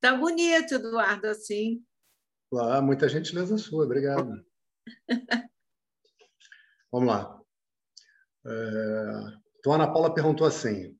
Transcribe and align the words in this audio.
Tá 0.00 0.16
bonito, 0.16 0.74
Eduardo, 0.74 1.26
assim. 1.26 1.84
Ah, 2.54 2.80
muita 2.80 3.08
gentileza 3.08 3.58
sua, 3.58 3.84
obrigado. 3.84 4.44
Vamos 6.90 7.08
lá. 7.08 7.40
É... 8.46 9.40
Então, 9.58 9.72
a 9.72 9.76
Ana 9.76 9.92
Paula 9.92 10.12
perguntou 10.12 10.46
assim. 10.46 10.98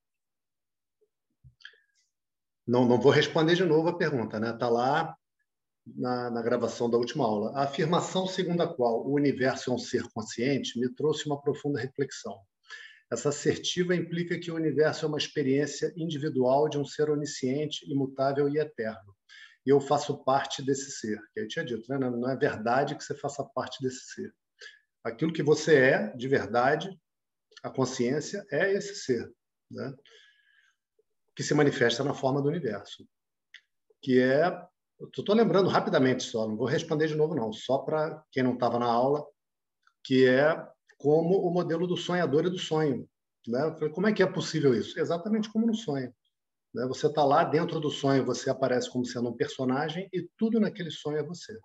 Não, 2.67 2.87
não 2.87 3.01
vou 3.01 3.11
responder 3.11 3.57
de 3.57 3.65
novo 3.65 3.89
a 3.89 3.97
pergunta, 3.97 4.39
né? 4.39 4.51
Está 4.51 4.69
lá 4.69 5.17
na, 5.87 6.31
na, 6.31 6.43
gravação 6.43 6.89
da 6.89 6.99
última 6.99 7.25
aula. 7.25 7.53
A 7.59 7.65
afirmação 7.65 8.27
segundo 8.27 8.63
a 8.63 8.73
qual 8.73 9.05
o 9.07 9.15
universo 9.15 9.71
é 9.71 9.75
um 9.75 9.79
ser 9.79 10.05
consciente 10.13 10.79
me 10.79 10.89
trouxe 10.95 11.27
uma 11.27 11.41
profunda 11.41 11.81
reflexão. 11.81 12.39
Essa 13.13 13.31
assertiva 13.31 13.95
implica 13.95 14.39
que 14.39 14.51
o 14.51 14.55
universo 14.55 15.05
é 15.05 15.09
uma 15.09 15.19
experiência 15.19 15.93
individual 15.97 16.69
de 16.69 16.79
um 16.79 16.85
ser 16.85 17.11
onisciente, 17.11 17.91
imutável 17.91 18.49
e 18.49 18.59
eterno. 18.59 19.17
E 19.67 19.71
eu 19.71 19.81
faço 19.81 20.23
parte 20.25 20.63
desse 20.63 20.93
ser. 20.93 21.21
Que 21.33 21.41
eu 21.41 21.49
tinha 21.49 21.65
dito, 21.65 21.91
né? 21.91 21.99
não 21.99 22.31
é 22.31 22.37
verdade 22.37 22.95
que 22.95 23.03
você 23.03 23.15
faça 23.15 23.45
parte 23.45 23.83
desse 23.83 24.15
ser. 24.15 24.33
Aquilo 25.03 25.33
que 25.33 25.43
você 25.43 25.77
é, 25.77 26.17
de 26.17 26.29
verdade, 26.29 26.89
a 27.63 27.71
consciência, 27.71 28.47
é 28.51 28.73
esse 28.73 28.95
ser, 28.95 29.31
né? 29.71 29.95
que 31.35 31.43
se 31.43 31.55
manifesta 31.55 32.05
na 32.05 32.15
forma 32.15 32.41
do 32.41 32.49
universo. 32.49 33.07
Que 34.03 34.21
é. 34.21 34.71
Estou 35.17 35.35
lembrando 35.35 35.71
rapidamente 35.71 36.23
só, 36.23 36.47
não 36.47 36.59
vou 36.59 36.67
responder 36.67 37.07
de 37.07 37.17
novo, 37.17 37.35
não, 37.35 37.51
só 37.55 37.79
para 37.79 38.23
quem 38.31 38.43
não 38.43 38.53
estava 38.53 38.79
na 38.79 38.85
aula, 38.85 39.27
que 40.05 40.27
é 40.27 40.55
como 41.01 41.39
o 41.39 41.51
modelo 41.51 41.87
do 41.87 41.97
sonhador 41.97 42.45
e 42.45 42.51
do 42.51 42.59
sonho. 42.59 43.09
Né? 43.49 43.59
Falei, 43.73 43.89
como 43.89 44.07
é 44.07 44.13
que 44.13 44.23
é 44.23 44.27
possível 44.27 44.75
isso? 44.75 45.01
Exatamente 45.01 45.51
como 45.51 45.67
no 45.67 45.75
sonho. 45.75 46.15
Né? 46.75 46.87
Você 46.87 47.07
está 47.07 47.25
lá 47.25 47.43
dentro 47.43 47.81
do 47.81 47.91
sonho, 47.91 48.25
você 48.25 48.51
aparece 48.51 48.91
como 48.91 49.07
sendo 49.07 49.31
um 49.31 49.37
personagem 49.37 50.09
e 50.13 50.29
tudo 50.37 50.61
naquele 50.61 50.91
sonho 50.91 51.17
é 51.17 51.23
você. 51.23 51.59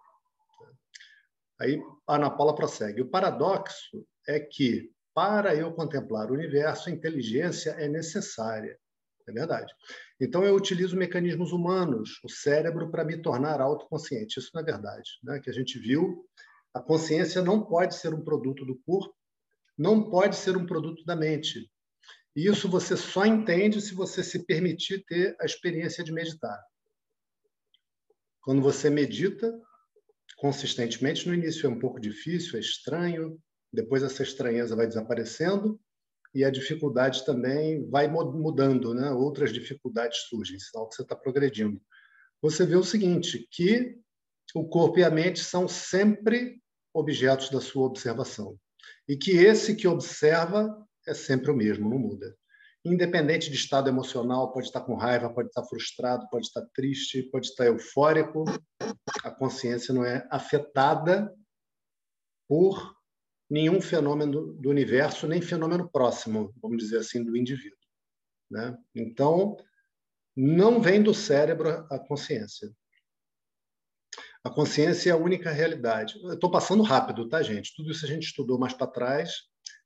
Aí 1.60 1.82
a 2.08 2.16
Ana 2.16 2.30
Paula 2.30 2.56
prossegue. 2.56 3.02
O 3.02 3.10
paradoxo 3.10 4.06
é 4.26 4.40
que, 4.40 4.90
para 5.14 5.54
eu 5.54 5.74
contemplar 5.74 6.32
o 6.32 6.34
universo, 6.34 6.88
a 6.88 6.92
inteligência 6.94 7.72
é 7.72 7.90
necessária. 7.90 8.80
É 9.28 9.32
verdade. 9.34 9.74
Então, 10.22 10.46
eu 10.46 10.56
utilizo 10.56 10.96
mecanismos 10.96 11.52
humanos, 11.52 12.20
o 12.24 12.30
cérebro, 12.30 12.90
para 12.90 13.04
me 13.04 13.22
tornar 13.22 13.60
autoconsciente. 13.60 14.40
Isso 14.40 14.52
não 14.54 14.62
é 14.62 14.64
verdade. 14.66 15.10
Né? 15.24 15.40
Que 15.40 15.50
a 15.50 15.54
gente 15.54 15.80
viu, 15.80 16.24
a 16.74 16.80
consciência 16.80 17.42
não 17.42 17.64
pode 17.64 17.96
ser 17.96 18.14
um 18.14 18.24
produto 18.24 18.64
do 18.66 18.80
corpo, 18.86 19.16
não 19.78 20.10
pode 20.10 20.36
ser 20.36 20.56
um 20.56 20.66
produto 20.66 21.04
da 21.06 21.16
mente. 21.16 21.70
E 22.36 22.48
isso 22.48 22.70
você 22.70 22.98
só 22.98 23.26
entende 23.26 23.82
se 23.82 23.94
você 23.94 24.24
se 24.24 24.46
permitir 24.46 25.06
ter 25.06 25.36
a 25.40 25.46
experiência 25.46 26.04
de 26.04 26.12
meditar. 26.12 26.62
Quando 28.42 28.62
você 28.62 28.90
medita 28.90 29.54
consistentemente, 30.38 31.28
no 31.28 31.34
início 31.34 31.66
é 31.66 31.70
um 31.70 31.80
pouco 31.80 32.00
difícil, 32.00 32.58
é 32.58 32.60
estranho, 32.60 33.40
depois 33.72 34.04
essa 34.04 34.22
estranheza 34.22 34.76
vai 34.76 34.86
desaparecendo 34.86 35.80
e 36.34 36.44
a 36.44 36.50
dificuldade 36.50 37.26
também 37.26 37.90
vai 37.90 38.08
mudando, 38.10 38.94
né? 38.94 39.10
outras 39.12 39.54
dificuldades 39.54 40.20
surgem, 40.28 40.60
sinal 40.60 40.90
que 40.90 40.96
você 40.96 41.04
está 41.04 41.16
progredindo. 41.16 41.82
Você 42.42 42.66
vê 42.66 42.76
o 42.76 42.84
seguinte, 42.84 43.48
que 43.50 43.98
o 44.54 44.68
corpo 44.68 45.00
e 45.00 45.04
a 45.04 45.10
mente 45.10 45.40
são 45.40 45.68
sempre 45.68 46.62
objetos 46.94 47.50
da 47.50 47.62
sua 47.62 47.88
observação 47.88 48.60
e 49.08 49.18
que 49.18 49.32
esse 49.32 49.76
que 49.76 49.88
observa 49.88 50.76
é 51.08 51.14
sempre 51.14 51.52
o 51.52 51.56
mesmo, 51.56 51.90
não 51.90 52.00
muda. 52.00 52.36
Independente 52.84 53.50
de 53.50 53.56
estado 53.56 53.90
emocional, 53.90 54.52
pode 54.52 54.68
estar 54.68 54.82
com 54.82 54.96
raiva, 54.96 55.34
pode 55.34 55.48
estar 55.48 55.64
frustrado, 55.64 56.28
pode 56.30 56.46
estar 56.48 56.64
triste, 56.74 57.24
pode 57.32 57.48
estar 57.48 57.66
eufórico, 57.66 58.46
a 59.24 59.32
consciência 59.32 59.94
não 59.94 60.06
é 60.06 60.28
afetada 60.30 61.34
por 62.48 62.96
nenhum 63.50 63.82
fenômeno 63.82 64.54
do 64.54 64.70
universo, 64.70 65.28
nem 65.28 65.42
fenômeno 65.42 65.90
próximo, 65.90 66.54
vamos 66.62 66.78
dizer 66.78 66.98
assim, 66.98 67.24
do 67.24 67.36
indivíduo. 67.36 67.78
Né? 68.50 68.78
Então, 68.94 69.58
não 70.36 70.82
vem 70.82 71.02
do 71.02 71.14
cérebro 71.14 71.88
a 71.90 72.00
consciência. 72.00 72.72
A 74.46 74.50
consciência 74.52 75.10
é 75.10 75.12
a 75.12 75.18
única 75.18 75.50
realidade. 75.50 76.20
Estou 76.32 76.52
passando 76.52 76.84
rápido, 76.84 77.28
tá, 77.28 77.42
gente? 77.42 77.76
Tudo 77.76 77.90
isso 77.90 78.06
a 78.06 78.08
gente 78.08 78.28
estudou 78.28 78.60
mais 78.60 78.74
para 78.74 78.86
trás, 78.86 79.32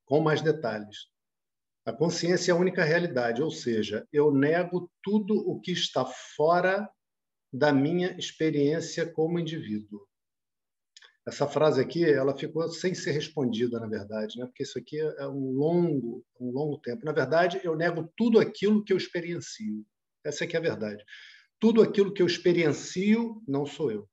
com 0.04 0.20
mais 0.20 0.42
detalhes. 0.42 1.08
A 1.86 1.94
consciência 1.94 2.52
é 2.52 2.54
a 2.54 2.58
única 2.58 2.84
realidade, 2.84 3.42
ou 3.42 3.50
seja, 3.52 4.06
eu 4.12 4.34
nego 4.34 4.92
tudo 5.02 5.34
o 5.50 5.62
que 5.62 5.72
está 5.72 6.06
fora 6.06 6.90
da 7.54 7.72
minha 7.72 8.12
experiência 8.20 9.10
como 9.10 9.40
indivíduo. 9.40 10.06
Essa 11.26 11.48
frase 11.48 11.80
aqui, 11.80 12.04
ela 12.04 12.38
ficou 12.38 12.68
sem 12.68 12.94
ser 12.94 13.12
respondida, 13.12 13.80
na 13.80 13.88
verdade, 13.88 14.38
né? 14.38 14.46
porque 14.46 14.64
isso 14.64 14.78
aqui 14.78 15.00
é 15.00 15.28
um 15.30 15.54
longo, 15.54 16.26
um 16.38 16.52
longo 16.52 16.78
tempo. 16.80 17.06
Na 17.06 17.14
verdade, 17.14 17.62
eu 17.64 17.78
nego 17.78 18.12
tudo 18.18 18.38
aquilo 18.38 18.84
que 18.84 18.92
eu 18.92 18.98
experiencio. 18.98 19.86
Essa 20.22 20.44
aqui 20.44 20.58
é 20.58 20.60
a 20.60 20.64
verdade. 20.64 21.02
Tudo 21.58 21.82
aquilo 21.82 22.14
que 22.14 22.22
eu 22.22 22.28
experiencio 22.28 23.42
não 23.48 23.66
sou 23.66 23.90
eu 23.90 24.10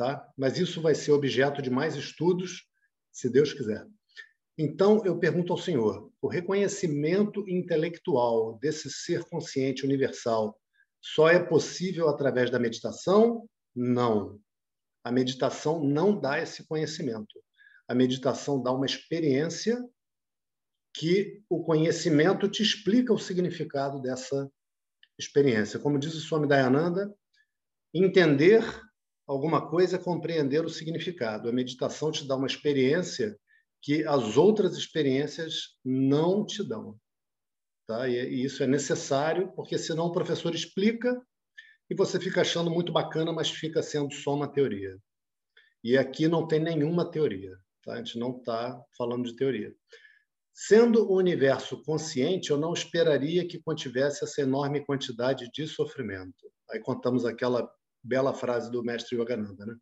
tá? 0.00 0.26
Mas 0.34 0.58
isso 0.58 0.80
vai 0.80 0.94
ser 0.94 1.12
objeto 1.12 1.60
de 1.60 1.68
mais 1.68 1.94
estudos, 1.94 2.66
se 3.12 3.28
Deus 3.28 3.52
quiser. 3.52 3.86
Então, 4.56 5.04
eu 5.04 5.18
pergunto 5.18 5.52
ao 5.52 5.58
Senhor: 5.58 6.10
o 6.22 6.26
reconhecimento 6.26 7.46
intelectual 7.46 8.58
desse 8.58 8.90
ser 8.90 9.22
consciente 9.24 9.84
universal 9.84 10.58
só 11.02 11.28
é 11.28 11.38
possível 11.38 12.08
através 12.08 12.50
da 12.50 12.58
meditação? 12.58 13.46
Não. 13.76 14.40
A 15.04 15.12
meditação 15.12 15.84
não 15.84 16.18
dá 16.18 16.40
esse 16.40 16.66
conhecimento. 16.66 17.38
A 17.86 17.94
meditação 17.94 18.62
dá 18.62 18.72
uma 18.72 18.86
experiência 18.86 19.78
que 20.94 21.42
o 21.48 21.62
conhecimento 21.62 22.48
te 22.48 22.62
explica 22.62 23.12
o 23.12 23.18
significado 23.18 24.00
dessa 24.00 24.50
experiência. 25.18 25.78
Como 25.78 25.98
diz 25.98 26.14
o 26.14 26.20
Swami 26.20 26.48
Dayananda, 26.48 27.14
entender 27.92 28.64
alguma 29.30 29.68
coisa 29.68 29.96
é 29.96 30.02
compreender 30.02 30.64
o 30.64 30.68
significado. 30.68 31.48
A 31.48 31.52
meditação 31.52 32.10
te 32.10 32.26
dá 32.26 32.34
uma 32.34 32.48
experiência 32.48 33.38
que 33.80 34.04
as 34.04 34.36
outras 34.36 34.76
experiências 34.76 35.76
não 35.84 36.44
te 36.44 36.66
dão. 36.66 36.98
Tá? 37.86 38.08
E 38.08 38.42
isso 38.42 38.62
é 38.62 38.66
necessário, 38.66 39.52
porque 39.54 39.78
senão 39.78 40.06
o 40.06 40.12
professor 40.12 40.52
explica 40.52 41.20
e 41.88 41.94
você 41.94 42.18
fica 42.18 42.40
achando 42.40 42.70
muito 42.70 42.92
bacana, 42.92 43.32
mas 43.32 43.48
fica 43.48 43.82
sendo 43.82 44.12
só 44.12 44.34
uma 44.34 44.48
teoria. 44.48 44.98
E 45.82 45.96
aqui 45.96 46.26
não 46.26 46.46
tem 46.46 46.58
nenhuma 46.58 47.08
teoria. 47.08 47.56
Tá? 47.84 47.94
A 47.94 47.96
gente 47.98 48.18
não 48.18 48.36
está 48.36 48.82
falando 48.98 49.24
de 49.26 49.36
teoria. 49.36 49.72
Sendo 50.52 51.08
o 51.08 51.16
universo 51.16 51.82
consciente, 51.84 52.50
eu 52.50 52.58
não 52.58 52.72
esperaria 52.72 53.46
que 53.46 53.62
contivesse 53.62 54.24
essa 54.24 54.42
enorme 54.42 54.84
quantidade 54.84 55.48
de 55.52 55.68
sofrimento. 55.68 56.50
Aí 56.68 56.80
contamos 56.80 57.24
aquela 57.24 57.72
bela 58.02 58.34
frase 58.34 58.70
do 58.70 58.82
mestre 58.82 59.16
Yogananda, 59.16 59.66
né? 59.66 59.74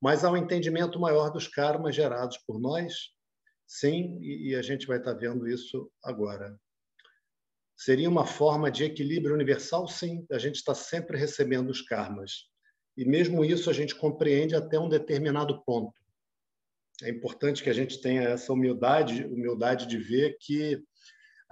Mas 0.00 0.24
há 0.24 0.30
um 0.30 0.36
entendimento 0.36 0.98
maior 0.98 1.30
dos 1.30 1.46
karmas 1.46 1.94
gerados 1.94 2.36
por 2.38 2.60
nós, 2.60 3.10
sim, 3.66 4.18
e 4.20 4.54
a 4.54 4.62
gente 4.62 4.86
vai 4.86 4.98
estar 4.98 5.14
vendo 5.14 5.46
isso 5.46 5.90
agora. 6.02 6.58
Seria 7.76 8.08
uma 8.08 8.26
forma 8.26 8.70
de 8.70 8.84
equilíbrio 8.84 9.34
universal? 9.34 9.86
Sim, 9.88 10.26
a 10.30 10.38
gente 10.38 10.56
está 10.56 10.74
sempre 10.74 11.16
recebendo 11.16 11.70
os 11.70 11.80
karmas. 11.82 12.48
E 12.96 13.04
mesmo 13.04 13.44
isso 13.44 13.70
a 13.70 13.72
gente 13.72 13.94
compreende 13.94 14.54
até 14.54 14.78
um 14.78 14.88
determinado 14.88 15.64
ponto. 15.64 16.00
É 17.02 17.10
importante 17.10 17.62
que 17.62 17.70
a 17.70 17.72
gente 17.72 18.00
tenha 18.00 18.22
essa 18.22 18.52
humildade, 18.52 19.24
humildade 19.24 19.86
de 19.86 19.98
ver 19.98 20.36
que 20.40 20.82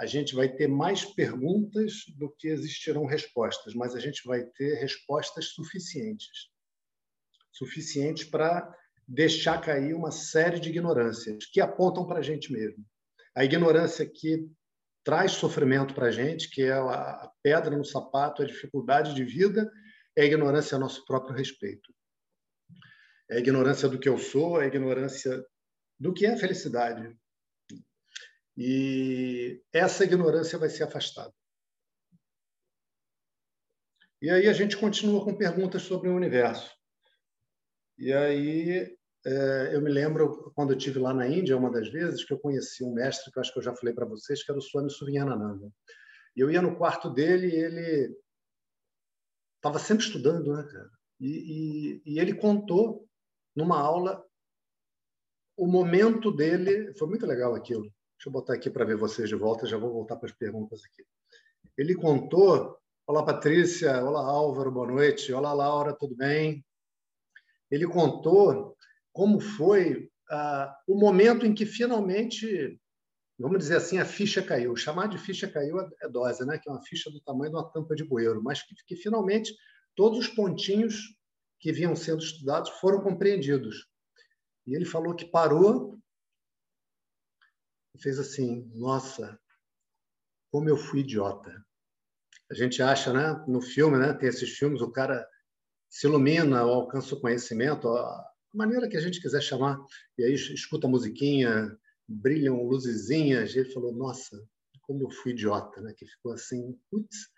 a 0.00 0.06
gente 0.06 0.34
vai 0.34 0.48
ter 0.48 0.66
mais 0.66 1.04
perguntas 1.04 2.04
do 2.16 2.30
que 2.30 2.48
existirão 2.48 3.04
respostas, 3.04 3.74
mas 3.74 3.94
a 3.94 4.00
gente 4.00 4.22
vai 4.24 4.42
ter 4.42 4.74
respostas 4.80 5.48
suficientes 5.48 6.50
suficientes 7.52 8.24
para 8.24 8.74
deixar 9.06 9.60
cair 9.60 9.94
uma 9.94 10.10
série 10.10 10.58
de 10.58 10.70
ignorâncias 10.70 11.44
que 11.46 11.60
apontam 11.60 12.06
para 12.06 12.20
a 12.20 12.22
gente 12.22 12.50
mesmo. 12.52 12.84
A 13.34 13.44
ignorância 13.44 14.06
que 14.06 14.48
traz 15.04 15.32
sofrimento 15.32 15.94
para 15.94 16.06
a 16.06 16.10
gente, 16.10 16.48
que 16.48 16.62
é 16.62 16.72
a 16.72 17.30
pedra 17.42 17.76
no 17.76 17.84
sapato, 17.84 18.42
a 18.42 18.46
dificuldade 18.46 19.14
de 19.14 19.24
vida, 19.24 19.70
é 20.16 20.22
a 20.22 20.26
ignorância 20.26 20.76
a 20.76 20.78
nosso 20.78 21.04
próprio 21.04 21.36
respeito. 21.36 21.92
É 23.30 23.36
a 23.36 23.38
ignorância 23.38 23.88
do 23.88 23.98
que 23.98 24.08
eu 24.08 24.16
sou, 24.16 24.60
é 24.60 24.64
a 24.64 24.68
ignorância 24.68 25.44
do 25.98 26.12
que 26.14 26.24
é 26.24 26.32
a 26.32 26.38
felicidade, 26.38 27.14
e 28.62 29.62
essa 29.72 30.04
ignorância 30.04 30.58
vai 30.58 30.68
ser 30.68 30.82
afastada. 30.82 31.32
E 34.20 34.28
aí 34.28 34.46
a 34.48 34.52
gente 34.52 34.76
continua 34.76 35.24
com 35.24 35.34
perguntas 35.34 35.80
sobre 35.80 36.10
o 36.10 36.14
universo. 36.14 36.70
E 37.96 38.12
aí 38.12 38.94
é, 39.24 39.74
eu 39.74 39.80
me 39.80 39.90
lembro 39.90 40.52
quando 40.54 40.74
eu 40.74 40.78
tive 40.78 40.98
lá 40.98 41.14
na 41.14 41.26
Índia 41.26 41.56
uma 41.56 41.70
das 41.70 41.88
vezes 41.88 42.22
que 42.22 42.34
eu 42.34 42.38
conheci 42.38 42.84
um 42.84 42.92
mestre 42.92 43.32
que 43.32 43.38
eu 43.38 43.40
acho 43.40 43.50
que 43.50 43.60
eu 43.60 43.62
já 43.62 43.74
falei 43.74 43.94
para 43.94 44.04
vocês 44.04 44.44
que 44.44 44.50
era 44.50 44.58
o 44.58 44.62
Swami 44.62 44.90
Suvinyanananda. 44.90 45.72
E 46.36 46.40
eu 46.40 46.50
ia 46.50 46.60
no 46.60 46.76
quarto 46.76 47.08
dele 47.08 47.46
e 47.46 47.56
ele 47.56 48.14
estava 49.56 49.78
sempre 49.78 50.04
estudando, 50.04 50.52
né, 50.52 50.62
cara? 50.70 50.90
E, 51.18 52.02
e, 52.04 52.12
e 52.12 52.20
ele 52.20 52.34
contou 52.34 53.08
numa 53.56 53.80
aula 53.80 54.22
o 55.56 55.66
momento 55.66 56.30
dele. 56.30 56.92
Foi 56.98 57.08
muito 57.08 57.24
legal 57.24 57.54
aquilo. 57.54 57.90
Deixa 58.20 58.28
eu 58.28 58.32
botar 58.34 58.52
aqui 58.52 58.68
para 58.68 58.84
ver 58.84 58.98
vocês 58.98 59.30
de 59.30 59.34
volta, 59.34 59.66
já 59.66 59.78
vou 59.78 59.90
voltar 59.90 60.14
para 60.14 60.28
as 60.28 60.36
perguntas 60.36 60.82
aqui. 60.84 61.06
Ele 61.74 61.94
contou. 61.94 62.76
Olá, 63.06 63.24
Patrícia. 63.24 64.04
Olá, 64.04 64.20
Álvaro. 64.20 64.70
Boa 64.70 64.86
noite. 64.86 65.32
Olá, 65.32 65.54
Laura. 65.54 65.96
Tudo 65.98 66.14
bem? 66.14 66.62
Ele 67.70 67.86
contou 67.86 68.76
como 69.10 69.40
foi 69.40 70.10
ah, 70.30 70.76
o 70.86 70.98
momento 70.98 71.46
em 71.46 71.54
que 71.54 71.64
finalmente, 71.64 72.78
vamos 73.38 73.60
dizer 73.60 73.76
assim, 73.76 73.96
a 73.96 74.04
ficha 74.04 74.42
caiu. 74.42 74.76
Chamar 74.76 75.08
de 75.08 75.16
ficha 75.16 75.48
caiu 75.48 75.80
é, 75.80 75.88
é 76.02 76.08
dose, 76.10 76.44
né? 76.44 76.58
que 76.58 76.68
é 76.68 76.72
uma 76.72 76.82
ficha 76.82 77.10
do 77.10 77.22
tamanho 77.22 77.52
de 77.52 77.56
uma 77.56 77.72
tampa 77.72 77.94
de 77.94 78.04
bueiro, 78.04 78.42
mas 78.42 78.62
que, 78.62 78.74
que 78.86 78.96
finalmente 78.96 79.56
todos 79.96 80.18
os 80.18 80.28
pontinhos 80.28 81.16
que 81.58 81.72
vinham 81.72 81.96
sendo 81.96 82.22
estudados 82.22 82.68
foram 82.82 83.00
compreendidos. 83.00 83.88
E 84.66 84.76
ele 84.76 84.84
falou 84.84 85.14
que 85.14 85.24
parou 85.24 85.98
e 87.94 88.02
fez 88.02 88.18
assim: 88.18 88.70
Nossa, 88.74 89.38
como 90.50 90.68
eu 90.68 90.76
fui 90.76 91.00
idiota. 91.00 91.64
A 92.50 92.54
gente 92.54 92.82
acha, 92.82 93.12
né? 93.12 93.44
No 93.46 93.60
filme, 93.60 93.98
né? 93.98 94.12
Tem 94.12 94.28
esses 94.28 94.50
filmes, 94.50 94.80
o 94.80 94.90
cara 94.90 95.26
se 95.88 96.06
ilumina 96.06 96.60
alcança 96.60 97.14
o 97.14 97.20
conhecimento, 97.20 97.88
a 97.88 98.30
maneira 98.52 98.88
que 98.88 98.96
a 98.96 99.00
gente 99.00 99.20
quiser 99.20 99.40
chamar, 99.40 99.78
e 100.18 100.24
aí 100.24 100.34
escuta 100.34 100.86
a 100.86 100.90
musiquinha, 100.90 101.76
brilham 102.08 102.62
luzezinhas, 102.64 103.54
e 103.54 103.60
ele 103.60 103.72
falou: 103.72 103.92
Nossa, 103.92 104.44
como 104.82 105.04
eu 105.04 105.10
fui 105.10 105.32
idiota, 105.32 105.80
né? 105.80 105.94
Que 105.96 106.06
ficou 106.06 106.32
assim, 106.32 106.78
putz, 106.90 107.28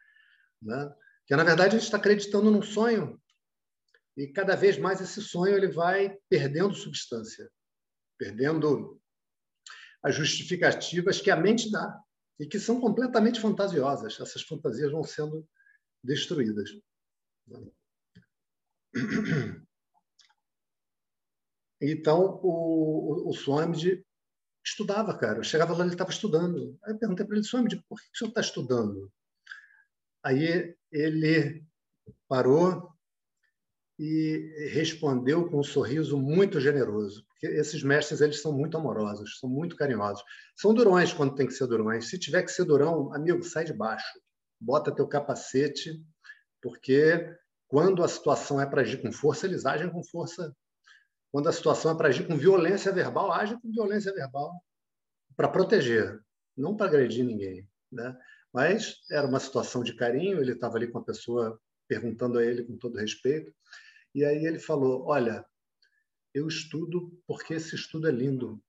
né? 0.61 0.95
Que 1.27 1.37
na 1.37 1.45
verdade 1.45 1.77
a 1.77 1.79
gente 1.79 1.85
está 1.85 1.99
acreditando 1.99 2.51
num 2.51 2.63
sonho 2.63 3.21
e 4.17 4.27
cada 4.29 4.55
vez 4.55 4.79
mais 4.79 5.01
esse 5.01 5.21
sonho 5.21 5.57
ele 5.57 5.69
vai 5.69 6.19
perdendo 6.29 6.75
substância, 6.75 7.51
perdendo 8.19 9.01
as 10.03 10.15
justificativas 10.15 11.21
que 11.21 11.31
a 11.31 11.37
mente 11.37 11.71
dá 11.71 12.01
e 12.39 12.47
que 12.47 12.59
são 12.59 12.81
completamente 12.81 13.41
fantasiosas. 13.41 14.19
Essas 14.21 14.43
fantasias 14.43 14.91
vão 14.91 15.05
sendo 15.05 15.47
destruídas. 16.03 16.71
Então, 21.81 22.41
o, 22.43 23.27
o, 23.27 23.31
o 23.31 23.33
Swamid 23.33 24.05
estudava, 24.65 25.17
cara. 25.19 25.39
Eu 25.39 25.45
chegava 25.45 25.77
lá, 25.77 25.85
ele 25.85 25.95
estava 25.95 26.11
estudando. 26.11 26.79
Aí 26.85 26.93
eu 26.93 26.99
perguntei 26.99 27.27
para 27.27 27.37
ele, 27.37 27.45
Swamid, 27.45 27.83
por 27.89 28.01
que 28.01 28.07
o 28.15 28.17
senhor 28.17 28.29
está 28.29 28.41
estudando? 28.41 29.13
Aí 30.25 30.77
ele 30.91 31.65
parou 32.29 32.92
e 33.99 34.69
respondeu 34.73 35.49
com 35.49 35.61
um 35.61 35.63
sorriso 35.63 36.19
muito 36.19 36.61
generoso. 36.61 37.25
Porque 37.29 37.47
esses 37.47 37.83
mestres 37.83 38.21
eles 38.21 38.41
são 38.41 38.53
muito 38.53 38.77
amorosos, 38.77 39.39
são 39.39 39.49
muito 39.49 39.77
carinhosos. 39.77 40.23
São 40.57 40.73
durões 40.73 41.13
quando 41.13 41.35
tem 41.35 41.47
que 41.47 41.53
ser 41.53 41.67
durões. 41.67 42.09
Se 42.09 42.19
tiver 42.19 42.43
que 42.43 42.51
ser 42.51 42.65
durão, 42.65 43.13
amigo, 43.15 43.43
sai 43.43 43.65
de 43.65 43.73
baixo. 43.73 44.19
Bota 44.61 44.95
teu 44.95 45.07
capacete, 45.07 46.01
porque 46.61 47.29
quando 47.69 48.05
a 48.05 48.09
situação 48.09 48.61
é 48.61 48.67
para 48.67 48.83
agir 48.83 49.01
com 49.03 49.13
força, 49.13 49.47
eles 49.47 49.67
agem 49.67 49.91
com 49.91 50.03
força. 50.05 50.55
Quando 51.31 51.49
a 51.49 51.53
situação 51.53 51.93
é 51.93 51.97
para 51.97 52.09
agir 52.09 52.27
com 52.27 52.37
violência 52.37 52.93
verbal, 52.93 53.33
agem 53.33 53.59
com 53.59 53.71
violência 53.71 54.13
verbal 54.13 54.53
para 55.35 55.49
proteger, 55.49 56.21
não 56.57 56.77
para 56.77 56.87
agredir 56.87 57.25
ninguém, 57.25 57.67
né? 57.91 58.17
Mas 58.53 58.99
era 59.11 59.27
uma 59.27 59.41
situação 59.41 59.83
de 59.83 59.95
carinho, 59.95 60.41
ele 60.41 60.53
estava 60.53 60.77
ali 60.77 60.87
com 60.87 60.99
a 60.99 61.05
pessoa 61.05 61.59
perguntando 61.93 62.39
a 62.39 62.45
ele 62.45 62.65
com 62.65 62.79
todo 62.79 62.99
respeito. 62.99 63.55
E 64.15 64.25
aí 64.25 64.47
ele 64.47 64.59
falou: 64.59 65.05
Olha, 65.07 65.45
eu 66.33 66.49
estudo 66.49 67.13
porque 67.27 67.55
esse 67.55 67.75
estudo 67.75 68.09
é 68.09 68.11
lindo. 68.11 68.63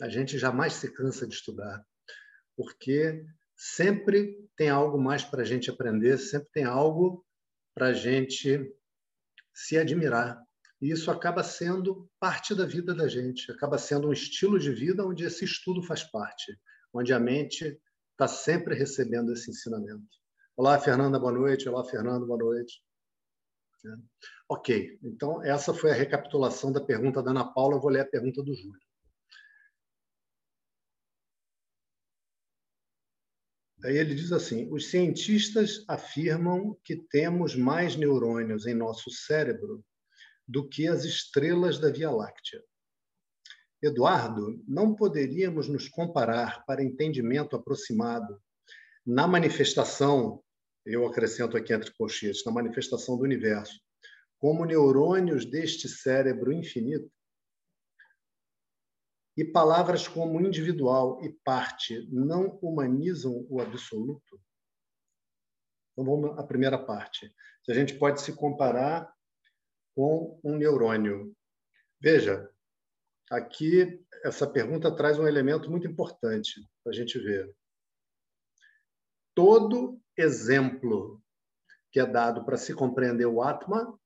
A 0.00 0.08
gente 0.08 0.38
jamais 0.38 0.72
se 0.72 0.90
cansa 0.90 1.26
de 1.26 1.34
estudar, 1.34 1.84
porque 2.56 3.24
sempre 3.54 4.48
tem 4.56 4.70
algo 4.70 4.98
mais 4.98 5.22
para 5.22 5.42
a 5.42 5.44
gente 5.44 5.68
aprender, 5.68 6.16
sempre 6.16 6.48
tem 6.50 6.64
algo 6.64 7.24
para 7.74 7.88
a 7.88 7.92
gente 7.92 8.74
se 9.54 9.76
admirar. 9.76 10.42
E 10.80 10.90
isso 10.90 11.10
acaba 11.10 11.44
sendo 11.44 12.10
parte 12.18 12.54
da 12.54 12.64
vida 12.64 12.94
da 12.94 13.06
gente, 13.06 13.52
acaba 13.52 13.76
sendo 13.76 14.08
um 14.08 14.12
estilo 14.12 14.58
de 14.58 14.72
vida 14.72 15.06
onde 15.06 15.24
esse 15.24 15.44
estudo 15.44 15.82
faz 15.82 16.02
parte, 16.02 16.58
onde 16.92 17.12
a 17.12 17.20
mente 17.20 17.78
está 18.12 18.26
sempre 18.26 18.74
recebendo 18.74 19.32
esse 19.32 19.50
ensinamento. 19.50 20.21
Olá, 20.54 20.78
Fernanda, 20.78 21.18
boa 21.18 21.32
noite. 21.32 21.66
Olá, 21.66 21.82
Fernando, 21.82 22.26
boa 22.26 22.38
noite. 22.38 22.84
Ok, 24.46 24.98
então 25.02 25.42
essa 25.42 25.72
foi 25.72 25.90
a 25.90 25.94
recapitulação 25.94 26.70
da 26.70 26.80
pergunta 26.80 27.22
da 27.22 27.30
Ana 27.30 27.52
Paula. 27.54 27.76
Eu 27.76 27.80
vou 27.80 27.90
ler 27.90 28.00
a 28.00 28.06
pergunta 28.06 28.42
do 28.42 28.54
Júlio. 28.54 28.78
Aí 33.82 33.96
ele 33.96 34.14
diz 34.14 34.30
assim: 34.30 34.70
os 34.70 34.90
cientistas 34.90 35.84
afirmam 35.88 36.78
que 36.84 36.96
temos 36.96 37.56
mais 37.56 37.96
neurônios 37.96 38.66
em 38.66 38.74
nosso 38.74 39.10
cérebro 39.10 39.82
do 40.46 40.68
que 40.68 40.86
as 40.86 41.04
estrelas 41.04 41.78
da 41.78 41.90
Via 41.90 42.10
Láctea. 42.10 42.62
Eduardo, 43.82 44.62
não 44.68 44.94
poderíamos 44.94 45.66
nos 45.66 45.88
comparar 45.88 46.62
para 46.66 46.84
entendimento 46.84 47.56
aproximado 47.56 48.38
na 49.04 49.26
manifestação, 49.26 50.42
eu 50.84 51.06
acrescento 51.06 51.56
aqui 51.56 51.72
entre 51.72 51.92
colchetes, 51.92 52.44
na 52.44 52.52
manifestação 52.52 53.16
do 53.16 53.24
universo, 53.24 53.80
como 54.38 54.64
neurônios 54.64 55.44
deste 55.44 55.88
cérebro 55.88 56.52
infinito, 56.52 57.10
e 59.36 59.44
palavras 59.44 60.06
como 60.06 60.40
individual 60.40 61.22
e 61.24 61.32
parte 61.44 62.06
não 62.10 62.58
humanizam 62.60 63.46
o 63.48 63.60
absoluto? 63.60 64.40
Então 65.92 66.04
vamos 66.04 66.38
à 66.38 66.42
primeira 66.42 66.78
parte. 66.78 67.34
Se 67.64 67.72
a 67.72 67.74
gente 67.74 67.94
pode 67.94 68.20
se 68.20 68.34
comparar 68.34 69.12
com 69.94 70.40
um 70.42 70.56
neurônio. 70.56 71.34
Veja, 72.00 72.50
aqui 73.30 74.04
essa 74.24 74.46
pergunta 74.46 74.94
traz 74.94 75.18
um 75.18 75.26
elemento 75.26 75.70
muito 75.70 75.86
importante 75.86 76.60
para 76.82 76.92
a 76.92 76.94
gente 76.94 77.18
ver 77.18 77.54
todo 79.34 80.00
exemplo 80.16 81.22
que 81.90 82.00
é 82.00 82.06
dado 82.06 82.44
para 82.44 82.56
se 82.56 82.74
compreender 82.74 83.26
o 83.26 83.42
Atma 83.42 83.98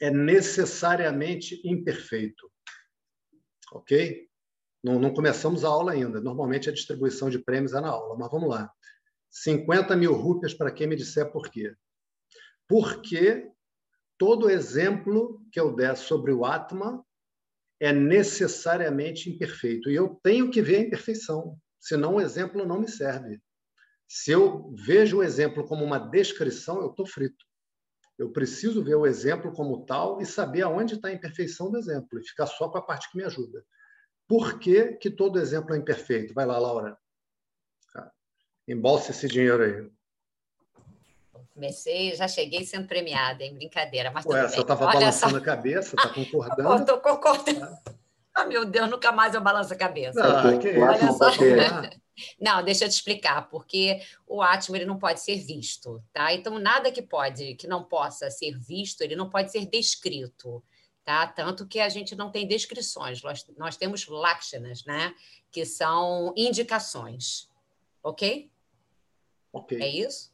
é 0.00 0.10
necessariamente 0.10 1.60
imperfeito. 1.64 2.50
Ok? 3.72 4.28
Não, 4.82 4.98
não, 4.98 5.12
começamos 5.12 5.64
a 5.64 5.68
aula 5.68 5.92
ainda. 5.92 6.20
Normalmente 6.20 6.68
a 6.68 6.72
distribuição 6.72 7.30
de 7.30 7.38
prêmios 7.38 7.72
é 7.72 7.80
na 7.80 7.88
aula, 7.88 8.16
mas 8.16 8.30
vamos 8.30 8.48
lá. 8.48 8.70
50 9.30 9.96
mil 9.96 10.12
rúpias 10.12 10.54
para 10.54 10.70
quem 10.70 10.86
me 10.86 10.94
disser 10.94 11.32
por 11.32 11.50
quê. 11.50 11.74
Porque 12.68 13.50
todo 14.18 14.50
exemplo 14.50 15.44
que 15.50 15.58
eu 15.58 15.74
der 15.74 15.96
sobre 15.96 16.32
o 16.32 16.44
Atma 16.44 17.04
é 17.80 17.92
necessariamente 17.92 19.28
imperfeito. 19.28 19.90
E 19.90 19.94
eu 19.94 20.20
tenho 20.22 20.50
que 20.50 20.62
ver 20.62 20.76
a 20.76 20.80
imperfeição, 20.80 21.58
senão 21.80 22.14
o 22.14 22.20
exemplo 22.20 22.64
não 22.64 22.80
me 22.80 22.88
serve. 22.88 23.42
Se 24.08 24.30
eu 24.30 24.72
vejo 24.74 25.18
o 25.18 25.22
exemplo 25.22 25.66
como 25.66 25.84
uma 25.84 25.98
descrição, 25.98 26.80
eu 26.80 26.90
estou 26.90 27.06
frito. 27.06 27.44
Eu 28.18 28.30
preciso 28.30 28.82
ver 28.82 28.94
o 28.94 29.06
exemplo 29.06 29.52
como 29.52 29.84
tal 29.84 30.20
e 30.20 30.26
saber 30.26 30.62
aonde 30.62 30.94
está 30.94 31.08
a 31.08 31.12
imperfeição 31.12 31.70
do 31.70 31.78
exemplo 31.78 32.18
e 32.18 32.26
ficar 32.26 32.46
só 32.46 32.68
com 32.68 32.78
a 32.78 32.82
parte 32.82 33.10
que 33.10 33.16
me 33.16 33.24
ajuda. 33.24 33.64
Por 34.28 34.58
que, 34.58 34.94
que 34.94 35.10
todo 35.10 35.40
exemplo 35.40 35.74
é 35.74 35.78
imperfeito? 35.78 36.32
Vai 36.32 36.46
lá, 36.46 36.58
Laura. 36.58 36.96
Tá. 37.92 38.10
Embolse 38.68 39.10
esse 39.10 39.26
dinheiro 39.26 39.62
aí. 39.62 39.90
Comecei, 41.52 42.14
já 42.14 42.26
cheguei 42.26 42.64
sendo 42.64 42.88
premiada, 42.88 43.44
em 43.44 43.54
brincadeira, 43.54 44.10
mas 44.10 44.24
Ué, 44.26 44.48
você 44.48 44.60
estava 44.60 44.86
balançando 44.86 45.34
só. 45.34 45.38
a 45.38 45.40
cabeça, 45.40 45.94
está 45.94 46.08
concordando? 46.08 46.82
Estou 46.82 47.00
concordando. 47.00 47.78
Ah, 48.34 48.44
meu 48.44 48.64
Deus, 48.64 48.90
nunca 48.90 49.12
mais 49.12 49.34
eu 49.34 49.40
balanço 49.40 49.72
a 49.72 49.76
cabeça. 49.76 50.20
Ah, 50.22 50.58
que 50.58 50.76
Olha 50.76 51.12
só. 51.12 51.30
Não, 52.40 52.62
deixa 52.62 52.84
eu 52.84 52.88
te 52.88 52.92
explicar, 52.92 53.48
porque 53.48 54.00
o 54.26 54.40
átomo 54.40 54.76
ele 54.76 54.84
não 54.84 54.98
pode 54.98 55.20
ser 55.20 55.36
visto, 55.36 56.02
tá? 56.12 56.32
Então 56.32 56.58
nada 56.58 56.92
que 56.92 57.02
pode, 57.02 57.54
que 57.56 57.66
não 57.66 57.82
possa 57.82 58.30
ser 58.30 58.56
visto, 58.58 59.02
ele 59.02 59.16
não 59.16 59.28
pode 59.28 59.50
ser 59.50 59.66
descrito, 59.66 60.62
tá? 61.04 61.26
Tanto 61.26 61.66
que 61.66 61.80
a 61.80 61.88
gente 61.88 62.14
não 62.14 62.30
tem 62.30 62.46
descrições, 62.46 63.20
nós, 63.22 63.44
nós 63.56 63.76
temos 63.76 64.06
lakshanas, 64.06 64.84
né? 64.84 65.12
Que 65.50 65.64
são 65.64 66.32
indicações, 66.36 67.48
ok? 68.02 68.50
Ok. 69.52 69.80
É 69.80 69.88
isso? 69.88 70.32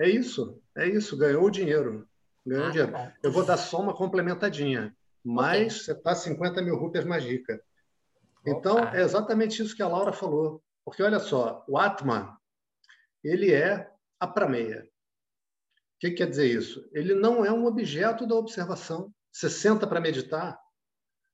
É 0.00 0.08
isso, 0.08 0.60
é 0.76 0.88
isso. 0.88 1.16
Ganhou 1.16 1.44
o 1.44 1.50
dinheiro, 1.50 2.08
ganhou 2.44 2.66
ah, 2.66 2.70
dinheiro. 2.70 2.92
Tá 2.92 3.14
eu 3.22 3.30
vou 3.30 3.44
dar 3.44 3.56
só 3.56 3.80
uma 3.80 3.94
complementadinha, 3.94 4.95
mas 5.26 5.56
okay. 5.56 5.70
você 5.70 5.92
está 5.92 6.14
50 6.14 6.62
mil 6.62 6.76
rupias 6.76 7.04
mais 7.04 7.24
rica. 7.24 7.60
Então, 8.46 8.78
é 8.78 9.02
exatamente 9.02 9.60
isso 9.60 9.74
que 9.74 9.82
a 9.82 9.88
Laura 9.88 10.12
falou. 10.12 10.62
Porque, 10.84 11.02
olha 11.02 11.18
só, 11.18 11.64
o 11.66 11.76
Atman, 11.76 12.32
ele 13.24 13.52
é 13.52 13.90
a 14.20 14.26
prameia. 14.28 14.88
que 15.98 16.12
quer 16.12 16.30
dizer 16.30 16.46
isso? 16.46 16.88
Ele 16.92 17.12
não 17.12 17.44
é 17.44 17.50
um 17.50 17.66
objeto 17.66 18.24
da 18.24 18.36
observação. 18.36 19.12
Você 19.32 19.50
senta 19.50 19.84
para 19.84 20.00
meditar, 20.00 20.56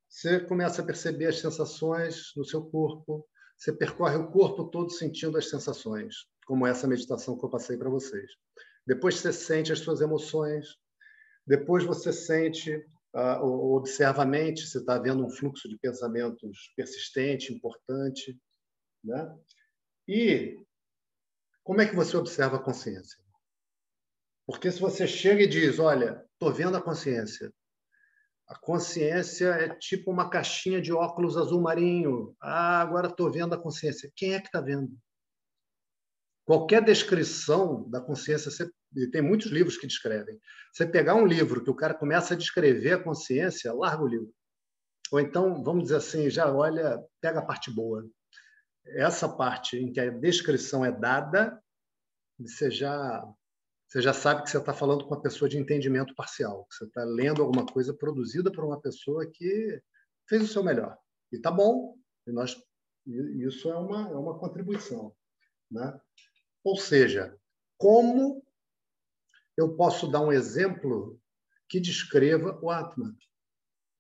você 0.09 0.41
começa 0.41 0.81
a 0.81 0.87
perceber 0.87 1.27
as 1.27 1.39
sensações 1.39 2.33
no 2.35 2.47
seu 2.47 2.65
corpo, 2.65 3.29
você 3.59 3.75
percorre 3.75 4.17
o 4.17 4.31
corpo 4.31 4.71
todo 4.71 4.91
sentindo 4.91 5.37
as 5.37 5.51
sensações, 5.51 6.27
como 6.47 6.67
essa 6.67 6.89
meditação 6.89 7.39
que 7.39 7.45
eu 7.45 7.51
passei 7.51 7.77
para 7.77 7.91
vocês. 7.91 8.31
Depois 8.87 9.17
você 9.17 9.35
sente 9.35 9.71
as 9.71 9.81
suas 9.81 10.01
emoções, 10.01 10.67
depois 11.47 11.85
você 11.85 12.11
sente, 12.11 12.83
observa 13.15 14.23
a 14.23 14.27
mente, 14.27 14.67
você 14.67 14.79
está 14.79 14.99
vendo 14.99 15.25
um 15.25 15.31
fluxo 15.31 15.69
de 15.69 15.79
pensamentos 15.79 16.73
persistente, 16.77 17.53
importante. 17.53 18.39
Né? 19.05 19.39
E 20.09 20.59
como 21.63 21.81
é 21.81 21.87
que 21.87 21.95
você 21.95 22.17
observa 22.17 22.57
a 22.57 22.63
consciência? 22.63 23.23
Porque 24.47 24.71
se 24.71 24.81
você 24.81 25.07
chega 25.07 25.43
e 25.43 25.49
diz, 25.49 25.79
olha, 25.79 26.25
estou 26.33 26.53
vendo 26.53 26.77
a 26.77 26.83
consciência, 26.83 27.53
a 28.49 28.59
consciência 28.59 29.47
é 29.47 29.75
tipo 29.77 30.11
uma 30.11 30.29
caixinha 30.29 30.81
de 30.81 30.93
óculos 30.93 31.37
azul 31.37 31.63
marinho. 31.63 32.37
Ah, 32.41 32.81
agora 32.81 33.09
estou 33.09 33.31
vendo 33.31 33.55
a 33.55 33.59
consciência. 33.59 34.13
Quem 34.15 34.35
é 34.35 34.41
que 34.41 34.47
está 34.47 34.61
vendo? 34.61 34.95
Qualquer 36.45 36.85
descrição 36.85 37.89
da 37.89 38.01
consciência, 38.01 38.51
e 38.97 39.07
tem 39.07 39.23
muitos 39.23 39.51
livros 39.51 39.77
que 39.77 39.87
descrevem. 39.87 40.41
Você 40.73 40.87
pegar 40.87 41.15
um 41.15 41.27
livro 41.27 41.63
que 41.63 41.71
o 41.71 41.75
cara 41.75 41.95
começa 41.95 42.35
a 42.35 42.37
descrever 42.37 42.93
a 42.93 43.03
consciência, 43.03 43.73
larga 43.73 44.03
o 44.03 44.09
livro. 44.09 44.33
Ou 45.11 45.21
então, 45.21 45.63
vamos 45.63 45.85
dizer 45.85 45.97
assim, 45.97 46.31
já 46.31 46.51
olha, 46.53 47.03
pega 47.21 47.41
a 47.41 47.45
parte 47.45 47.71
boa. 47.71 48.09
Essa 48.87 49.29
parte 49.29 49.77
em 49.77 49.93
que 49.93 50.01
a 50.01 50.11
descrição 50.11 50.85
é 50.85 50.91
dada, 50.91 51.63
você 52.39 52.71
já 52.71 53.23
você 53.93 54.01
já 54.01 54.15
sabe 54.15 54.43
que 54.43 54.49
você 54.49 54.57
está 54.57 54.73
falando 54.73 55.05
com 55.05 55.15
uma 55.15 55.21
pessoa 55.21 55.51
de 55.51 55.59
entendimento 55.59 56.15
parcial. 56.15 56.67
Você 56.71 56.87
está 56.87 57.05
lendo 57.05 57.43
alguma 57.43 57.67
coisa 57.67 57.93
produzida 57.93 58.51
por 58.51 58.65
uma 58.65 58.81
pessoa 58.81 59.31
que 59.31 59.83
fez 60.27 60.43
o 60.43 60.47
seu 60.47 60.65
melhor. 60.65 60.97
E 61.31 61.39
tá 61.39 61.51
bom. 61.51 61.95
E 62.27 62.33
nós, 62.33 62.57
isso 63.07 63.71
é 63.71 63.77
uma, 63.77 64.09
é 64.09 64.15
uma 64.15 64.39
contribuição. 64.39 65.15
Né? 65.71 66.01
Ou 66.65 66.75
seja, 66.79 67.37
como 67.77 68.43
eu 69.57 69.77
posso 69.77 70.11
dar 70.11 70.21
um 70.21 70.33
exemplo 70.33 71.21
que 71.69 71.81
descreva 71.81 72.59
o 72.63 72.71
Atman? 72.71 73.17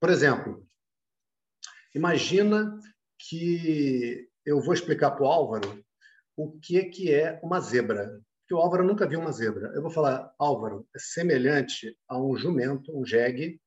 Por 0.00 0.10
exemplo, 0.10 0.66
imagina 1.94 2.78
que 3.18 4.28
eu 4.44 4.60
vou 4.60 4.74
explicar 4.74 5.12
para 5.12 5.24
o 5.24 5.28
Álvaro 5.28 5.84
o 6.36 6.58
que, 6.58 6.84
que 6.84 7.12
é 7.12 7.40
uma 7.42 7.60
zebra 7.60 8.20
que 8.52 8.54
o 8.54 8.58
Álvaro 8.58 8.84
nunca 8.84 9.06
viu 9.06 9.18
uma 9.18 9.32
zebra. 9.32 9.72
Eu 9.74 9.80
vou 9.80 9.90
falar, 9.90 10.30
Álvaro, 10.38 10.86
é 10.94 10.98
semelhante 10.98 11.96
a 12.06 12.20
um 12.20 12.36
jumento, 12.36 12.94
um 12.94 13.02
jegue, 13.02 13.58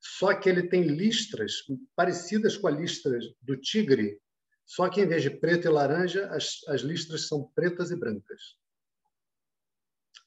só 0.00 0.34
que 0.34 0.48
ele 0.48 0.66
tem 0.66 0.82
listras 0.82 1.56
parecidas 1.94 2.56
com 2.56 2.68
as 2.68 2.74
listras 2.74 3.24
do 3.42 3.54
tigre, 3.54 4.18
só 4.64 4.88
que 4.88 5.02
em 5.02 5.06
vez 5.06 5.22
de 5.22 5.28
preto 5.28 5.66
e 5.66 5.70
laranja, 5.70 6.26
as, 6.28 6.60
as 6.68 6.80
listras 6.80 7.28
são 7.28 7.50
pretas 7.54 7.90
e 7.90 7.96
brancas. 7.96 8.56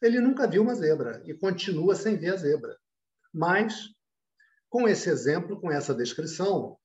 Ele 0.02 0.20
nunca 0.20 0.48
viu 0.48 0.62
uma 0.62 0.76
zebra 0.76 1.22
e 1.26 1.34
continua 1.34 1.96
sem 1.96 2.18
ver 2.18 2.34
a 2.34 2.38
zebra. 2.38 2.78
Mas, 3.34 3.90
com 4.70 4.88
esse 4.88 5.10
exemplo, 5.10 5.60
com 5.60 5.72
essa 5.72 5.94
descrição, 5.94 6.78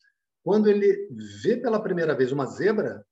quando 0.43 0.69
ele 0.69 1.09
vê 1.43 1.57
pela 1.57 1.83
primeira 1.83 2.15
vez 2.15 2.33
uma 2.33 2.47
zebra, 2.47 3.05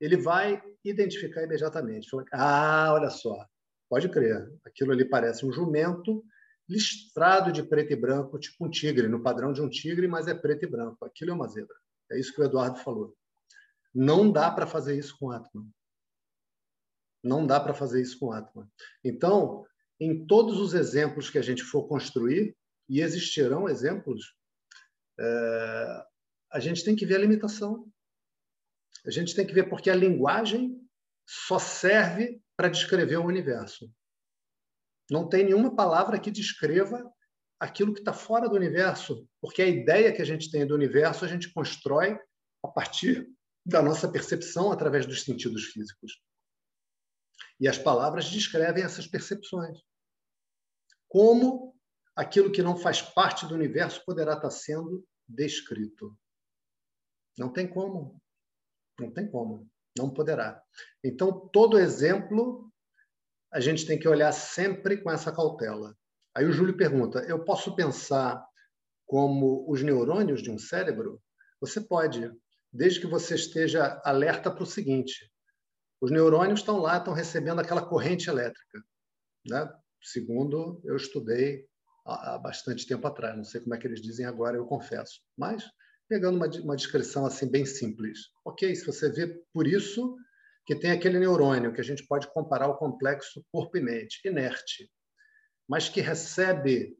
ele 0.00 0.16
vai 0.16 0.62
identificar 0.84 1.42
imediatamente. 1.42 2.08
Fala, 2.08 2.24
ah, 2.32 2.92
olha 2.92 3.10
só, 3.10 3.46
pode 3.88 4.08
crer, 4.08 4.50
aquilo 4.64 4.92
ali 4.92 5.04
parece 5.04 5.44
um 5.44 5.52
jumento 5.52 6.24
listrado 6.68 7.52
de 7.52 7.62
preto 7.62 7.92
e 7.92 7.96
branco, 7.96 8.38
tipo 8.38 8.64
um 8.64 8.70
tigre, 8.70 9.08
no 9.08 9.22
padrão 9.22 9.52
de 9.52 9.60
um 9.60 9.68
tigre, 9.68 10.08
mas 10.08 10.26
é 10.26 10.34
preto 10.34 10.64
e 10.64 10.68
branco. 10.68 11.04
Aquilo 11.04 11.30
é 11.30 11.34
uma 11.34 11.48
zebra. 11.48 11.76
É 12.10 12.18
isso 12.18 12.32
que 12.34 12.40
o 12.40 12.44
Eduardo 12.44 12.78
falou. 12.78 13.14
Não 13.94 14.30
dá 14.30 14.50
para 14.50 14.66
fazer 14.66 14.96
isso 14.96 15.16
com 15.18 15.30
Atman. 15.30 15.68
Não 17.22 17.46
dá 17.46 17.60
para 17.60 17.74
fazer 17.74 18.02
isso 18.02 18.18
com 18.18 18.32
Atman. 18.32 18.68
Então, 19.04 19.64
em 20.00 20.26
todos 20.26 20.58
os 20.58 20.74
exemplos 20.74 21.30
que 21.30 21.38
a 21.38 21.42
gente 21.42 21.62
for 21.62 21.86
construir, 21.86 22.56
e 22.88 23.00
existirão 23.00 23.68
exemplos, 23.68 24.34
é, 25.18 26.04
a 26.52 26.60
gente 26.60 26.84
tem 26.84 26.94
que 26.94 27.06
ver 27.06 27.16
a 27.16 27.20
limitação. 27.20 27.90
A 29.06 29.10
gente 29.10 29.34
tem 29.34 29.46
que 29.46 29.54
ver 29.54 29.68
porque 29.68 29.90
a 29.90 29.94
linguagem 29.94 30.78
só 31.26 31.58
serve 31.58 32.42
para 32.56 32.68
descrever 32.68 33.16
o 33.16 33.24
universo. 33.24 33.90
Não 35.10 35.28
tem 35.28 35.44
nenhuma 35.44 35.74
palavra 35.74 36.18
que 36.18 36.30
descreva 36.30 37.02
aquilo 37.58 37.94
que 37.94 38.00
está 38.00 38.12
fora 38.12 38.48
do 38.48 38.56
universo, 38.56 39.28
porque 39.40 39.62
a 39.62 39.66
ideia 39.66 40.12
que 40.12 40.20
a 40.20 40.24
gente 40.24 40.50
tem 40.50 40.66
do 40.66 40.74
universo 40.74 41.24
a 41.24 41.28
gente 41.28 41.52
constrói 41.52 42.18
a 42.62 42.68
partir 42.68 43.28
da 43.64 43.80
nossa 43.80 44.10
percepção 44.10 44.72
através 44.72 45.06
dos 45.06 45.22
sentidos 45.22 45.66
físicos. 45.66 46.20
E 47.62 47.68
as 47.68 47.78
palavras 47.78 48.28
descrevem 48.28 48.82
essas 48.82 49.06
percepções. 49.06 49.78
Como 51.08 51.76
aquilo 52.16 52.50
que 52.50 52.60
não 52.60 52.76
faz 52.76 53.00
parte 53.00 53.46
do 53.46 53.54
universo 53.54 54.04
poderá 54.04 54.32
estar 54.32 54.50
sendo 54.50 55.06
descrito? 55.28 56.18
Não 57.38 57.52
tem 57.52 57.68
como. 57.68 58.20
Não 58.98 59.12
tem 59.12 59.30
como, 59.30 59.70
não 59.96 60.10
poderá. 60.10 60.60
Então, 61.04 61.48
todo 61.52 61.78
exemplo 61.78 62.68
a 63.52 63.60
gente 63.60 63.86
tem 63.86 63.96
que 63.96 64.08
olhar 64.08 64.32
sempre 64.32 65.00
com 65.00 65.10
essa 65.10 65.30
cautela. 65.30 65.96
Aí 66.34 66.44
o 66.44 66.52
Júlio 66.52 66.76
pergunta: 66.76 67.20
eu 67.28 67.44
posso 67.44 67.76
pensar 67.76 68.44
como 69.06 69.64
os 69.70 69.84
neurônios 69.84 70.42
de 70.42 70.50
um 70.50 70.58
cérebro? 70.58 71.22
Você 71.60 71.80
pode, 71.80 72.28
desde 72.72 73.00
que 73.00 73.06
você 73.06 73.36
esteja 73.36 74.02
alerta 74.04 74.50
para 74.50 74.64
o 74.64 74.66
seguinte: 74.66 75.31
os 76.02 76.10
neurônios 76.10 76.60
estão 76.60 76.78
lá, 76.78 76.98
estão 76.98 77.14
recebendo 77.14 77.60
aquela 77.60 77.86
corrente 77.86 78.28
elétrica, 78.28 78.84
né? 79.46 79.72
Segundo 80.02 80.80
eu 80.84 80.96
estudei 80.96 81.64
há 82.04 82.36
bastante 82.38 82.86
tempo 82.86 83.06
atrás, 83.06 83.36
não 83.36 83.44
sei 83.44 83.60
como 83.60 83.74
é 83.74 83.78
que 83.78 83.86
eles 83.86 84.02
dizem 84.02 84.26
agora, 84.26 84.56
eu 84.56 84.66
confesso, 84.66 85.20
mas 85.38 85.64
pegando 86.08 86.36
uma, 86.36 86.46
uma 86.62 86.76
descrição 86.76 87.24
assim 87.24 87.48
bem 87.48 87.64
simples. 87.64 88.18
Ok, 88.44 88.74
se 88.74 88.84
você 88.84 89.08
vê 89.10 89.28
por 89.52 89.66
isso 89.66 90.16
que 90.66 90.74
tem 90.74 90.90
aquele 90.90 91.20
neurônio 91.20 91.72
que 91.72 91.80
a 91.80 91.84
gente 91.84 92.04
pode 92.06 92.26
comparar 92.32 92.66
ao 92.66 92.76
complexo 92.76 93.44
corpo 93.52 93.76
e 93.76 93.80
mente, 93.80 94.20
inerte, 94.24 94.90
mas 95.68 95.88
que 95.88 96.00
recebe 96.00 96.96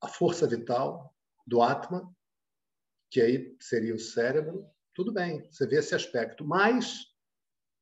a 0.00 0.08
força 0.08 0.46
vital 0.46 1.14
do 1.46 1.60
Atma, 1.60 2.10
que 3.10 3.20
aí 3.20 3.56
seria 3.60 3.94
o 3.94 3.98
cérebro, 3.98 4.66
tudo 4.94 5.12
bem, 5.12 5.46
você 5.50 5.66
vê 5.66 5.76
esse 5.76 5.94
aspecto. 5.94 6.44
Mas, 6.44 7.04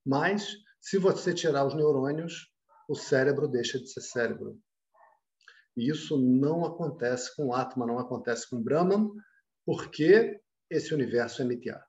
mas 0.07 0.57
se 0.81 0.99
você 0.99 1.35
tirar 1.35 1.67
os 1.67 1.75
neurônios, 1.75 2.49
o 2.89 2.95
cérebro 2.95 3.49
deixa 3.49 3.79
de 3.79 3.91
ser 3.91 4.01
cérebro. 4.01 4.57
E 5.77 5.91
isso 5.91 6.17
não 6.17 6.65
acontece 6.65 7.35
com 7.35 7.53
Atma, 7.53 7.85
não 7.85 7.99
acontece 7.99 8.49
com 8.49 8.63
Brahman, 8.63 9.11
porque 9.65 10.41
esse 10.71 10.95
universo 10.95 11.43
é 11.43 11.45
Mitya. 11.45 11.85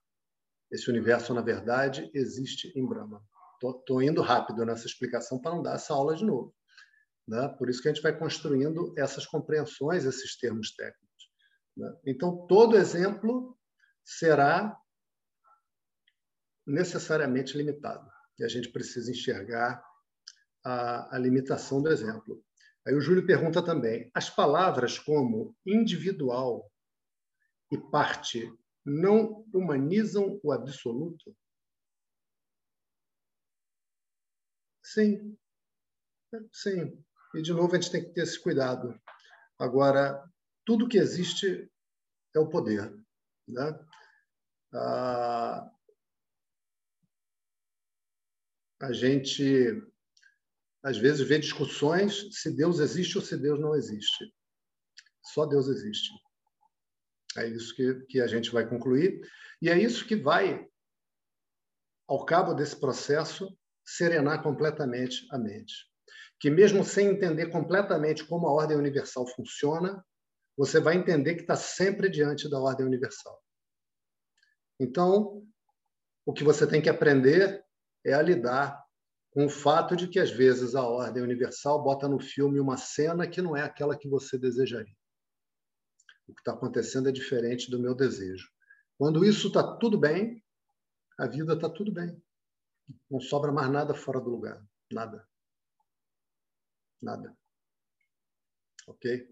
Esse 0.72 0.90
universo, 0.90 1.34
na 1.34 1.42
verdade, 1.42 2.10
existe 2.14 2.74
em 2.76 2.86
Brahma. 2.86 3.24
Estou 3.64 4.02
indo 4.02 4.22
rápido 4.22 4.66
nessa 4.66 4.88
explicação 4.88 5.40
para 5.40 5.52
não 5.52 5.62
dar 5.62 5.76
essa 5.76 5.94
aula 5.94 6.16
de 6.16 6.26
novo. 6.26 6.54
Né? 7.28 7.48
Por 7.58 7.70
isso 7.70 7.82
que 7.82 7.88
a 7.88 7.94
gente 7.94 8.04
vai 8.04 8.18
construindo 8.18 8.94
essas 8.98 9.26
compreensões, 9.26 10.06
esses 10.06 10.38
termos 10.38 10.74
técnicos. 10.76 11.30
Né? 11.78 11.96
Então, 12.06 12.46
todo 12.48 12.78
exemplo 12.78 13.58
será 14.04 14.78
necessariamente 16.68 17.58
limitado. 17.58 18.08
E 18.38 18.44
a 18.44 18.48
gente 18.48 18.70
precisa 18.70 19.10
enxergar 19.10 19.82
a, 20.64 21.16
a 21.16 21.20
limitação 21.20 21.82
do 21.82 21.90
exemplo. 21.90 22.44
Aí 22.86 22.94
o 22.94 23.02
Júlio 23.02 23.26
pergunta 23.26 23.64
também: 23.64 24.12
as 24.14 24.30
palavras 24.30 25.00
como 25.00 25.56
individual, 25.66 26.70
e 27.72 27.78
parte 27.78 28.52
não 28.86 29.46
humanizam 29.54 30.40
o 30.44 30.52
absoluto? 30.52 31.36
Sim, 34.84 35.38
sim. 36.52 37.04
E, 37.36 37.42
de 37.42 37.52
novo, 37.52 37.76
a 37.76 37.80
gente 37.80 37.92
tem 37.92 38.04
que 38.04 38.14
ter 38.14 38.22
esse 38.22 38.42
cuidado. 38.42 38.98
Agora, 39.60 40.24
tudo 40.66 40.88
que 40.88 40.98
existe 40.98 41.70
é 42.34 42.40
o 42.40 42.48
poder. 42.48 42.90
Né? 43.48 43.80
Ah, 44.74 45.70
a 48.80 48.92
gente, 48.92 49.82
às 50.84 50.98
vezes, 50.98 51.28
vê 51.28 51.40
discussões 51.40 52.28
se 52.32 52.56
Deus 52.56 52.80
existe 52.80 53.18
ou 53.18 53.24
se 53.24 53.38
Deus 53.38 53.60
não 53.60 53.76
existe. 53.76 54.34
Só 55.24 55.46
Deus 55.46 55.68
existe. 55.68 56.12
É 57.38 57.48
isso 57.48 57.76
que, 57.76 57.94
que 58.06 58.22
a 58.22 58.28
gente 58.28 58.52
vai 58.52 58.68
concluir. 58.68 59.20
E 59.62 59.70
é 59.70 59.78
isso 59.78 60.06
que 60.06 60.16
vai, 60.16 60.68
ao 62.08 62.26
cabo 62.26 62.54
desse 62.54 62.80
processo, 62.80 63.56
serenar 63.86 64.44
completamente 64.44 65.28
a 65.32 65.38
mente. 65.38 65.74
que 66.40 66.52
mesmo 66.52 66.84
sem 66.84 67.08
entender 67.08 67.48
completamente 67.48 68.24
como 68.24 68.48
a 68.48 68.52
ordem 68.52 68.78
universal 68.78 69.26
funciona, 69.28 70.06
você 70.56 70.80
vai 70.80 70.96
entender 70.96 71.36
que 71.36 71.42
está 71.42 71.56
sempre 71.56 72.10
diante 72.10 72.50
da 72.50 72.60
ordem 72.60 72.86
universal. 72.86 73.42
Então, 74.80 75.44
o 76.26 76.34
que 76.34 76.44
você 76.44 76.68
tem 76.68 76.82
que 76.82 76.90
aprender 76.90 77.64
é 78.06 78.14
a 78.14 78.22
lidar 78.22 78.84
com 79.32 79.46
o 79.46 79.50
fato 79.50 79.96
de 79.96 80.08
que, 80.08 80.20
às 80.20 80.32
vezes, 80.32 80.76
a 80.76 80.84
ordem 80.84 81.22
universal 81.22 81.84
bota 81.84 82.08
no 82.08 82.20
filme 82.20 82.60
uma 82.60 82.78
cena 82.78 83.28
que 83.28 83.42
não 83.42 83.56
é 83.56 83.62
aquela 83.62 83.98
que 83.98 84.08
você 84.08 84.38
desejaria. 84.38 84.96
O 86.28 86.34
que 86.34 86.42
está 86.42 86.54
acontecendo 86.54 87.08
é 87.08 87.12
diferente 87.12 87.70
do 87.70 87.80
meu 87.80 87.96
desejo. 87.96 88.50
Quando 88.98 89.24
isso 89.24 89.48
está 89.48 89.78
tudo 89.78 89.98
bem, 89.98 90.44
a 91.18 91.28
vida 91.28 91.54
está 91.54 91.70
tudo 91.70 91.92
bem. 91.92 92.22
Não 93.10 93.20
sobra 93.20 93.52
mais 93.52 93.70
nada 93.70 93.94
fora 93.94 94.20
do 94.20 94.30
lugar. 94.30 94.66
Nada. 94.92 95.28
Nada. 97.02 97.38
Ok? 98.88 99.30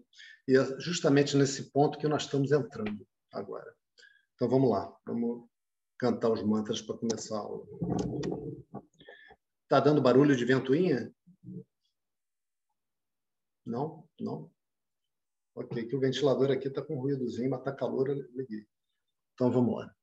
E 0.48 0.56
é 0.56 0.80
justamente 0.80 1.36
nesse 1.36 1.70
ponto 1.70 1.98
que 1.98 2.06
nós 2.06 2.22
estamos 2.22 2.52
entrando 2.52 3.06
agora. 3.32 3.74
Então 4.34 4.48
vamos 4.48 4.70
lá. 4.70 4.94
Vamos 5.04 5.48
cantar 5.98 6.30
os 6.30 6.42
mantras 6.42 6.80
para 6.82 6.98
começar 6.98 7.36
a 7.36 7.40
aula. 7.40 7.66
Está 9.62 9.80
dando 9.80 10.02
barulho 10.02 10.36
de 10.36 10.44
ventoinha? 10.44 11.12
Não? 13.64 14.08
Não? 14.20 14.50
Ok, 15.54 15.86
que 15.86 15.96
o 15.96 16.00
ventilador 16.00 16.50
aqui 16.50 16.68
está 16.68 16.82
com 16.82 17.00
ruídozinho, 17.00 17.50
mas 17.50 17.60
está 17.60 17.72
calor, 17.74 18.08
eu 18.10 18.16
liguei. 18.34 18.66
Então 19.34 19.50
vamos 19.50 19.74
lá. 19.76 19.94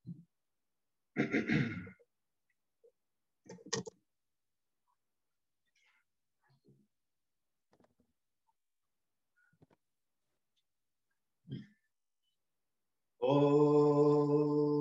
Oh. 13.22 14.73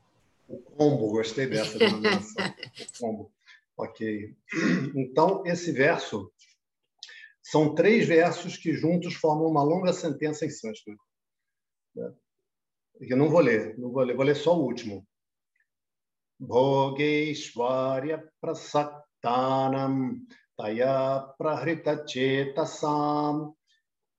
O 0.48 0.58
combo, 0.58 1.12
gostei 1.12 1.46
dessa 1.46 1.78
denominação. 1.78 2.44
combo. 2.98 3.32
Ok. 3.76 4.36
Então, 4.96 5.46
esse 5.46 5.70
verso 5.70 6.32
são 7.42 7.74
três 7.74 8.06
versos 8.06 8.56
que 8.56 8.72
juntos 8.72 9.14
formam 9.14 9.48
uma 9.48 9.62
longa 9.62 9.92
sentença 9.92 10.46
em 10.46 10.50
sânscrito. 10.50 11.02
Eu 13.00 13.16
não 13.16 13.28
vou 13.28 13.40
ler, 13.40 13.76
não 13.78 13.90
vou 13.90 14.02
ler, 14.02 14.14
vou 14.14 14.24
ler 14.24 14.36
só 14.36 14.56
o 14.56 14.64
último. 14.64 15.04
Bhogeshwarya 16.38 18.30
prasaktanam 18.40 20.20
taya 20.56 21.34
prahrita 21.38 22.06
chetasam 22.06 23.56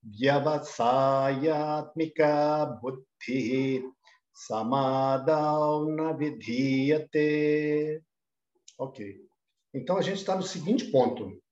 vyavasayatmika 0.02 2.66
buddhi 2.80 3.84
samadhauna 4.32 6.16
vidhiyate. 6.16 8.02
Ok. 8.78 9.20
Então 9.72 9.96
a 9.96 10.02
gente 10.02 10.18
está 10.18 10.36
no 10.36 10.42
seguinte 10.42 10.90
ponto. 10.90 11.42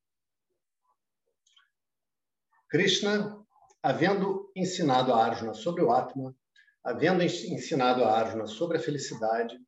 Krishna, 2.73 3.39
havendo 3.83 4.51
ensinado 4.57 5.13
a 5.13 5.23
Arjuna 5.23 5.53
sobre 5.53 5.83
o 5.83 5.93
Atma, 5.93 6.35
havendo 6.83 7.23
ensinado 7.23 8.03
a 8.03 8.19
Arjuna 8.19 8.47
sobre 8.47 8.79
a 8.79 8.81
felicidade, 8.81 9.61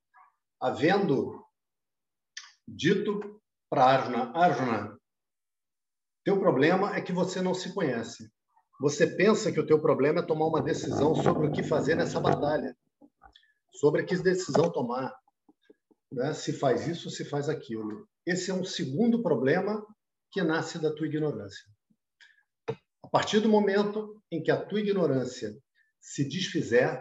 havendo 0.58 1.44
dito 2.66 3.20
para 3.68 3.84
Arjuna, 3.84 4.32
Arjuna, 4.34 4.98
teu 6.24 6.40
problema 6.40 6.96
é 6.96 7.02
que 7.02 7.12
você 7.12 7.42
não 7.42 7.52
se 7.52 7.74
conhece. 7.74 8.32
Você 8.80 9.06
pensa 9.06 9.52
que 9.52 9.60
o 9.60 9.66
teu 9.66 9.78
problema 9.82 10.20
é 10.20 10.26
tomar 10.26 10.46
uma 10.46 10.62
decisão 10.62 11.14
sobre 11.14 11.48
o 11.48 11.52
que 11.52 11.62
fazer 11.62 11.96
nessa 11.96 12.18
batalha, 12.18 12.74
sobre 13.74 14.04
que 14.04 14.16
decisão 14.16 14.72
tomar, 14.72 15.14
né? 16.10 16.32
se 16.32 16.54
faz 16.54 16.88
isso, 16.88 17.10
se 17.10 17.22
faz 17.26 17.50
aquilo. 17.50 18.08
Esse 18.26 18.50
é 18.50 18.54
um 18.54 18.64
segundo 18.64 19.22
problema 19.22 19.86
que 20.32 20.42
nasce 20.42 20.78
da 20.78 20.90
tua 20.90 21.06
ignorância. 21.06 21.73
Partir 23.14 23.38
do 23.38 23.48
momento 23.48 24.20
em 24.28 24.42
que 24.42 24.50
a 24.50 24.60
tua 24.60 24.80
ignorância 24.80 25.56
se 26.00 26.28
desfizer, 26.28 27.00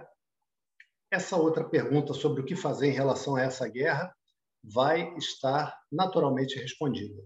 essa 1.12 1.38
outra 1.38 1.68
pergunta 1.68 2.14
sobre 2.14 2.40
o 2.40 2.46
que 2.46 2.56
fazer 2.56 2.86
em 2.86 2.94
relação 2.94 3.36
a 3.36 3.42
essa 3.42 3.68
guerra 3.68 4.16
vai 4.64 5.12
estar 5.18 5.76
naturalmente 5.92 6.60
respondida. 6.60 7.20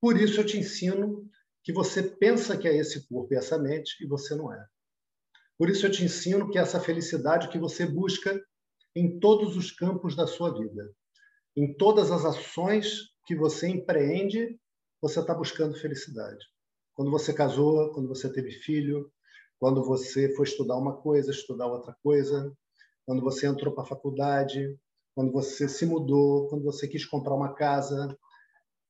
Por 0.00 0.18
isso 0.18 0.40
eu 0.40 0.46
te 0.46 0.56
ensino 0.56 1.30
que 1.62 1.70
você 1.70 2.02
pensa 2.02 2.56
que 2.56 2.66
é 2.66 2.74
esse 2.74 3.06
corpo 3.06 3.34
e 3.34 3.36
essa 3.36 3.58
mente 3.58 4.02
e 4.02 4.06
você 4.06 4.34
não 4.34 4.50
é. 4.50 4.66
Por 5.58 5.68
isso 5.68 5.84
eu 5.84 5.90
te 5.90 6.02
ensino 6.02 6.50
que 6.50 6.58
essa 6.58 6.80
felicidade 6.80 7.50
que 7.50 7.58
você 7.58 7.84
busca 7.84 8.42
em 8.96 9.20
todos 9.20 9.58
os 9.58 9.70
campos 9.72 10.16
da 10.16 10.26
sua 10.26 10.58
vida, 10.58 10.90
em 11.54 11.76
todas 11.76 12.10
as 12.10 12.24
ações 12.24 13.10
que 13.26 13.36
você 13.36 13.68
empreende, 13.68 14.58
você 15.02 15.20
está 15.20 15.34
buscando 15.34 15.78
felicidade. 15.78 16.46
Quando 16.98 17.12
você 17.12 17.32
casou, 17.32 17.92
quando 17.92 18.08
você 18.08 18.28
teve 18.28 18.50
filho, 18.50 19.08
quando 19.60 19.84
você 19.84 20.34
foi 20.34 20.44
estudar 20.44 20.76
uma 20.76 20.96
coisa, 20.96 21.30
estudar 21.30 21.68
outra 21.68 21.96
coisa, 22.02 22.52
quando 23.06 23.22
você 23.22 23.46
entrou 23.46 23.72
para 23.72 23.84
a 23.84 23.86
faculdade, 23.86 24.76
quando 25.14 25.30
você 25.30 25.68
se 25.68 25.86
mudou, 25.86 26.48
quando 26.48 26.64
você 26.64 26.88
quis 26.88 27.06
comprar 27.06 27.36
uma 27.36 27.54
casa, 27.54 28.18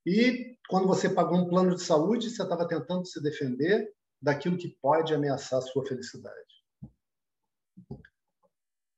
E 0.07 0.57
quando 0.71 0.89
você 0.89 1.11
pagou 1.11 1.37
um 1.37 1.51
plano 1.51 1.75
de 1.75 1.83
saúde, 1.83 2.31
você 2.31 2.43
estava 2.43 2.67
tentando 2.67 3.05
se 3.05 3.23
defender 3.23 3.93
daquilo 4.23 4.57
que 4.57 4.75
pode 4.81 5.13
ameaçar 5.13 5.59
a 5.59 5.63
sua 5.63 5.85
felicidade. 5.85 6.65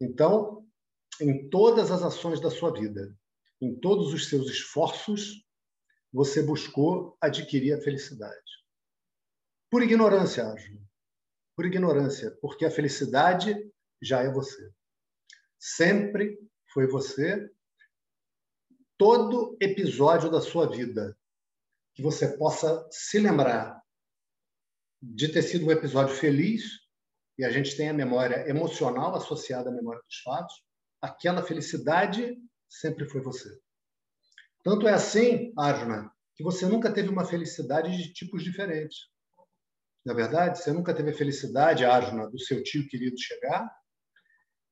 Então, 0.00 0.64
em 1.20 1.48
todas 1.48 1.90
as 1.90 2.04
ações 2.04 2.38
da 2.38 2.48
sua 2.48 2.72
vida, 2.72 3.12
em 3.60 3.74
todos 3.74 4.14
os 4.14 4.28
seus 4.28 4.48
esforços, 4.48 5.44
você 6.12 6.44
buscou 6.44 7.16
adquirir 7.20 7.72
a 7.72 7.82
felicidade. 7.82 8.59
Por 9.70 9.82
ignorância, 9.82 10.44
Ângelo. 10.44 10.80
Por 11.56 11.64
ignorância, 11.64 12.36
porque 12.40 12.64
a 12.64 12.70
felicidade 12.70 13.54
já 14.02 14.20
é 14.20 14.30
você. 14.30 14.72
Sempre 15.58 16.38
foi 16.72 16.86
você. 16.88 17.48
Todo 18.98 19.56
episódio 19.60 20.30
da 20.30 20.40
sua 20.40 20.68
vida 20.68 21.16
que 21.94 22.02
você 22.02 22.36
possa 22.36 22.86
se 22.90 23.18
lembrar 23.18 23.80
de 25.02 25.28
ter 25.28 25.42
sido 25.42 25.66
um 25.66 25.70
episódio 25.70 26.14
feliz, 26.14 26.80
e 27.38 27.44
a 27.44 27.50
gente 27.50 27.76
tem 27.76 27.88
a 27.88 27.94
memória 27.94 28.48
emocional 28.48 29.14
associada 29.14 29.70
à 29.70 29.72
memória 29.72 30.02
dos 30.02 30.18
fatos, 30.18 30.54
aquela 31.00 31.42
felicidade 31.42 32.36
sempre 32.68 33.08
foi 33.08 33.20
você. 33.20 33.48
Tanto 34.62 34.86
é 34.86 34.92
assim, 34.92 35.52
Arjuna, 35.56 36.12
que 36.34 36.44
você 36.44 36.66
nunca 36.66 36.92
teve 36.92 37.08
uma 37.08 37.24
felicidade 37.24 37.96
de 37.96 38.12
tipos 38.12 38.42
diferentes. 38.44 39.09
Na 40.04 40.14
verdade, 40.14 40.58
você 40.58 40.72
nunca 40.72 40.94
teve 40.94 41.10
a 41.10 41.16
felicidade, 41.16 41.84
Arjuna, 41.84 42.28
do 42.28 42.38
seu 42.38 42.62
tio 42.62 42.88
querido 42.88 43.18
chegar 43.18 43.70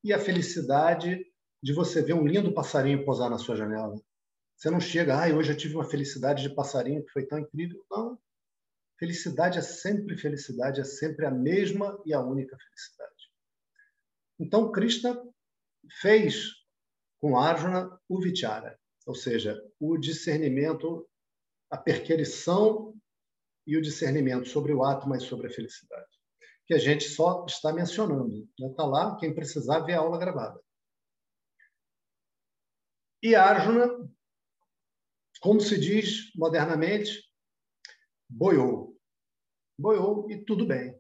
e 0.03 0.13
a 0.13 0.19
felicidade 0.19 1.25
de 1.63 1.73
você 1.73 2.03
ver 2.03 2.15
um 2.15 2.27
lindo 2.27 2.55
passarinho 2.55 3.05
posar 3.05 3.29
na 3.29 3.39
sua 3.39 3.57
janela. 3.57 3.95
Você 4.57 4.71
não 4.71 4.81
chega, 4.81 5.23
ah, 5.23 5.29
hoje 5.35 5.53
eu 5.53 5.57
tive 5.57 5.75
uma 5.75 5.89
felicidade 5.89 6.43
de 6.43 6.55
passarinho 6.55 7.05
que 7.05 7.13
foi 7.13 7.27
tão 7.27 7.39
incrível. 7.39 7.85
Não. 7.91 8.19
Felicidade 8.99 9.59
é 9.59 9.63
sempre 9.63 10.17
felicidade, 10.17 10.81
é 10.81 10.85
sempre 10.85 11.27
a 11.27 11.31
mesma 11.31 12.01
e 12.05 12.13
a 12.13 12.21
única 12.21 12.57
felicidade. 12.57 13.31
Então, 14.41 14.73
Krishna 14.73 15.21
fez 16.01 16.53
com 17.21 17.39
Arjuna 17.39 18.01
o 18.09 18.21
vichara, 18.21 18.79
ou 19.07 19.15
seja, 19.15 19.61
o 19.79 19.97
discernimento, 19.97 21.09
a 21.71 21.77
perquirição 21.77 22.95
e 23.69 23.77
o 23.77 23.83
discernimento 23.83 24.49
sobre 24.49 24.73
o 24.73 24.83
átomo 24.83 25.15
e 25.15 25.21
sobre 25.21 25.47
a 25.47 25.51
felicidade, 25.51 26.09
que 26.67 26.73
a 26.73 26.79
gente 26.79 27.05
só 27.05 27.45
está 27.47 27.71
mencionando. 27.71 28.49
Está 28.59 28.85
né? 28.85 28.89
lá, 28.89 29.17
quem 29.19 29.35
precisar 29.35 29.81
ver 29.81 29.93
a 29.93 29.99
aula 29.99 30.19
gravada. 30.19 30.59
E 33.23 33.35
Arjuna, 33.35 34.11
como 35.43 35.61
se 35.61 35.79
diz 35.79 36.35
modernamente, 36.35 37.31
boiou. 38.27 38.99
Boiou 39.79 40.31
e 40.31 40.43
tudo 40.47 40.67
bem. 40.67 40.99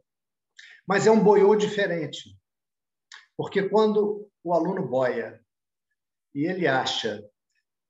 Mas 0.86 1.06
é 1.06 1.10
um 1.10 1.24
boiou 1.24 1.56
diferente. 1.56 2.38
Porque 3.34 3.66
quando 3.66 4.30
o 4.44 4.52
aluno 4.52 4.86
boia 4.86 5.42
e 6.34 6.44
ele 6.44 6.66
acha 6.66 7.26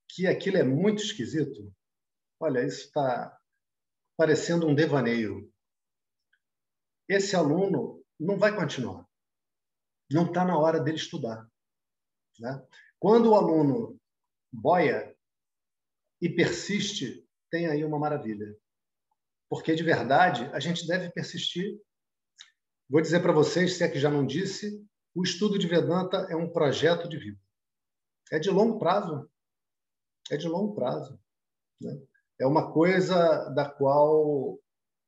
que 0.09 0.29
aquilo 0.29 0.57
é 0.57 0.63
muito 0.63 1.03
esquisito, 1.03 1.75
olha, 2.39 2.65
isso 2.65 2.87
está 2.87 3.38
parecendo 4.19 4.67
um 4.67 4.75
devaneio. 4.75 5.49
Esse 7.09 7.37
aluno 7.37 8.05
não 8.19 8.37
vai 8.37 8.55
continuar. 8.55 9.07
Não 10.11 10.27
está 10.27 10.45
na 10.45 10.59
hora 10.59 10.81
dele 10.81 10.97
estudar. 10.97 11.49
Né? 12.41 12.67
Quando 12.99 13.31
o 13.31 13.35
aluno 13.37 13.97
boia 14.53 15.17
e 16.21 16.29
persiste, 16.29 17.25
tem 17.49 17.69
aí 17.69 17.85
uma 17.85 17.99
maravilha. 17.99 18.59
Porque, 19.49 19.75
de 19.77 19.85
verdade, 19.85 20.45
a 20.53 20.59
gente 20.59 20.87
deve 20.87 21.11
persistir. 21.11 21.81
Vou 22.91 23.01
dizer 23.01 23.21
para 23.23 23.33
vocês, 23.33 23.77
se 23.77 23.85
é 23.85 23.89
que 23.89 24.01
já 24.01 24.11
não 24.11 24.27
disse, 24.27 24.85
o 25.15 25.23
estudo 25.23 25.59
de 25.59 25.69
Vedanta 25.69 26.27
é 26.29 26.35
um 26.35 26.53
projeto 26.53 27.09
de 27.09 27.17
vida. 27.17 27.41
É 28.33 28.39
de 28.41 28.51
longo 28.51 28.81
prazo. 28.81 29.31
É 30.29 30.37
de 30.37 30.49
longo 30.49 30.75
prazo. 30.75 31.19
Né? 31.81 32.03
É 32.41 32.47
uma 32.47 32.73
coisa 32.73 33.49
da 33.51 33.69
qual, 33.69 34.59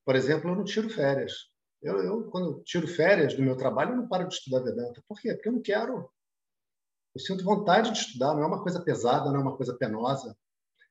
por 0.05 0.17
exemplo, 0.17 0.51
eu 0.51 0.57
não 0.57 0.65
tiro 0.65 0.91
férias. 0.91 1.51
Eu, 1.81 2.03
eu, 2.03 2.31
quando 2.31 2.51
eu 2.51 2.65
tiro 2.65 2.87
férias 2.87 3.35
do 3.35 3.43
meu 3.43 3.57
trabalho, 3.57 3.93
eu 3.93 3.97
não 3.97 4.09
paro 4.09 4.29
de 4.29 4.35
estudar 4.35 4.61
Vedanta. 4.61 5.03
Por 5.09 5.21
quê? 5.21 5.33
Porque 5.35 5.49
eu 5.49 5.53
não 5.53 5.63
quero. 5.63 6.11
Eu 7.15 7.21
sinto 7.21 7.45
vontade 7.45 7.91
de 7.93 7.99
estudar, 7.99 8.35
não 8.35 8.43
é 8.43 8.47
uma 8.47 8.63
coisa 8.63 8.81
pesada, 8.83 9.31
não 9.31 9.41
é 9.41 9.43
uma 9.43 9.57
coisa 9.57 9.77
penosa. 9.77 10.37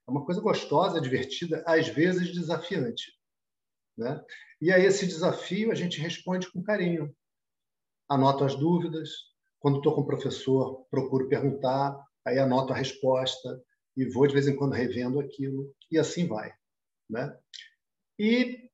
É 0.08 0.12
uma 0.12 0.26
coisa 0.26 0.42
gostosa, 0.42 1.00
divertida, 1.00 1.64
às 1.68 1.88
vezes 1.88 2.34
desafiante. 2.34 3.14
Né? 3.98 4.24
E 4.62 4.72
a 4.72 4.80
esse 4.80 5.06
desafio 5.06 5.72
a 5.72 5.76
gente 5.76 6.00
responde 6.00 6.52
com 6.52 6.64
carinho. 6.64 7.16
Anoto 8.10 8.44
as 8.44 8.56
dúvidas, 8.56 9.12
quando 9.60 9.78
estou 9.78 9.94
com 9.94 10.02
o 10.02 10.08
professor, 10.08 10.86
procuro 10.90 11.30
perguntar, 11.30 11.96
aí 12.26 12.40
anoto 12.40 12.74
a 12.74 12.76
resposta 12.76 13.62
e 13.96 14.06
vou 14.06 14.28
de 14.28 14.34
vez 14.34 14.48
em 14.48 14.56
quando 14.56 14.74
revendo 14.74 15.20
aquilo 15.20 15.76
e 15.92 15.98
assim 15.98 16.28
vai, 16.28 16.54
né? 17.10 17.38
E 18.18 18.70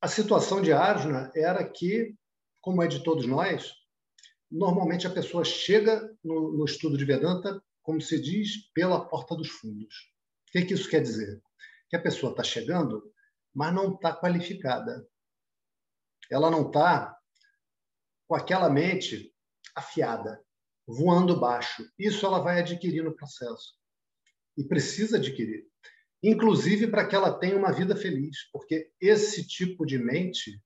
a 0.00 0.08
situação 0.08 0.62
de 0.62 0.72
Arjuna 0.72 1.30
era 1.34 1.64
que, 1.68 2.14
como 2.60 2.82
é 2.82 2.86
de 2.86 3.02
todos 3.02 3.26
nós, 3.26 3.72
normalmente 4.50 5.06
a 5.06 5.10
pessoa 5.10 5.44
chega 5.44 6.08
no, 6.22 6.52
no 6.52 6.64
estudo 6.64 6.96
de 6.96 7.04
Vedanta, 7.04 7.62
como 7.82 8.00
se 8.00 8.20
diz, 8.20 8.70
pela 8.72 9.08
porta 9.08 9.34
dos 9.34 9.48
fundos. 9.48 9.94
O 10.48 10.52
que, 10.52 10.64
que 10.64 10.74
isso 10.74 10.88
quer 10.88 11.02
dizer? 11.02 11.40
Que 11.88 11.96
a 11.96 12.02
pessoa 12.02 12.30
está 12.30 12.42
chegando 12.42 13.02
mas 13.56 13.72
não 13.72 13.94
está 13.94 14.14
qualificada. 14.14 15.08
Ela 16.30 16.50
não 16.50 16.66
está 16.66 17.18
com 18.28 18.34
aquela 18.34 18.68
mente 18.68 19.34
afiada, 19.74 20.44
voando 20.86 21.40
baixo. 21.40 21.88
Isso 21.98 22.24
ela 22.24 22.38
vai 22.38 22.60
adquirir 22.60 23.02
no 23.02 23.14
processo. 23.14 23.74
E 24.56 24.64
precisa 24.64 25.16
adquirir. 25.16 25.66
Inclusive 26.22 26.86
para 26.86 27.06
que 27.06 27.14
ela 27.14 27.38
tenha 27.38 27.56
uma 27.56 27.72
vida 27.72 27.94
feliz, 27.94 28.48
porque 28.50 28.90
esse 29.00 29.46
tipo 29.46 29.84
de 29.84 29.98
mente 29.98 30.62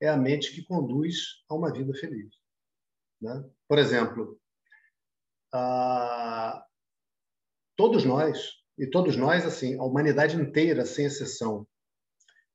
é 0.00 0.08
a 0.08 0.16
mente 0.16 0.52
que 0.52 0.62
conduz 0.64 1.44
a 1.48 1.54
uma 1.54 1.72
vida 1.72 1.94
feliz. 1.94 2.34
Né? 3.20 3.48
Por 3.68 3.78
exemplo, 3.78 4.40
todos 7.76 8.04
nós, 8.04 8.60
e 8.78 8.86
todos 8.86 9.16
nós, 9.16 9.46
assim, 9.46 9.78
a 9.78 9.84
humanidade 9.84 10.36
inteira, 10.36 10.84
sem 10.84 11.06
exceção, 11.06 11.66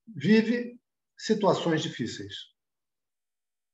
vive 0.05 0.79
situações 1.17 1.81
difíceis. 1.81 2.35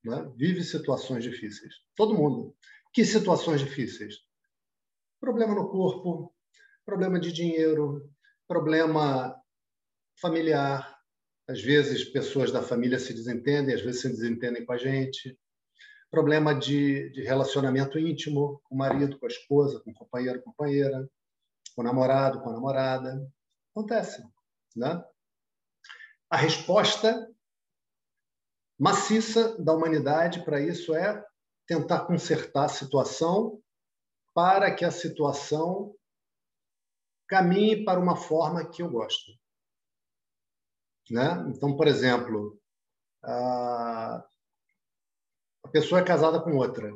Né? 0.03 0.31
Vive 0.35 0.63
situações 0.63 1.23
difíceis. 1.23 1.73
Todo 1.95 2.15
mundo. 2.15 2.55
Que 2.93 3.03
situações 3.03 3.60
difíceis? 3.60 4.19
Problema 5.19 5.56
no 5.56 5.67
corpo, 5.69 6.32
problema 6.86 7.19
de 7.19 7.32
dinheiro, 7.32 8.08
problema 8.47 9.36
familiar. 10.21 10.95
Às 11.47 11.62
vezes, 11.62 12.06
pessoas 12.06 12.51
da 12.51 12.62
família 12.62 12.99
se 12.99 13.13
desentendem, 13.13 13.73
às 13.73 13.82
vezes 13.82 14.01
se 14.01 14.10
desentendem 14.10 14.63
com 14.63 14.73
a 14.73 14.77
gente. 14.77 15.38
Problema 16.12 16.53
de, 16.53 17.10
de 17.10 17.23
relacionamento 17.23 17.97
íntimo 17.97 18.62
com 18.63 18.75
o 18.75 18.77
marido, 18.77 19.17
com 19.17 19.25
a 19.25 19.29
esposa, 19.29 19.79
com 19.79 19.89
o 19.89 19.95
companheiro, 19.95 20.43
companheira, 20.43 21.10
com 21.75 21.82
o 21.82 21.84
namorado, 21.84 22.41
com 22.41 22.49
a 22.51 22.53
namorada. 22.53 23.27
Acontece. 23.71 24.23
Né? 24.75 25.03
A 26.29 26.38
resposta 26.38 27.27
maciça 28.79 29.58
da 29.62 29.73
humanidade 29.73 30.43
para 30.43 30.62
isso 30.62 30.93
é 30.93 31.23
tentar 31.67 32.06
consertar 32.06 32.65
a 32.65 32.69
situação 32.69 33.62
para 34.34 34.73
que 34.73 34.84
a 34.84 34.91
situação 34.91 35.95
caminhe 37.28 37.84
para 37.84 37.99
uma 37.99 38.15
forma 38.15 38.69
que 38.69 38.82
eu 38.82 38.89
gosto. 38.89 39.32
Né? 41.10 41.45
Então, 41.49 41.76
por 41.76 41.88
exemplo, 41.88 42.60
a 43.23 44.23
pessoa 45.71 46.02
é 46.02 46.06
casada 46.06 46.41
com 46.41 46.56
outra 46.58 46.91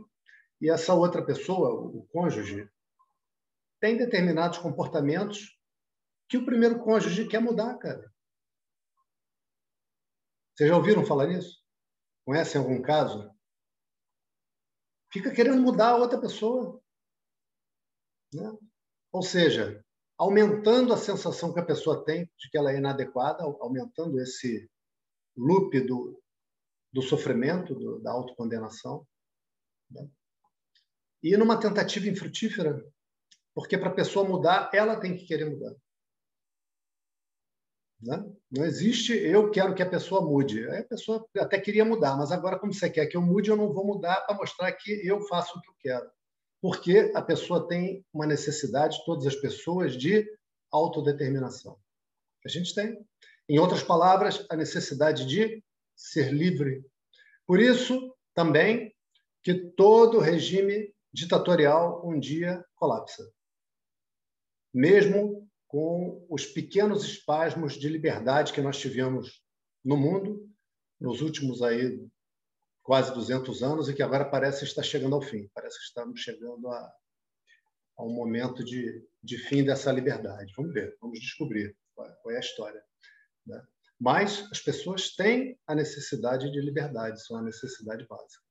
e 0.60 0.70
essa 0.70 0.94
outra 0.94 1.24
pessoa, 1.24 1.70
o 1.72 2.06
cônjuge, 2.08 2.70
tem 3.80 3.98
determinados 3.98 4.58
comportamentos 4.58 5.56
que 6.28 6.38
o 6.38 6.46
primeiro 6.46 6.80
cônjuge 6.80 7.28
quer 7.28 7.40
mudar, 7.40 7.78
cara. 7.78 8.12
Vocês 10.56 10.70
já 10.70 10.76
ouviram 10.76 11.06
falar 11.06 11.28
nisso? 11.28 11.62
Conhecem 12.26 12.60
algum 12.60 12.82
caso? 12.82 13.32
Fica 15.12 15.32
querendo 15.34 15.62
mudar 15.62 15.90
a 15.90 15.96
outra 15.98 16.20
pessoa. 16.20 16.82
Né? 18.34 18.58
Ou 19.12 19.22
seja, 19.22 19.84
aumentando 20.18 20.94
a 20.94 20.98
sensação 20.98 21.54
que 21.54 21.60
a 21.60 21.66
pessoa 21.66 22.04
tem 22.04 22.30
de 22.38 22.50
que 22.50 22.58
ela 22.58 22.72
é 22.72 22.78
inadequada, 22.78 23.44
aumentando 23.44 24.20
esse 24.20 24.70
loop 25.36 25.80
do, 25.82 26.22
do 26.92 27.02
sofrimento, 27.02 27.74
do, 27.76 28.00
da 28.00 28.12
autocondenação. 28.12 29.08
Né? 29.90 30.10
E 31.24 31.38
numa 31.38 31.60
tentativa 31.60 32.08
infrutífera, 32.08 32.84
porque 33.54 33.78
para 33.78 33.90
a 33.90 33.96
pessoa 33.96 34.28
mudar, 34.28 34.70
ela 34.74 35.00
tem 35.00 35.16
que 35.16 35.26
querer 35.26 35.50
mudar. 35.50 35.74
Né? 38.02 38.24
Não 38.52 38.64
existe 38.64 39.14
eu 39.14 39.50
quero 39.50 39.74
que 39.74 39.82
a 39.82 39.90
pessoa 39.90 40.22
mude. 40.22 40.68
A 40.70 40.84
pessoa 40.84 41.26
até 41.38 41.60
queria 41.60 41.84
mudar, 41.84 42.16
mas 42.16 42.32
agora, 42.32 42.60
como 42.60 42.74
você 42.74 42.90
quer 42.90 43.08
que 43.08 43.18
eu 43.18 43.22
mude, 43.22 43.50
eu 43.50 43.58
não 43.58 43.74
vou 43.74 43.86
mudar 43.86 44.22
para 44.22 44.36
mostrar 44.36 44.72
que 44.74 44.92
eu 45.06 45.22
faço 45.28 45.58
o 45.58 45.62
que 45.62 45.70
eu 45.70 45.76
quero. 45.80 46.10
Porque 46.62 47.12
a 47.16 47.22
pessoa 47.22 47.68
tem 47.68 48.06
uma 48.14 48.26
necessidade, 48.26 49.04
todas 49.06 49.26
as 49.26 49.36
pessoas, 49.36 49.96
de 49.96 50.28
autodeterminação. 50.72 51.78
A 52.46 52.50
gente 52.50 52.74
tem. 52.74 52.98
Em 53.50 53.60
outras 53.60 53.82
palavras, 53.82 54.46
a 54.50 54.56
necessidade 54.56 55.26
de 55.26 55.64
ser 55.96 56.32
livre. 56.32 56.84
Por 57.46 57.60
isso, 57.60 58.14
também, 58.36 58.94
que 59.42 59.54
todo 59.72 60.20
regime 60.20 60.94
ditatorial 61.14 62.08
um 62.08 62.20
dia 62.20 62.64
colapsa. 62.76 63.24
Mesmo 64.74 65.47
com 65.68 66.26
os 66.30 66.46
pequenos 66.46 67.04
espasmos 67.04 67.74
de 67.74 67.90
liberdade 67.90 68.54
que 68.54 68.62
nós 68.62 68.78
tivemos 68.78 69.44
no 69.84 69.98
mundo 69.98 70.50
nos 71.00 71.22
últimos 71.22 71.62
aí 71.62 72.00
quase 72.82 73.14
200 73.14 73.62
anos 73.64 73.90
e 73.90 73.94
que 73.94 74.02
agora 74.02 74.24
parece 74.24 74.64
estar 74.64 74.82
chegando 74.82 75.16
ao 75.16 75.22
fim. 75.22 75.50
Parece 75.54 75.78
que 75.78 75.84
estamos 75.84 76.22
chegando 76.22 76.70
a, 76.70 76.94
a 77.98 78.04
um 78.06 78.14
momento 78.14 78.64
de, 78.64 79.06
de 79.22 79.38
fim 79.38 79.64
dessa 79.64 79.92
liberdade. 79.92 80.54
Vamos 80.56 80.74
ver, 80.74 80.96
vamos 81.02 81.20
descobrir 81.20 81.76
qual, 81.94 82.32
é 82.32 82.38
a 82.38 82.40
história. 82.40 82.82
Né? 83.46 83.62
Mas 84.00 84.48
as 84.52 84.62
pessoas 84.62 85.16
têm 85.16 85.60
a 85.68 85.76
necessidade 85.76 86.50
de 86.50 86.62
liberdade, 86.62 87.20
isso 87.20 87.34
é 87.34 87.38
uma 87.38 87.46
necessidade 87.46 88.08
básica. 88.08 88.44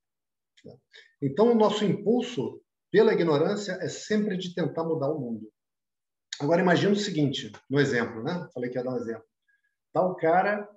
Né? 0.64 0.76
Então, 1.22 1.52
o 1.52 1.54
nosso 1.54 1.84
impulso 1.84 2.60
pela 2.90 3.14
ignorância 3.14 3.72
é 3.80 3.88
sempre 3.88 4.36
de 4.36 4.54
tentar 4.54 4.84
mudar 4.84 5.10
o 5.10 5.18
mundo. 5.18 5.50
Agora, 6.40 6.60
imagina 6.60 6.92
o 6.92 6.96
seguinte, 6.96 7.52
no 7.68 7.80
exemplo, 7.80 8.22
né? 8.22 8.48
Falei 8.52 8.70
que 8.70 8.76
ia 8.76 8.84
dar 8.84 8.92
um 8.92 8.98
exemplo. 8.98 9.24
Está 9.88 10.06
o 10.06 10.14
cara 10.14 10.68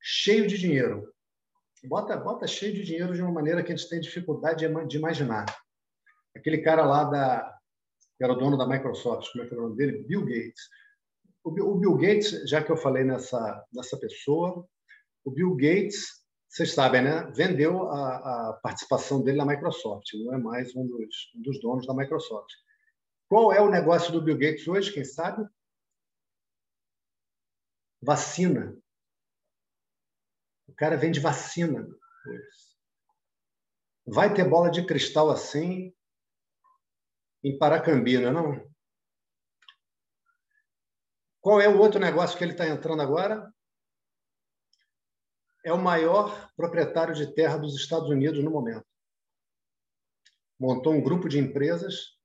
cheio 0.00 0.46
de 0.46 0.56
dinheiro. 0.56 1.12
Bota, 1.84 2.16
bota 2.16 2.46
cheio 2.46 2.72
de 2.72 2.84
dinheiro 2.84 3.14
de 3.14 3.22
uma 3.22 3.32
maneira 3.32 3.62
que 3.62 3.72
a 3.72 3.76
gente 3.76 3.88
tem 3.88 4.00
dificuldade 4.00 4.66
de 4.86 4.96
imaginar. 4.96 5.46
Aquele 6.36 6.58
cara 6.58 6.84
lá 6.84 7.04
da 7.04 7.58
que 8.16 8.24
era 8.24 8.32
o 8.32 8.36
dono 8.36 8.58
da 8.58 8.66
Microsoft, 8.66 9.30
como 9.30 9.44
é 9.44 9.46
que 9.46 9.54
era 9.54 9.62
o 9.62 9.66
nome 9.68 9.76
dele? 9.76 10.02
Bill 10.02 10.24
Gates. 10.24 10.68
O 11.44 11.52
Bill 11.52 11.96
Gates, 11.96 12.50
já 12.50 12.62
que 12.62 12.70
eu 12.70 12.76
falei 12.76 13.04
nessa, 13.04 13.64
nessa 13.72 13.96
pessoa, 13.96 14.66
o 15.24 15.30
Bill 15.30 15.54
Gates, 15.54 16.04
vocês 16.48 16.72
sabem, 16.72 17.02
né? 17.02 17.30
Vendeu 17.36 17.88
a, 17.88 18.16
a 18.48 18.52
participação 18.54 19.22
dele 19.22 19.38
na 19.38 19.46
Microsoft, 19.46 20.12
não 20.14 20.34
é 20.34 20.38
mais 20.38 20.74
um 20.74 20.84
dos, 20.84 21.32
um 21.36 21.42
dos 21.42 21.60
donos 21.60 21.86
da 21.86 21.94
Microsoft. 21.94 22.50
Qual 23.28 23.52
é 23.52 23.60
o 23.60 23.70
negócio 23.70 24.10
do 24.10 24.22
Bill 24.22 24.38
Gates 24.38 24.66
hoje, 24.66 24.92
quem 24.92 25.04
sabe? 25.04 25.46
Vacina. 28.00 28.74
O 30.66 30.74
cara 30.74 30.96
vende 30.96 31.20
vacina. 31.20 31.86
Vai 34.06 34.32
ter 34.32 34.48
bola 34.48 34.70
de 34.70 34.86
cristal 34.86 35.30
assim 35.30 35.94
em 37.44 37.58
Paracambina, 37.58 38.30
não? 38.30 38.66
Qual 41.40 41.60
é 41.60 41.68
o 41.68 41.78
outro 41.78 42.00
negócio 42.00 42.36
que 42.36 42.44
ele 42.44 42.52
está 42.52 42.66
entrando 42.66 43.02
agora? 43.02 43.52
É 45.64 45.72
o 45.72 45.78
maior 45.78 46.50
proprietário 46.56 47.14
de 47.14 47.34
terra 47.34 47.58
dos 47.58 47.74
Estados 47.74 48.08
Unidos 48.08 48.42
no 48.42 48.50
momento. 48.50 48.86
Montou 50.58 50.94
um 50.94 51.02
grupo 51.02 51.28
de 51.28 51.38
empresas 51.38 52.17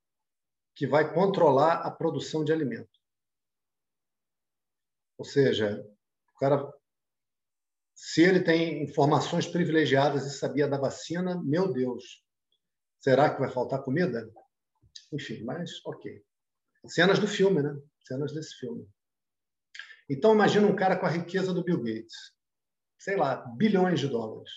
que 0.74 0.86
vai 0.86 1.12
controlar 1.12 1.82
a 1.82 1.90
produção 1.90 2.44
de 2.44 2.52
alimento. 2.52 2.90
Ou 5.16 5.24
seja, 5.24 5.80
o 6.34 6.38
cara, 6.38 6.72
se 7.94 8.22
ele 8.22 8.40
tem 8.40 8.82
informações 8.82 9.46
privilegiadas 9.46 10.26
e 10.26 10.36
sabia 10.36 10.66
da 10.66 10.76
vacina, 10.76 11.40
meu 11.42 11.72
Deus, 11.72 12.24
será 12.98 13.32
que 13.32 13.40
vai 13.40 13.50
faltar 13.50 13.82
comida? 13.82 14.28
Enfim, 15.12 15.44
mas 15.44 15.84
ok. 15.86 16.22
Cenas 16.86 17.18
do 17.18 17.28
filme, 17.28 17.62
né? 17.62 17.74
Cenas 18.06 18.34
desse 18.34 18.56
filme. 18.56 18.86
Então, 20.10 20.34
imagina 20.34 20.66
um 20.66 20.76
cara 20.76 20.98
com 20.98 21.06
a 21.06 21.10
riqueza 21.10 21.54
do 21.54 21.64
Bill 21.64 21.78
Gates. 21.78 22.34
Sei 22.98 23.16
lá, 23.16 23.36
bilhões 23.56 24.00
de 24.00 24.08
dólares. 24.08 24.50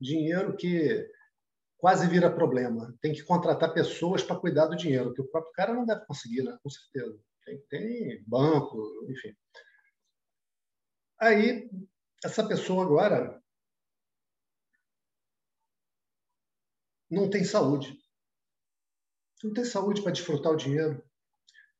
Dinheiro 0.00 0.56
que 0.56 1.08
quase 1.82 2.06
vira 2.06 2.32
problema. 2.32 2.96
Tem 3.02 3.12
que 3.12 3.24
contratar 3.24 3.74
pessoas 3.74 4.22
para 4.22 4.38
cuidar 4.38 4.66
do 4.66 4.76
dinheiro, 4.76 5.12
que 5.12 5.20
o 5.20 5.26
próprio 5.28 5.52
cara 5.52 5.74
não 5.74 5.84
deve 5.84 6.06
conseguir, 6.06 6.44
né? 6.44 6.56
com 6.62 6.70
certeza. 6.70 7.20
Tem, 7.44 7.58
tem 7.68 8.24
banco, 8.24 9.04
enfim. 9.10 9.34
Aí, 11.20 11.68
essa 12.24 12.46
pessoa 12.46 12.84
agora 12.84 13.42
não 17.10 17.28
tem 17.28 17.42
saúde. 17.42 17.98
Não 19.42 19.52
tem 19.52 19.64
saúde 19.64 20.02
para 20.02 20.12
desfrutar 20.12 20.52
o 20.52 20.56
dinheiro. 20.56 21.04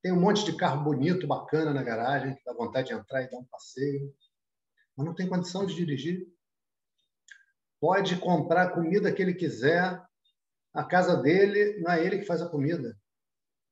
Tem 0.03 0.11
um 0.11 0.21
monte 0.21 0.45
de 0.45 0.57
carro 0.57 0.83
bonito, 0.83 1.29
bacana 1.29 1.73
na 1.73 1.83
garagem, 1.85 2.35
que 2.35 2.45
dá 2.45 2.53
vontade 2.53 2.89
de 2.89 2.95
entrar 2.95 3.23
e 3.23 3.31
dar 3.31 3.39
um 3.39 3.45
passeio, 3.45 4.13
mas 4.97 5.07
não 5.07 5.15
tem 5.15 5.29
condição 5.29 5.65
de 5.65 5.77
dirigir 5.77 6.27
pode 7.83 8.17
comprar 8.21 8.63
a 8.63 8.71
comida 8.71 9.13
que 9.13 9.21
ele 9.21 9.35
quiser. 9.35 10.01
A 10.73 10.85
casa 10.85 11.17
dele 11.17 11.81
não 11.81 11.91
é 11.91 12.07
ele 12.07 12.21
que 12.21 12.25
faz 12.25 12.41
a 12.41 12.49
comida. 12.49 12.97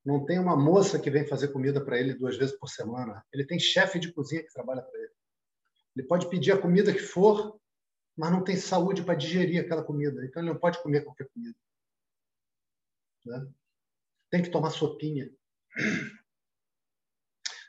Não 0.04 0.26
tem 0.26 0.40
uma 0.40 0.56
moça 0.56 0.98
que 0.98 1.08
vem 1.08 1.28
fazer 1.28 1.52
comida 1.52 1.82
para 1.84 1.96
ele 1.96 2.14
duas 2.14 2.36
vezes 2.36 2.58
por 2.58 2.66
semana. 2.66 3.24
Ele 3.32 3.46
tem 3.46 3.60
chefe 3.60 4.00
de 4.00 4.12
cozinha 4.12 4.42
que 4.42 4.52
trabalha 4.52 4.82
para 4.82 4.98
ele. 4.98 5.12
Ele 5.94 6.06
pode 6.08 6.28
pedir 6.28 6.50
a 6.50 6.60
comida 6.60 6.92
que 6.92 6.98
for, 6.98 7.60
mas 8.16 8.32
não 8.32 8.42
tem 8.42 8.56
saúde 8.56 9.04
para 9.04 9.14
digerir 9.14 9.60
aquela 9.60 9.84
comida. 9.84 10.24
Então 10.26 10.42
ele 10.42 10.50
não 10.52 10.58
pode 10.58 10.82
comer 10.82 11.04
qualquer 11.04 11.28
comida. 11.28 11.56
Né? 13.24 13.48
Tem 14.28 14.42
que 14.42 14.50
tomar 14.50 14.70
sopinha. 14.70 15.30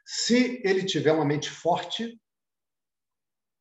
Se 0.04 0.60
ele 0.66 0.86
tiver 0.86 1.12
uma 1.12 1.26
mente 1.26 1.52
forte, 1.52 2.20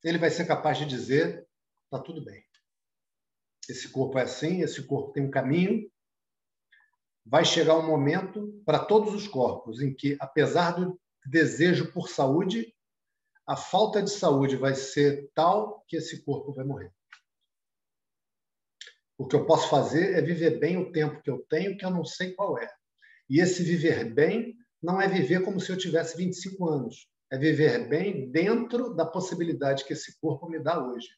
ele 0.03 0.17
vai 0.17 0.31
ser 0.31 0.47
capaz 0.47 0.79
de 0.79 0.87
dizer: 0.87 1.47
está 1.85 2.03
tudo 2.03 2.25
bem. 2.25 2.43
Esse 3.73 3.89
corpo 3.89 4.19
é 4.19 4.23
assim, 4.23 4.63
esse 4.63 4.83
corpo 4.83 5.13
tem 5.13 5.25
um 5.25 5.31
caminho. 5.31 5.91
Vai 7.25 7.45
chegar 7.45 7.79
um 7.79 7.87
momento 7.87 8.61
para 8.65 8.79
todos 8.79 9.15
os 9.15 9.29
corpos 9.29 9.81
em 9.81 9.95
que, 9.95 10.17
apesar 10.21 10.73
do 10.73 11.01
desejo 11.27 11.93
por 11.93 12.09
saúde, 12.09 12.75
a 13.47 13.57
falta 13.57 14.03
de 14.03 14.11
saúde 14.11 14.57
vai 14.57 14.75
ser 14.75 15.31
tal 15.35 15.85
que 15.89 15.97
esse 15.97 16.25
corpo 16.25 16.53
vai 16.53 16.65
morrer. 16.65 16.93
O 19.19 19.27
que 19.27 19.37
eu 19.37 19.45
posso 19.45 19.69
fazer 19.69 20.15
é 20.15 20.23
viver 20.23 20.59
bem 20.59 20.79
o 20.79 20.91
tempo 20.91 21.21
que 21.21 21.31
eu 21.31 21.45
tenho, 21.49 21.77
que 21.77 21.85
eu 21.85 21.91
não 21.91 22.05
sei 22.05 22.33
qual 22.33 22.59
é. 22.59 22.73
E 23.29 23.39
esse 23.39 23.63
viver 23.63 24.15
bem 24.15 24.57
não 24.83 25.01
é 25.01 25.07
viver 25.07 25.45
como 25.45 25.61
se 25.61 25.71
eu 25.71 25.77
tivesse 25.77 26.17
25 26.17 26.69
anos. 26.69 27.07
É 27.31 27.37
viver 27.37 27.87
bem 27.87 28.31
dentro 28.31 28.95
da 28.95 29.05
possibilidade 29.05 29.85
que 29.85 29.93
esse 29.93 30.19
corpo 30.21 30.49
me 30.49 30.59
dá 30.59 30.83
hoje. 30.83 31.09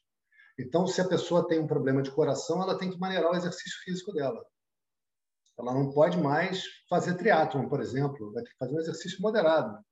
Então, 0.59 0.85
se 0.85 1.01
a 1.01 1.07
pessoa 1.07 1.47
tem 1.47 1.59
um 1.59 1.67
problema 1.67 2.01
de 2.01 2.11
coração, 2.11 2.61
ela 2.61 2.77
tem 2.77 2.89
que 2.89 2.99
maneirar 2.99 3.31
o 3.31 3.35
exercício 3.35 3.79
físico 3.83 4.13
dela. 4.13 4.45
Ela 5.57 5.73
não 5.73 5.91
pode 5.91 6.17
mais 6.17 6.63
fazer 6.89 7.15
triatlon, 7.15 7.67
por 7.67 7.79
exemplo, 7.79 8.31
vai 8.31 8.43
ter 8.43 8.51
que 8.51 8.57
fazer 8.57 8.75
um 8.75 8.79
exercício 8.79 9.21
moderado. 9.21 9.83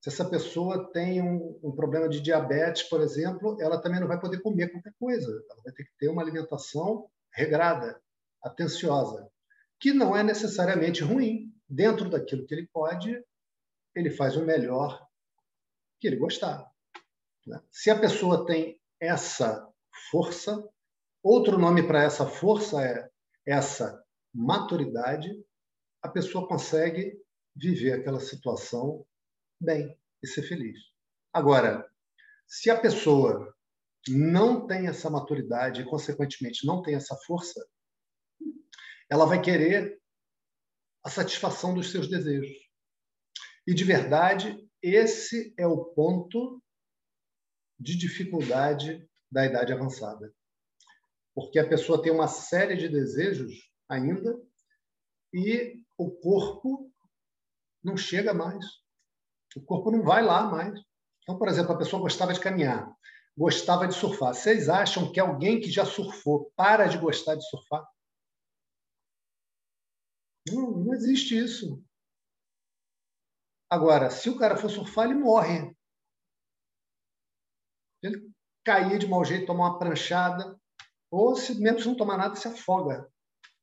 Se 0.00 0.10
essa 0.10 0.28
pessoa 0.28 0.92
tem 0.92 1.22
um, 1.22 1.58
um, 1.62 1.72
problema 1.74 2.08
de 2.08 2.20
diabetes, 2.20 2.82
por 2.82 3.00
exemplo, 3.00 3.56
ela 3.60 3.80
também 3.80 4.00
não 4.00 4.06
vai 4.06 4.20
poder 4.20 4.42
comer 4.42 4.70
qualquer 4.70 4.92
coisa. 4.98 5.30
Ela 5.50 5.62
vai 5.62 5.72
ter 5.72 5.84
que 5.84 5.96
ter 5.98 6.08
uma 6.08 6.20
alimentação 6.20 7.08
regrada, 7.32 7.98
atenciosa, 8.42 9.28
que 9.80 9.92
não 9.92 10.14
é 10.16 10.22
necessariamente 10.22 11.02
ruim. 11.02 11.52
Dentro 11.66 12.10
daquilo 12.10 12.46
que 12.46 12.54
ele 12.54 12.68
pode, 12.70 13.18
ele 13.94 14.10
faz 14.10 14.36
o 14.36 14.44
melhor 14.44 15.02
que 15.98 16.06
ele 16.06 16.16
gostar. 16.16 16.70
Né? 17.46 17.58
Se 17.70 17.90
a 17.90 17.98
pessoa 17.98 18.44
tem 18.44 18.73
essa 19.04 19.68
força. 20.10 20.66
Outro 21.22 21.58
nome 21.58 21.86
para 21.86 22.02
essa 22.02 22.26
força 22.26 22.82
é 22.82 23.10
essa 23.46 24.02
maturidade. 24.32 25.30
A 26.02 26.08
pessoa 26.08 26.48
consegue 26.48 27.18
viver 27.54 27.92
aquela 27.92 28.20
situação 28.20 29.06
bem 29.60 29.98
e 30.22 30.26
ser 30.26 30.42
feliz. 30.42 30.78
Agora, 31.32 31.88
se 32.46 32.70
a 32.70 32.78
pessoa 32.78 33.54
não 34.08 34.66
tem 34.66 34.86
essa 34.86 35.08
maturidade 35.08 35.80
e, 35.80 35.84
consequentemente, 35.84 36.66
não 36.66 36.82
tem 36.82 36.94
essa 36.94 37.16
força, 37.26 37.64
ela 39.10 39.24
vai 39.24 39.40
querer 39.40 40.00
a 41.02 41.10
satisfação 41.10 41.74
dos 41.74 41.90
seus 41.90 42.08
desejos. 42.08 42.56
E, 43.66 43.74
de 43.74 43.84
verdade, 43.84 44.58
esse 44.82 45.54
é 45.56 45.66
o 45.66 45.84
ponto 45.84 46.62
de 47.78 47.96
dificuldade 47.96 49.08
da 49.30 49.44
idade 49.44 49.72
avançada. 49.72 50.32
Porque 51.34 51.58
a 51.58 51.68
pessoa 51.68 52.00
tem 52.00 52.12
uma 52.12 52.28
série 52.28 52.76
de 52.76 52.88
desejos 52.88 53.52
ainda 53.88 54.40
e 55.32 55.82
o 55.98 56.10
corpo 56.10 56.90
não 57.82 57.96
chega 57.96 58.32
mais. 58.32 58.64
O 59.56 59.60
corpo 59.60 59.90
não 59.90 60.02
vai 60.02 60.22
lá 60.22 60.44
mais. 60.44 60.80
Então, 61.22 61.38
por 61.38 61.48
exemplo, 61.48 61.72
a 61.72 61.78
pessoa 61.78 62.02
gostava 62.02 62.32
de 62.32 62.40
caminhar, 62.40 62.94
gostava 63.36 63.88
de 63.88 63.94
surfar. 63.94 64.34
Vocês 64.34 64.68
acham 64.68 65.10
que 65.10 65.18
alguém 65.18 65.60
que 65.60 65.70
já 65.70 65.84
surfou 65.84 66.52
para 66.56 66.86
de 66.86 66.98
gostar 66.98 67.34
de 67.34 67.48
surfar? 67.48 67.84
Não, 70.46 70.70
não 70.70 70.94
existe 70.94 71.36
isso. 71.36 71.82
Agora, 73.70 74.10
se 74.10 74.28
o 74.30 74.38
cara 74.38 74.56
for 74.56 74.70
surfar, 74.70 75.06
ele 75.06 75.18
morre. 75.18 75.74
Ele 78.06 78.30
cair 78.64 78.98
de 78.98 79.06
mau 79.06 79.24
jeito, 79.24 79.46
tomar 79.46 79.70
uma 79.70 79.78
pranchada, 79.78 80.58
ou 81.10 81.36
se 81.36 81.60
mesmo 81.60 81.80
se 81.80 81.86
não 81.86 81.96
tomar 81.96 82.16
nada, 82.16 82.36
se 82.36 82.48
afoga. 82.48 83.08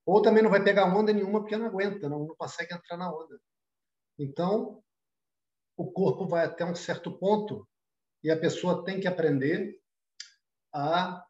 Ou 0.05 0.21
também 0.21 0.43
não 0.43 0.49
vai 0.49 0.63
pegar 0.63 0.85
onda 0.85 1.13
nenhuma 1.13 1.41
porque 1.41 1.57
não 1.57 1.67
aguenta, 1.67 2.09
não, 2.09 2.27
não 2.27 2.35
consegue 2.35 2.73
entrar 2.73 2.97
na 2.97 3.11
onda. 3.11 3.39
Então, 4.17 4.83
o 5.77 5.91
corpo 5.91 6.27
vai 6.27 6.45
até 6.45 6.65
um 6.65 6.75
certo 6.75 7.17
ponto 7.17 7.67
e 8.23 8.29
a 8.29 8.39
pessoa 8.39 8.83
tem 8.83 8.99
que 8.99 9.07
aprender 9.07 9.79
a 10.73 11.25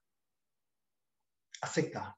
aceitar. 1.61 2.15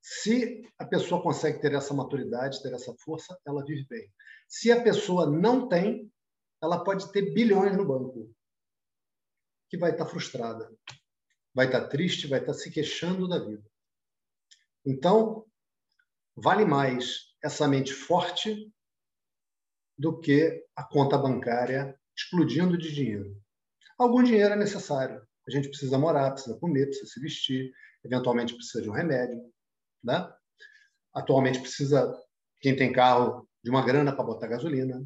Se 0.00 0.68
a 0.78 0.84
pessoa 0.84 1.22
consegue 1.22 1.60
ter 1.60 1.72
essa 1.74 1.94
maturidade, 1.94 2.62
ter 2.62 2.72
essa 2.72 2.94
força, 2.98 3.38
ela 3.46 3.64
vive 3.64 3.86
bem. 3.88 4.10
Se 4.48 4.72
a 4.72 4.82
pessoa 4.82 5.26
não 5.30 5.68
tem, 5.68 6.12
ela 6.62 6.82
pode 6.82 7.10
ter 7.12 7.32
bilhões 7.32 7.76
no 7.76 7.86
banco, 7.86 8.32
que 9.72 9.78
vai 9.78 9.92
estar 9.92 10.04
frustrada, 10.04 10.70
vai 11.54 11.64
estar 11.64 11.88
triste, 11.88 12.26
vai 12.26 12.40
estar 12.40 12.52
se 12.52 12.70
queixando 12.70 13.26
da 13.26 13.38
vida. 13.38 13.64
Então, 14.84 15.46
vale 16.36 16.66
mais 16.66 17.32
essa 17.42 17.66
mente 17.66 17.90
forte 17.90 18.70
do 19.96 20.20
que 20.20 20.62
a 20.76 20.84
conta 20.84 21.16
bancária 21.16 21.98
explodindo 22.14 22.76
de 22.76 22.92
dinheiro. 22.92 23.34
Algum 23.98 24.22
dinheiro 24.22 24.52
é 24.52 24.56
necessário. 24.56 25.26
A 25.48 25.50
gente 25.50 25.68
precisa 25.68 25.96
morar, 25.96 26.32
precisa 26.32 26.58
comer, 26.58 26.84
precisa 26.84 27.10
se 27.10 27.18
vestir, 27.18 27.72
eventualmente 28.04 28.54
precisa 28.54 28.82
de 28.82 28.90
um 28.90 28.92
remédio. 28.92 29.42
Né? 30.04 30.30
Atualmente 31.14 31.60
precisa, 31.60 32.14
quem 32.60 32.76
tem 32.76 32.92
carro, 32.92 33.48
de 33.64 33.70
uma 33.70 33.82
grana 33.82 34.14
para 34.14 34.22
botar 34.22 34.48
gasolina. 34.48 35.02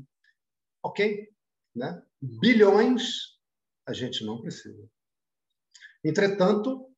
Ok? 0.83 1.29
Né? 1.73 2.03
Bilhões 2.21 3.36
a 3.87 3.93
gente 3.93 4.25
não 4.25 4.41
precisa. 4.41 4.89
Entretanto, 6.05 6.89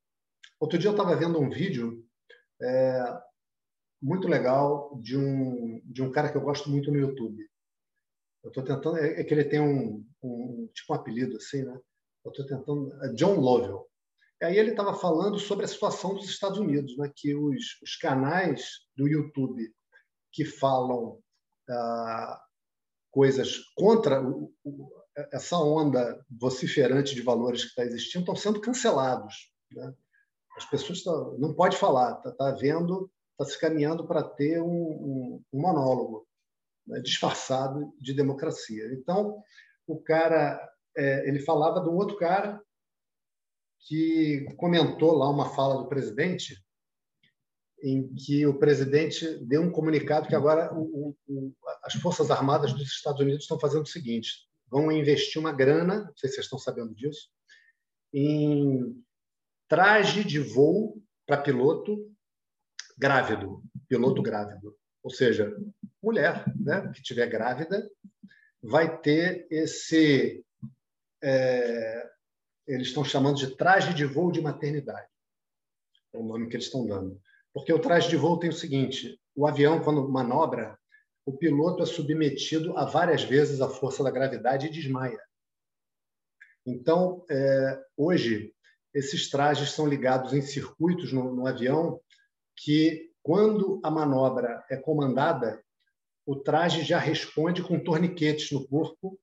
outro 0.59 0.77
dia 0.77 0.89
eu 0.89 0.93
estava 0.93 1.15
vendo 1.15 1.39
um 1.39 1.49
vídeo 1.49 2.05
é, 2.61 3.21
muito 4.01 4.27
legal 4.27 4.99
de 5.01 5.17
um, 5.17 5.81
de 5.85 6.01
um 6.01 6.11
cara 6.11 6.31
que 6.31 6.37
eu 6.37 6.41
gosto 6.41 6.69
muito 6.69 6.91
no 6.91 6.99
YouTube. 6.99 7.47
Eu 8.43 8.49
estou 8.49 8.63
tentando. 8.63 8.97
É, 8.97 9.19
é, 9.19 9.23
que 9.23 9.33
ele 9.33 9.43
tem 9.43 9.59
um, 9.59 10.05
um, 10.23 10.69
tipo 10.73 10.93
um 10.93 10.95
apelido 10.95 11.37
assim, 11.37 11.63
né? 11.63 11.79
Eu 12.25 12.31
estou 12.31 12.45
tentando. 12.45 12.93
É 13.03 13.13
John 13.13 13.39
Lovell. 13.39 13.87
Aí 14.41 14.57
ele 14.57 14.71
estava 14.71 14.93
falando 14.93 15.37
sobre 15.37 15.65
a 15.65 15.67
situação 15.67 16.15
dos 16.15 16.29
Estados 16.29 16.59
Unidos, 16.59 16.97
né? 16.97 17.11
Que 17.13 17.35
os, 17.35 17.81
os 17.83 17.95
canais 17.97 18.79
do 18.95 19.07
YouTube 19.07 19.73
que 20.31 20.45
falam 20.45 21.19
ah, 21.69 22.41
coisas 23.11 23.57
contra 23.75 24.21
essa 25.31 25.57
onda 25.57 26.23
vociferante 26.29 27.15
de 27.15 27.21
valores 27.21 27.63
que 27.63 27.69
está 27.69 27.83
existindo 27.83 28.23
estão 28.23 28.35
sendo 28.35 28.61
cancelados. 28.61 29.51
Né? 29.71 29.93
As 30.57 30.65
pessoas 30.65 31.03
tão, 31.03 31.37
não 31.37 31.53
pode 31.53 31.77
falar, 31.77 32.17
está 32.17 32.31
tá 32.31 32.55
está 32.55 33.45
se 33.45 33.59
caminhando 33.59 34.05
para 34.05 34.21
ter 34.21 34.61
um, 34.61 34.67
um, 34.67 35.43
um 35.53 35.61
monólogo 35.61 36.27
né, 36.85 36.99
disfarçado 36.99 37.93
de 37.99 38.13
democracia. 38.13 38.85
Então, 38.93 39.41
o 39.87 39.97
cara, 39.97 40.59
é, 40.97 41.27
ele 41.27 41.39
falava 41.39 41.79
de 41.79 41.89
um 41.89 41.95
outro 41.95 42.17
cara 42.17 42.61
que 43.87 44.45
comentou 44.57 45.15
lá 45.15 45.29
uma 45.29 45.49
fala 45.55 45.81
do 45.81 45.87
presidente, 45.87 46.61
em 47.81 48.13
que 48.13 48.45
o 48.45 48.59
presidente 48.59 49.37
deu 49.45 49.61
um 49.61 49.71
comunicado 49.71 50.27
que 50.27 50.35
agora 50.35 50.73
o, 50.73 51.15
o, 51.27 51.55
as 51.83 51.93
Forças 51.93 52.29
Armadas 52.29 52.73
dos 52.73 52.91
Estados 52.91 53.21
Unidos 53.21 53.43
estão 53.43 53.57
fazendo 53.57 53.83
o 53.83 53.89
seguinte: 53.89 54.48
vão 54.69 54.91
investir 54.91 55.39
uma 55.39 55.51
grana, 55.51 56.05
não 56.05 56.17
sei 56.17 56.29
se 56.29 56.35
vocês 56.35 56.45
estão 56.45 56.59
sabendo 56.59 56.93
disso, 56.93 57.29
em 58.13 59.03
traje 59.67 60.23
de 60.23 60.39
voo 60.39 61.01
para 61.25 61.41
piloto 61.41 62.11
grávido, 62.97 63.63
piloto 63.87 64.21
grávido. 64.21 64.75
Ou 65.03 65.11
seja, 65.11 65.55
mulher 66.01 66.43
né, 66.57 66.91
que 66.93 66.99
estiver 66.99 67.27
grávida 67.27 67.89
vai 68.61 68.99
ter 69.01 69.47
esse. 69.49 70.43
É, 71.21 72.09
eles 72.67 72.87
estão 72.87 73.03
chamando 73.03 73.37
de 73.37 73.55
traje 73.55 73.93
de 73.93 74.05
voo 74.05 74.31
de 74.31 74.41
maternidade. 74.41 75.07
É 76.13 76.17
o 76.17 76.23
nome 76.23 76.47
que 76.47 76.55
eles 76.55 76.65
estão 76.65 76.85
dando. 76.85 77.19
Porque 77.53 77.73
o 77.73 77.79
traje 77.79 78.09
de 78.09 78.15
voo 78.15 78.39
tem 78.39 78.49
o 78.49 78.53
seguinte: 78.53 79.19
o 79.35 79.47
avião, 79.47 79.81
quando 79.81 80.07
manobra, 80.09 80.78
o 81.29 81.37
piloto 81.37 81.83
é 81.83 81.85
submetido 81.85 82.75
a 82.75 82.85
várias 82.85 83.23
vezes 83.23 83.61
à 83.61 83.69
força 83.69 84.03
da 84.03 84.09
gravidade 84.09 84.65
e 84.65 84.71
desmaia. 84.71 85.21
Então, 86.65 87.23
é, 87.29 87.83
hoje, 87.95 88.51
esses 88.91 89.29
trajes 89.29 89.71
são 89.71 89.85
ligados 89.85 90.33
em 90.33 90.41
circuitos 90.41 91.13
no, 91.13 91.35
no 91.35 91.45
avião 91.45 92.01
que, 92.55 93.11
quando 93.21 93.79
a 93.83 93.91
manobra 93.91 94.65
é 94.71 94.75
comandada, 94.75 95.63
o 96.25 96.35
traje 96.35 96.83
já 96.83 96.97
responde 96.97 97.61
com 97.61 97.79
torniquetes 97.79 98.51
no 98.51 98.67
corpo, 98.67 99.19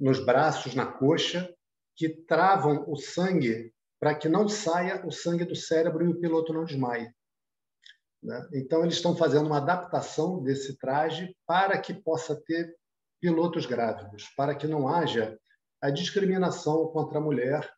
nos 0.00 0.18
braços, 0.18 0.74
na 0.74 0.86
coxa, 0.86 1.54
que 1.94 2.08
travam 2.08 2.84
o 2.88 2.96
sangue 2.96 3.72
para 4.00 4.16
que 4.16 4.28
não 4.28 4.48
saia 4.48 5.06
o 5.06 5.12
sangue 5.12 5.44
do 5.44 5.54
cérebro 5.54 6.04
e 6.04 6.08
o 6.08 6.18
piloto 6.18 6.52
não 6.52 6.64
desmaie. 6.64 7.12
Né? 8.22 8.48
Então, 8.54 8.82
eles 8.82 8.94
estão 8.94 9.16
fazendo 9.16 9.46
uma 9.46 9.58
adaptação 9.58 10.42
desse 10.42 10.76
traje 10.78 11.34
para 11.46 11.78
que 11.78 11.94
possa 11.94 12.34
ter 12.34 12.74
pilotos 13.20 13.66
grávidos, 13.66 14.28
para 14.36 14.54
que 14.54 14.66
não 14.66 14.88
haja 14.88 15.38
a 15.80 15.90
discriminação 15.90 16.86
contra 16.88 17.18
a 17.18 17.22
mulher 17.22 17.70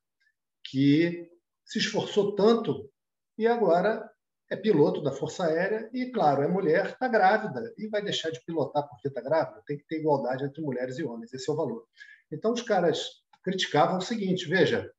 que 0.64 1.28
se 1.64 1.78
esforçou 1.78 2.34
tanto 2.34 2.90
e 3.38 3.46
agora 3.46 4.08
é 4.50 4.56
piloto 4.56 5.02
da 5.02 5.10
Força 5.10 5.46
Aérea 5.46 5.88
e, 5.92 6.10
claro, 6.10 6.42
é 6.42 6.48
mulher, 6.48 6.86
está 6.86 7.08
grávida 7.08 7.72
e 7.78 7.88
vai 7.88 8.02
deixar 8.02 8.30
de 8.30 8.44
pilotar 8.44 8.86
porque 8.88 9.08
está 9.08 9.20
grávida. 9.20 9.62
Tem 9.66 9.78
que 9.78 9.86
ter 9.86 10.00
igualdade 10.00 10.44
entre 10.44 10.62
mulheres 10.62 10.98
e 10.98 11.04
homens, 11.04 11.32
esse 11.32 11.48
é 11.48 11.52
o 11.52 11.56
valor. 11.56 11.86
Então, 12.30 12.52
os 12.52 12.62
caras 12.62 13.22
criticavam 13.42 13.98
o 13.98 14.02
seguinte: 14.02 14.46
veja, 14.46 14.92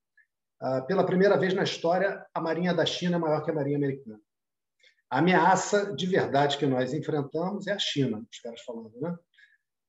ah, 0.59 0.81
pela 0.81 1.05
primeira 1.05 1.37
vez 1.37 1.53
na 1.53 1.63
história, 1.63 2.25
a 2.33 2.41
Marinha 2.41 2.73
da 2.73 2.85
China 2.85 3.17
é 3.17 3.19
maior 3.19 3.43
que 3.43 3.51
a 3.51 3.53
Marinha 3.53 3.77
Americana. 3.77 4.19
A 5.13 5.19
ameaça 5.19 5.95
de 5.95 6.07
verdade 6.07 6.57
que 6.57 6.65
nós 6.65 6.91
enfrentamos 6.91 7.67
é 7.67 7.73
a 7.73 7.77
China, 7.77 8.25
os 8.31 8.39
caras 8.39 8.61
falando, 8.61 8.99
né? 8.99 9.15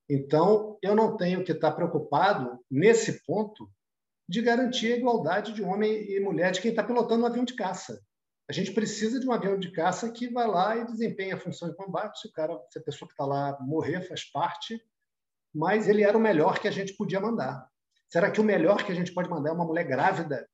Então, 0.06 0.78
eu 0.82 0.94
não 0.94 1.16
tenho 1.16 1.42
que 1.42 1.52
estar 1.52 1.72
preocupado 1.72 2.62
nesse 2.70 3.24
ponto 3.24 3.66
de 4.28 4.42
garantir 4.42 4.92
a 4.92 4.96
igualdade 4.98 5.54
de 5.54 5.62
homem 5.62 6.12
e 6.12 6.20
mulher 6.20 6.52
de 6.52 6.60
quem 6.60 6.72
está 6.72 6.84
pilotando 6.84 7.22
um 7.22 7.26
avião 7.26 7.42
de 7.42 7.54
caça. 7.54 7.98
A 8.50 8.52
gente 8.52 8.74
precisa 8.74 9.18
de 9.18 9.26
um 9.26 9.32
avião 9.32 9.58
de 9.58 9.72
caça 9.72 10.12
que 10.12 10.28
vai 10.28 10.46
lá 10.46 10.76
e 10.76 10.84
desempenha 10.84 11.36
a 11.36 11.40
função 11.40 11.70
de 11.70 11.76
combate. 11.76 12.20
Se 12.20 12.28
o 12.28 12.32
cara, 12.32 12.60
se 12.68 12.78
a 12.78 12.82
pessoa 12.82 13.08
que 13.08 13.14
está 13.14 13.24
lá 13.24 13.58
morrer, 13.62 14.02
faz 14.02 14.30
parte, 14.30 14.78
mas 15.54 15.88
ele 15.88 16.02
era 16.02 16.18
o 16.18 16.20
melhor 16.20 16.58
que 16.58 16.68
a 16.68 16.70
gente 16.70 16.94
podia 16.98 17.18
mandar. 17.18 17.66
Será 18.10 18.30
que 18.30 18.42
o 18.42 18.44
melhor 18.44 18.84
que 18.84 18.92
a 18.92 18.94
gente 18.94 19.14
pode 19.14 19.30
mandar 19.30 19.48
é 19.48 19.54
uma 19.54 19.64
mulher 19.64 19.84
grávida? 19.84 20.46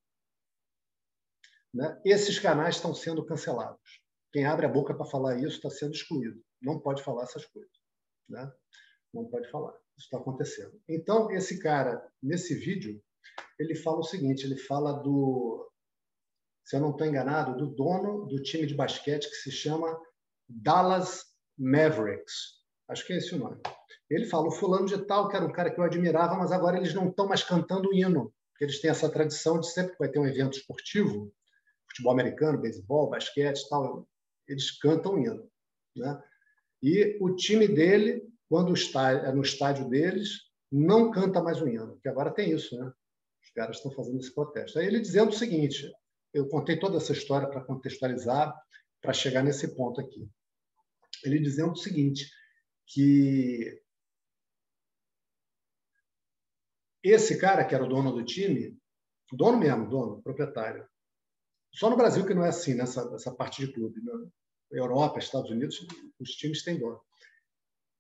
Né? 1.75 2.01
Esses 2.05 2.39
canais 2.39 2.77
estão 2.77 2.95
sendo 2.95 3.27
cancelados. 3.27 4.00
Quem 4.33 4.45
abre 4.45 4.67
a 4.67 4.69
boca 4.69 4.95
para 4.95 5.07
falar 5.07 5.39
isso 5.39 5.57
está 5.57 5.71
sendo 5.71 5.93
excluído. 5.93 6.41
Não 6.61 6.79
pode 6.79 7.03
falar 7.03 7.25
essas 7.25 7.45
coisas. 7.47 7.73
Né? 8.29 8.51
Não 9.13 9.25
pode 9.27 9.51
falar. 9.51 9.73
Isso 9.97 10.07
está 10.07 10.19
acontecendo. 10.19 10.81
Então, 10.89 11.31
esse 11.31 11.59
cara, 11.59 12.03
nesse 12.23 12.55
vídeo, 12.55 13.03
ele 13.59 13.75
fala 13.75 13.99
o 13.99 14.05
seguinte: 14.05 14.45
ele 14.45 14.57
fala 14.57 14.93
do 14.93 15.71
se 16.65 16.77
eu 16.77 16.81
não 16.81 16.93
estou 16.93 17.05
enganado, 17.05 17.57
do 17.57 17.67
dono 17.67 18.27
do 18.27 18.41
time 18.43 18.65
de 18.65 18.77
basquete 18.77 19.29
que 19.29 19.35
se 19.35 19.51
chama 19.51 20.01
Dallas 20.49 21.25
Mavericks. 21.59 22.61
Acho 22.89 23.05
que 23.05 23.13
é 23.13 23.17
esse 23.17 23.35
o 23.35 23.39
nome. 23.39 23.61
Ele 24.09 24.27
fala, 24.27 24.47
o 24.47 24.53
fulano 24.53 24.87
de 24.87 24.99
tal, 25.05 25.29
que 25.29 25.37
era 25.37 25.45
um 25.45 25.53
cara 25.53 25.73
que 25.73 25.81
eu 25.81 25.85
admirava, 25.85 26.37
mas 26.37 26.53
agora 26.53 26.77
eles 26.77 26.95
não 26.95 27.09
estão 27.09 27.27
mais 27.27 27.43
cantando 27.43 27.89
o 27.89 27.95
hino. 27.95 28.33
Porque 28.53 28.65
eles 28.65 28.81
têm 28.81 28.91
essa 28.91 29.09
tradição 29.09 29.59
de 29.59 29.69
sempre 29.69 29.93
que 29.93 29.99
vai 29.99 30.09
ter 30.09 30.21
um 30.21 30.27
evento 30.27 30.59
esportivo, 30.59 31.33
futebol 31.89 32.13
americano, 32.13 32.61
beisebol, 32.61 33.11
basquete 33.11 33.69
tal, 33.69 34.09
eles 34.51 34.71
cantam 34.79 35.19
hino. 35.19 35.49
Né? 35.97 36.23
E 36.83 37.19
o 37.21 37.35
time 37.35 37.69
dele, 37.69 38.23
quando 38.49 38.75
está 38.75 39.13
é 39.13 39.33
no 39.33 39.43
estádio 39.43 39.89
deles, 39.89 40.51
não 40.71 41.11
canta 41.11 41.43
mais 41.43 41.61
o 41.61 41.69
hino, 41.69 41.93
porque 41.95 42.09
agora 42.09 42.33
tem 42.33 42.51
isso, 42.51 42.79
né? 42.79 42.93
Os 43.43 43.51
caras 43.53 43.77
estão 43.77 43.93
fazendo 43.93 44.19
esse 44.19 44.35
protesto. 44.35 44.79
Aí 44.79 44.87
ele 44.87 45.01
dizendo 45.01 45.31
o 45.31 45.37
seguinte: 45.37 45.91
eu 46.33 46.49
contei 46.49 46.79
toda 46.79 46.97
essa 46.97 47.13
história 47.13 47.49
para 47.49 47.65
contextualizar, 47.65 48.55
para 49.01 49.13
chegar 49.13 49.43
nesse 49.43 49.75
ponto 49.75 50.01
aqui. 50.01 50.29
Ele 51.25 51.39
dizendo 51.39 51.73
o 51.73 51.77
seguinte, 51.77 52.31
que 52.87 53.83
esse 57.03 57.39
cara, 57.39 57.65
que 57.65 57.75
era 57.75 57.85
o 57.85 57.89
dono 57.89 58.13
do 58.13 58.25
time, 58.25 58.79
dono 59.33 59.59
mesmo, 59.59 59.89
dono, 59.89 60.23
proprietário, 60.23 60.89
só 61.75 61.89
no 61.89 61.97
Brasil 61.97 62.27
que 62.27 62.35
não 62.35 62.45
é 62.45 62.49
assim, 62.49 62.75
nessa, 62.75 63.09
nessa 63.11 63.35
parte 63.35 63.65
de 63.65 63.73
clube. 63.73 64.01
Né? 64.03 64.13
Europa, 64.71 65.19
Estados 65.19 65.51
Unidos, 65.51 65.87
os 66.19 66.31
times 66.31 66.63
têm 66.63 66.79
dono. 66.79 67.01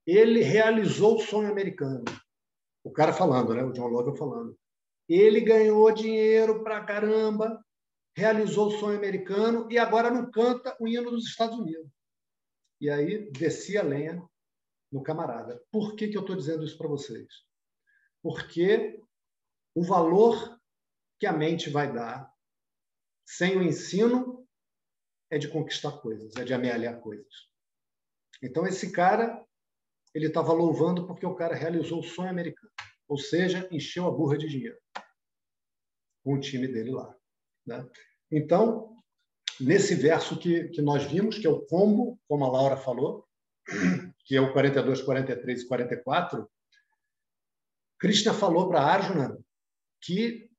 Ele 0.06 0.42
realizou 0.42 1.16
o 1.16 1.20
sonho 1.20 1.50
americano. 1.50 2.04
O 2.82 2.90
cara 2.90 3.12
falando, 3.12 3.54
né? 3.54 3.62
o 3.62 3.72
John 3.72 3.88
Lovell 3.88 4.16
falando. 4.16 4.58
Ele 5.08 5.40
ganhou 5.40 5.92
dinheiro 5.92 6.62
pra 6.62 6.84
caramba, 6.84 7.62
realizou 8.16 8.68
o 8.68 8.78
sonho 8.78 8.96
americano 8.96 9.70
e 9.70 9.78
agora 9.78 10.10
não 10.10 10.30
canta 10.30 10.76
o 10.80 10.86
hino 10.86 11.10
dos 11.10 11.26
Estados 11.26 11.58
Unidos. 11.58 11.90
E 12.80 12.88
aí 12.88 13.30
descia 13.32 13.80
a 13.80 13.84
lenha 13.84 14.22
no 14.90 15.02
camarada. 15.02 15.62
Por 15.70 15.94
que, 15.94 16.08
que 16.08 16.16
eu 16.16 16.22
estou 16.22 16.36
dizendo 16.36 16.64
isso 16.64 16.78
para 16.78 16.88
vocês? 16.88 17.28
Porque 18.22 19.02
o 19.74 19.82
valor 19.82 20.58
que 21.18 21.26
a 21.26 21.32
mente 21.32 21.70
vai 21.70 21.92
dar 21.92 22.32
sem 23.26 23.56
o 23.56 23.62
ensino 23.62 24.39
é 25.30 25.38
de 25.38 25.48
conquistar 25.48 25.92
coisas, 25.92 26.34
é 26.36 26.44
de 26.44 26.52
amealhar 26.52 27.00
coisas. 27.00 27.48
Então, 28.42 28.66
esse 28.66 28.90
cara, 28.90 29.44
ele 30.14 30.26
estava 30.26 30.52
louvando 30.52 31.06
porque 31.06 31.24
o 31.24 31.34
cara 31.34 31.54
realizou 31.54 32.00
o 32.00 32.04
sonho 32.04 32.30
americano. 32.30 32.72
Ou 33.08 33.18
seja, 33.18 33.68
encheu 33.70 34.06
a 34.06 34.10
burra 34.10 34.36
de 34.36 34.48
dinheiro 34.48 34.78
com 36.22 36.34
o 36.34 36.40
time 36.40 36.68
dele 36.68 36.90
lá. 36.90 37.14
Né? 37.66 37.88
Então, 38.30 38.96
nesse 39.60 39.94
verso 39.94 40.38
que, 40.38 40.68
que 40.68 40.82
nós 40.82 41.04
vimos, 41.04 41.38
que 41.38 41.46
é 41.46 41.50
o 41.50 41.64
combo, 41.66 42.18
como 42.28 42.44
a 42.44 42.50
Laura 42.50 42.76
falou, 42.76 43.26
que 44.24 44.36
é 44.36 44.40
o 44.40 44.52
42, 44.52 45.02
43 45.02 45.62
e 45.62 45.68
44, 45.68 46.50
Krishna 47.98 48.32
falou 48.32 48.68
para 48.68 48.82
Arjuna 48.82 49.38
que 50.00 50.49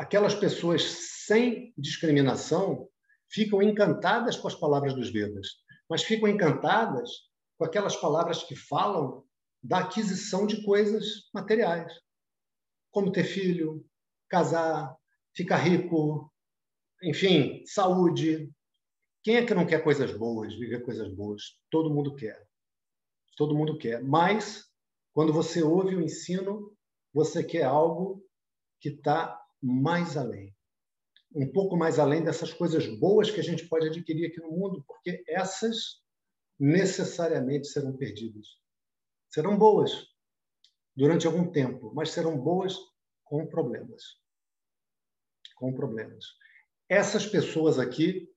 aquelas 0.00 0.34
pessoas 0.34 0.82
sem 1.26 1.74
discriminação 1.76 2.88
ficam 3.30 3.62
encantadas 3.62 4.34
com 4.34 4.48
as 4.48 4.54
palavras 4.54 4.94
dos 4.94 5.12
Vedas, 5.12 5.46
mas 5.90 6.02
ficam 6.02 6.26
encantadas 6.26 7.10
com 7.58 7.66
aquelas 7.66 7.94
palavras 7.96 8.42
que 8.42 8.56
falam 8.56 9.22
da 9.62 9.80
aquisição 9.80 10.46
de 10.46 10.64
coisas 10.64 11.28
materiais, 11.34 11.92
como 12.90 13.12
ter 13.12 13.24
filho, 13.24 13.86
casar, 14.26 14.96
ficar 15.36 15.58
rico, 15.58 16.32
enfim, 17.02 17.62
saúde. 17.66 18.50
Quem 19.22 19.36
é 19.36 19.44
que 19.44 19.52
não 19.52 19.66
quer 19.66 19.84
coisas 19.84 20.16
boas, 20.16 20.54
viver 20.54 20.82
coisas 20.82 21.14
boas? 21.14 21.58
Todo 21.70 21.92
mundo 21.92 22.16
quer. 22.16 22.42
Todo 23.36 23.54
mundo 23.54 23.76
quer. 23.76 24.02
Mas, 24.02 24.64
quando 25.12 25.30
você 25.30 25.62
ouve 25.62 25.94
o 25.94 26.00
ensino, 26.00 26.74
você 27.12 27.44
quer 27.44 27.64
algo 27.64 28.24
que 28.80 28.88
está 28.88 29.39
mais 29.62 30.16
além. 30.16 30.54
Um 31.34 31.50
pouco 31.50 31.76
mais 31.76 31.98
além 31.98 32.24
dessas 32.24 32.52
coisas 32.52 32.86
boas 32.98 33.30
que 33.30 33.40
a 33.40 33.42
gente 33.42 33.68
pode 33.68 33.86
adquirir 33.86 34.26
aqui 34.26 34.40
no 34.40 34.50
mundo, 34.50 34.84
porque 34.86 35.22
essas 35.28 36.02
necessariamente 36.58 37.68
serão 37.68 37.96
perdidas. 37.96 38.46
Serão 39.30 39.56
boas 39.56 40.08
durante 40.96 41.26
algum 41.26 41.50
tempo, 41.50 41.92
mas 41.94 42.10
serão 42.10 42.36
boas 42.36 42.76
com 43.24 43.46
problemas. 43.46 44.02
Com 45.54 45.72
problemas. 45.72 46.24
Essas 46.88 47.24
pessoas 47.24 47.78
aqui 47.78 48.28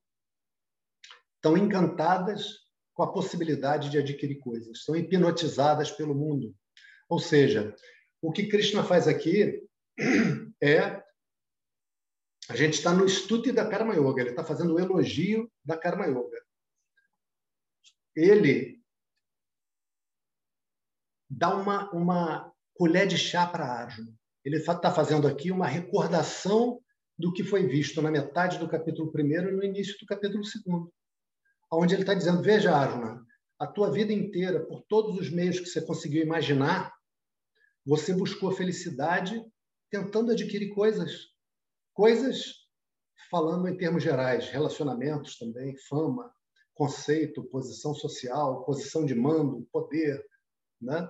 estão 1.35 1.57
encantadas 1.57 2.63
com 2.93 3.03
a 3.03 3.11
possibilidade 3.11 3.89
de 3.89 3.97
adquirir 3.97 4.39
coisas, 4.39 4.77
estão 4.77 4.95
hipnotizadas 4.95 5.91
pelo 5.91 6.13
mundo. 6.13 6.55
Ou 7.09 7.19
seja, 7.19 7.75
o 8.21 8.31
que 8.31 8.47
Krishna 8.47 8.83
faz 8.83 9.07
aqui 9.07 9.67
é 10.61 11.02
a 12.49 12.55
gente 12.55 12.73
está 12.73 12.93
no 12.93 13.05
estudo 13.05 13.53
da 13.53 13.69
Karma 13.69 13.95
Yoga, 13.95 14.21
ele 14.21 14.31
está 14.31 14.43
fazendo 14.43 14.73
o 14.73 14.79
elogio 14.79 15.49
da 15.63 15.77
Karma 15.77 16.05
Yoga. 16.05 16.41
Ele 18.15 18.81
dá 21.29 21.55
uma, 21.55 21.89
uma 21.91 22.53
colher 22.73 23.07
de 23.07 23.17
chá 23.17 23.47
para 23.47 23.65
Arjuna. 23.65 24.13
Ele 24.43 24.57
está 24.57 24.93
fazendo 24.93 25.27
aqui 25.27 25.51
uma 25.51 25.67
recordação 25.67 26.81
do 27.17 27.31
que 27.31 27.43
foi 27.43 27.65
visto 27.65 28.01
na 28.01 28.11
metade 28.11 28.57
do 28.59 28.67
capítulo 28.67 29.11
1 29.15 29.19
e 29.19 29.51
no 29.51 29.63
início 29.63 29.97
do 29.99 30.05
capítulo 30.05 30.43
2, 30.43 30.89
onde 31.71 31.93
ele 31.93 32.03
está 32.03 32.13
dizendo: 32.13 32.41
Veja, 32.41 32.75
Arjuna, 32.75 33.25
a 33.57 33.65
tua 33.65 33.89
vida 33.89 34.11
inteira, 34.11 34.65
por 34.65 34.83
todos 34.83 35.17
os 35.17 35.29
meios 35.29 35.59
que 35.59 35.65
você 35.65 35.81
conseguiu 35.81 36.23
imaginar, 36.23 36.93
você 37.85 38.13
buscou 38.13 38.51
felicidade 38.51 39.41
tentando 39.89 40.31
adquirir 40.31 40.73
coisas 40.73 41.32
Coisas, 41.93 42.67
falando 43.29 43.67
em 43.67 43.77
termos 43.77 44.03
gerais, 44.03 44.49
relacionamentos 44.49 45.37
também, 45.37 45.77
fama, 45.87 46.33
conceito, 46.73 47.43
posição 47.43 47.93
social, 47.93 48.63
posição 48.65 49.05
de 49.05 49.13
mando, 49.13 49.67
poder, 49.71 50.23
né? 50.81 51.07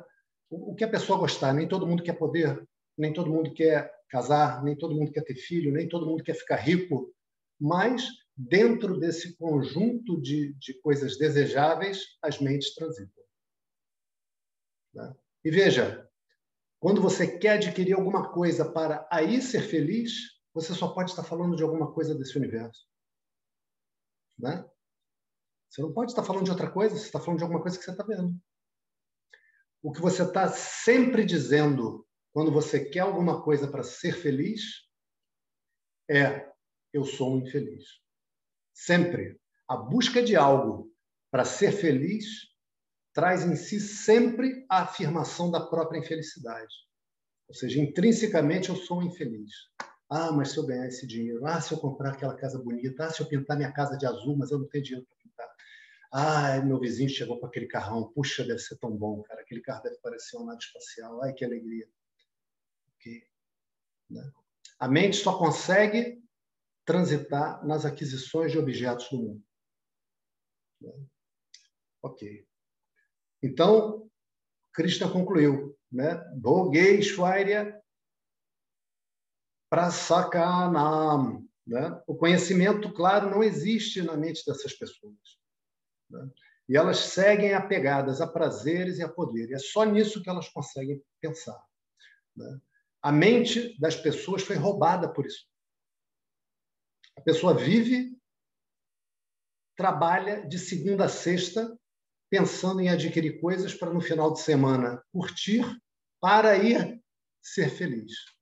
O 0.50 0.76
que 0.76 0.84
a 0.84 0.90
pessoa 0.90 1.18
gostar, 1.18 1.54
nem 1.54 1.68
todo 1.68 1.88
mundo 1.88 2.04
quer 2.04 2.14
poder, 2.14 2.68
nem 2.98 3.12
todo 3.12 3.32
mundo 3.32 3.54
quer 3.54 3.92
casar, 4.08 4.64
nem 4.64 4.78
todo 4.78 4.94
mundo 4.94 5.12
quer 5.12 5.24
ter 5.24 5.36
filho, 5.36 5.72
nem 5.72 5.88
todo 5.90 6.06
mundo 6.06 6.24
quer 6.24 6.36
ficar 6.36 6.58
rico, 6.58 7.12
mas 7.60 8.06
dentro 8.36 9.00
desse 9.00 9.36
conjunto 9.38 10.22
de, 10.22 10.54
de 10.54 10.74
coisas 10.82 11.18
desejáveis, 11.18 12.18
as 12.22 12.40
mentes 12.40 12.76
transitam. 12.76 13.24
Né? 14.94 15.16
E 15.44 15.50
veja, 15.50 16.08
quando 16.80 17.02
você 17.02 17.38
quer 17.38 17.54
adquirir 17.54 17.94
alguma 17.94 18.32
coisa 18.32 18.70
para 18.72 19.08
aí 19.12 19.42
ser 19.42 19.62
feliz, 19.62 20.33
você 20.54 20.74
só 20.74 20.88
pode 20.94 21.12
estar 21.12 21.24
falando 21.24 21.56
de 21.56 21.64
alguma 21.64 21.92
coisa 21.92 22.14
desse 22.14 22.38
universo. 22.38 22.88
Né? 24.38 24.64
Você 25.70 25.82
não 25.82 25.94
pode 25.94 26.12
estar 26.12 26.24
falando 26.24 26.46
de 26.46 26.52
outra 26.52 26.72
coisa, 26.72 26.96
você 26.96 27.06
está 27.06 27.20
falando 27.20 27.40
de 27.40 27.44
alguma 27.44 27.62
coisa 27.62 27.78
que 27.78 27.84
você 27.84 27.92
está 27.92 28.04
vendo. 28.04 28.40
O 29.82 29.92
que 29.92 30.00
você 30.00 30.24
está 30.24 30.48
sempre 30.48 31.26
dizendo 31.26 32.08
quando 32.32 32.52
você 32.52 32.86
quer 32.86 33.02
alguma 33.02 33.44
coisa 33.44 33.68
para 33.68 33.84
ser 33.84 34.14
feliz 34.14 34.62
é: 36.10 36.52
eu 36.94 37.04
sou 37.04 37.34
um 37.34 37.40
infeliz. 37.40 37.86
Sempre. 38.74 39.40
A 39.68 39.76
busca 39.76 40.22
de 40.22 40.36
algo 40.36 40.92
para 41.32 41.46
ser 41.46 41.72
feliz 41.72 42.26
traz 43.14 43.44
em 43.44 43.56
si 43.56 43.80
sempre 43.80 44.66
a 44.70 44.84
afirmação 44.84 45.50
da 45.50 45.66
própria 45.66 46.00
infelicidade. 46.00 46.74
Ou 47.48 47.56
seja, 47.56 47.80
intrinsecamente 47.80 48.70
eu 48.70 48.76
sou 48.76 49.00
um 49.00 49.04
infeliz. 49.04 49.52
Ah, 50.16 50.32
mas 50.32 50.52
se 50.52 50.60
eu 50.60 50.66
ganhar 50.68 50.86
esse 50.86 51.08
dinheiro, 51.08 51.44
ah, 51.48 51.60
se 51.60 51.74
eu 51.74 51.80
comprar 51.80 52.12
aquela 52.12 52.36
casa 52.36 52.62
bonita, 52.62 53.04
ah, 53.04 53.10
se 53.10 53.20
eu 53.20 53.26
pintar 53.26 53.58
minha 53.58 53.72
casa 53.72 53.98
de 53.98 54.06
azul, 54.06 54.38
mas 54.38 54.52
eu 54.52 54.60
não 54.60 54.68
tenho 54.68 54.84
dinheiro 54.84 55.08
para 55.08 55.18
pintar. 55.18 55.56
Ah, 56.12 56.62
meu 56.62 56.80
vizinho 56.80 57.10
chegou 57.10 57.40
com 57.40 57.48
aquele 57.48 57.66
carrão, 57.66 58.14
puxa, 58.14 58.44
deve 58.44 58.60
ser 58.60 58.78
tão 58.78 58.96
bom, 58.96 59.24
cara, 59.24 59.42
aquele 59.42 59.60
carro 59.60 59.82
deve 59.82 59.98
parecer 59.98 60.38
uma 60.38 60.46
nave 60.46 60.60
espacial, 60.60 61.24
ai, 61.24 61.34
que 61.34 61.44
alegria. 61.44 61.90
Okay. 62.96 63.24
Né? 64.08 64.32
A 64.78 64.88
mente 64.88 65.18
só 65.18 65.36
consegue 65.36 66.24
transitar 66.86 67.66
nas 67.66 67.84
aquisições 67.84 68.52
de 68.52 68.60
objetos 68.60 69.10
do 69.10 69.18
mundo. 69.18 69.44
Né? 70.80 70.94
Ok. 72.04 72.48
Então, 73.42 74.08
Krishna 74.74 75.10
concluiu, 75.10 75.76
né? 75.92 76.18
Bhogeshwarya 76.36 77.83
prasakanam. 79.74 81.44
Né? 81.66 82.00
O 82.06 82.16
conhecimento, 82.16 82.94
claro, 82.94 83.32
não 83.32 83.44
existe 83.44 84.04
na 84.04 84.16
mente 84.16 84.46
dessas 84.46 84.72
pessoas. 84.74 85.18
Né? 86.12 86.30
E 86.70 86.78
elas 86.78 86.98
seguem 87.00 87.56
apegadas 87.56 88.22
a 88.22 88.28
prazeres 88.28 89.00
e 89.00 89.04
a 89.04 89.10
poder. 89.10 89.50
E 89.50 89.56
é 89.56 89.58
só 89.58 89.84
nisso 89.84 90.22
que 90.22 90.30
elas 90.30 90.48
conseguem 90.48 91.04
pensar. 91.20 91.60
Né? 92.36 92.62
A 93.02 93.12
mente 93.12 93.76
das 93.80 93.96
pessoas 93.96 94.44
foi 94.44 94.58
roubada 94.58 95.12
por 95.12 95.26
isso. 95.26 95.48
A 97.18 97.22
pessoa 97.22 97.56
vive, 97.56 98.16
trabalha 99.76 100.48
de 100.48 100.60
segunda 100.60 101.06
a 101.06 101.10
sexta, 101.10 101.76
pensando 102.30 102.80
em 102.80 102.90
adquirir 102.90 103.42
coisas 103.42 103.74
para 103.74 103.92
no 103.92 104.02
final 104.02 104.32
de 104.32 104.40
semana 104.40 105.04
curtir, 105.12 105.66
para 106.22 106.56
ir 106.58 107.02
ser 107.42 107.72
feliz 107.72 108.33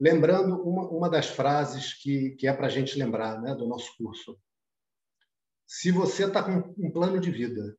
lembrando 0.00 0.62
uma, 0.62 0.88
uma 0.88 1.10
das 1.10 1.26
frases 1.26 1.92
que, 1.92 2.30
que 2.36 2.46
é 2.46 2.52
para 2.52 2.66
a 2.66 2.70
gente 2.70 2.98
lembrar 2.98 3.40
né, 3.42 3.54
do 3.54 3.68
nosso 3.68 3.94
curso. 3.98 4.40
Se 5.66 5.92
você 5.92 6.26
está 6.26 6.42
com 6.42 6.74
um 6.78 6.90
plano 6.90 7.20
de 7.20 7.30
vida, 7.30 7.78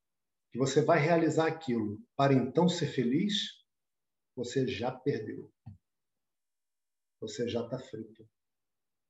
que 0.52 0.60
você 0.60 0.82
vai 0.82 1.00
realizar 1.00 1.48
aquilo 1.48 2.00
para 2.16 2.34
então 2.34 2.70
ser 2.70 2.88
feliz, 2.88 3.34
você 4.36 4.68
já 4.68 4.92
perdeu. 4.92 5.52
Você 7.20 7.48
já 7.50 7.64
está 7.64 7.80
frito. 7.80 8.28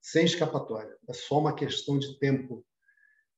Sem 0.01 0.26
escapatória. 0.26 0.97
É 1.07 1.14
só 1.14 1.39
uma 1.39 1.55
questão 1.55 1.99
de 1.99 2.18
tempo. 2.18 2.66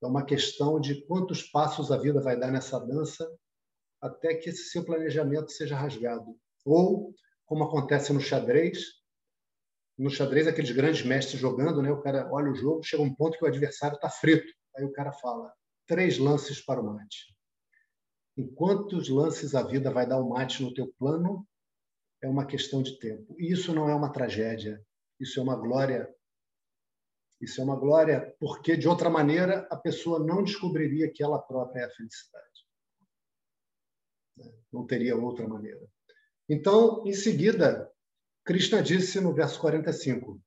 É 0.02 0.06
uma 0.06 0.26
questão 0.26 0.80
de 0.80 1.06
quantos 1.06 1.44
passos 1.44 1.92
a 1.92 1.98
vida 1.98 2.22
vai 2.22 2.40
dar 2.40 2.52
nessa 2.52 2.80
dança 2.80 3.30
até 4.02 4.36
que 4.36 4.50
esse 4.50 4.70
seu 4.70 4.84
planejamento 4.84 5.50
seja 5.50 5.78
rasgado 5.78 6.38
Ou, 6.66 7.16
como 7.46 7.64
acontece 7.64 8.12
no 8.12 8.20
xadrez, 8.20 9.03
no 9.98 10.10
xadrez, 10.10 10.48
aqueles 10.48 10.72
grandes 10.72 11.04
mestres 11.04 11.40
jogando, 11.40 11.82
né? 11.82 11.92
o 11.92 12.02
cara 12.02 12.28
olha 12.32 12.52
o 12.52 12.56
jogo, 12.56 12.84
chega 12.84 13.04
um 13.04 13.14
ponto 13.14 13.38
que 13.38 13.44
o 13.44 13.48
adversário 13.48 13.96
está 13.96 14.10
frito. 14.10 14.52
Aí 14.76 14.84
o 14.84 14.92
cara 14.92 15.12
fala: 15.12 15.54
três 15.88 16.18
lances 16.18 16.60
para 16.62 16.82
o 16.82 16.84
mate. 16.84 17.34
Em 18.36 18.48
quantos 18.48 19.10
lances 19.10 19.54
a 19.54 19.62
vida 19.62 19.92
vai 19.92 20.08
dar 20.08 20.20
o 20.20 20.30
mate 20.30 20.64
no 20.64 20.74
teu 20.74 20.92
plano, 20.98 21.48
é 22.22 22.28
uma 22.28 22.46
questão 22.46 22.82
de 22.82 22.98
tempo. 22.98 23.36
E 23.38 23.52
isso 23.52 23.74
não 23.74 23.88
é 23.88 23.94
uma 23.94 24.12
tragédia, 24.12 24.84
isso 25.20 25.40
é 25.40 25.44
uma 25.44 25.56
glória. 25.56 26.14
Isso 27.40 27.60
é 27.60 27.64
uma 27.64 27.76
glória, 27.76 28.34
porque 28.40 28.78
de 28.78 28.88
outra 28.88 29.10
maneira 29.10 29.68
a 29.70 29.76
pessoa 29.76 30.18
não 30.18 30.44
descobriria 30.44 31.12
que 31.12 31.22
ela 31.22 31.38
própria 31.38 31.82
é 31.82 31.86
a 31.86 31.90
felicidade. 31.90 32.48
Não 34.72 34.88
teria 34.88 35.18
outra 35.18 35.46
maneira. 35.46 35.86
Então, 36.48 37.06
em 37.06 37.14
seguida, 37.14 37.93
Krishna 38.46 38.82
disse 38.82 39.22
no 39.22 39.32
verso 39.32 39.58
45: 39.58 40.38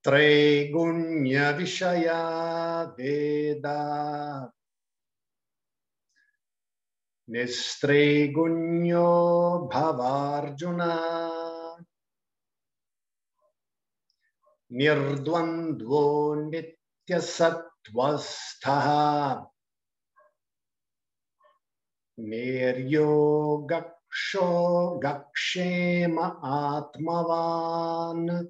Traigunya 0.00 1.52
Vishaya 1.52 2.94
Veda 2.94 4.48
Nistregunyo 7.26 9.66
Bhavarjuna 9.66 10.94
Nirdvandvo 14.70 16.34
Nityasattvastaha 16.50 19.50
Gakshema 25.00 26.38
Atmavan 26.78 28.48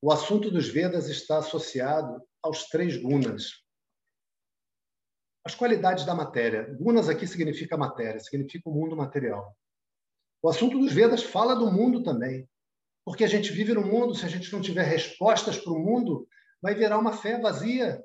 O 0.00 0.10
assunto 0.10 0.50
dos 0.50 0.68
Vedas 0.68 1.08
está 1.08 1.38
associado 1.38 2.26
aos 2.42 2.68
três 2.68 2.96
gunas, 2.96 3.62
as 5.44 5.54
qualidades 5.54 6.04
da 6.04 6.14
matéria. 6.14 6.74
Gunas 6.80 7.08
aqui 7.08 7.26
significa 7.26 7.76
matéria, 7.76 8.18
significa 8.20 8.68
o 8.68 8.72
mundo 8.72 8.96
material. 8.96 9.56
O 10.42 10.48
assunto 10.48 10.78
dos 10.78 10.92
Vedas 10.92 11.22
fala 11.22 11.54
do 11.54 11.70
mundo 11.70 12.02
também. 12.02 12.48
Porque 13.04 13.22
a 13.22 13.28
gente 13.28 13.52
vive 13.52 13.72
no 13.74 13.82
mundo, 13.82 14.14
se 14.14 14.24
a 14.24 14.28
gente 14.28 14.52
não 14.52 14.60
tiver 14.60 14.82
respostas 14.82 15.58
para 15.58 15.72
o 15.72 15.78
mundo, 15.78 16.26
vai 16.60 16.74
virar 16.74 16.98
uma 16.98 17.12
fé 17.12 17.38
vazia. 17.38 18.02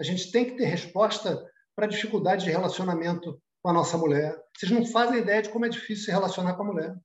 A 0.00 0.02
gente 0.02 0.32
tem 0.32 0.44
que 0.44 0.56
ter 0.56 0.64
resposta 0.64 1.48
para 1.76 1.86
dificuldade 1.86 2.44
de 2.44 2.50
relacionamento 2.50 3.40
com 3.62 3.70
a 3.70 3.72
nossa 3.72 3.96
mulher. 3.96 4.36
Vocês 4.56 4.72
não 4.72 4.84
fazem 4.84 5.20
ideia 5.20 5.40
de 5.40 5.48
como 5.48 5.64
é 5.64 5.68
difícil 5.68 6.06
se 6.06 6.10
relacionar 6.10 6.54
com 6.54 6.62
a 6.62 6.66
mulher. 6.66 6.96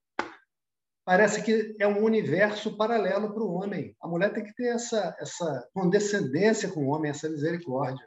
Parece 1.06 1.42
que 1.42 1.76
é 1.80 1.88
um 1.88 2.04
universo 2.04 2.76
paralelo 2.76 3.34
para 3.34 3.44
o 3.44 3.54
homem. 3.54 3.96
A 4.02 4.08
mulher 4.08 4.34
tem 4.34 4.44
que 4.44 4.54
ter 4.54 4.68
essa, 4.68 5.16
essa 5.20 5.70
condescendência 5.74 6.70
com 6.70 6.86
o 6.86 6.90
homem, 6.90 7.12
essa 7.12 7.30
misericórdia. 7.30 8.06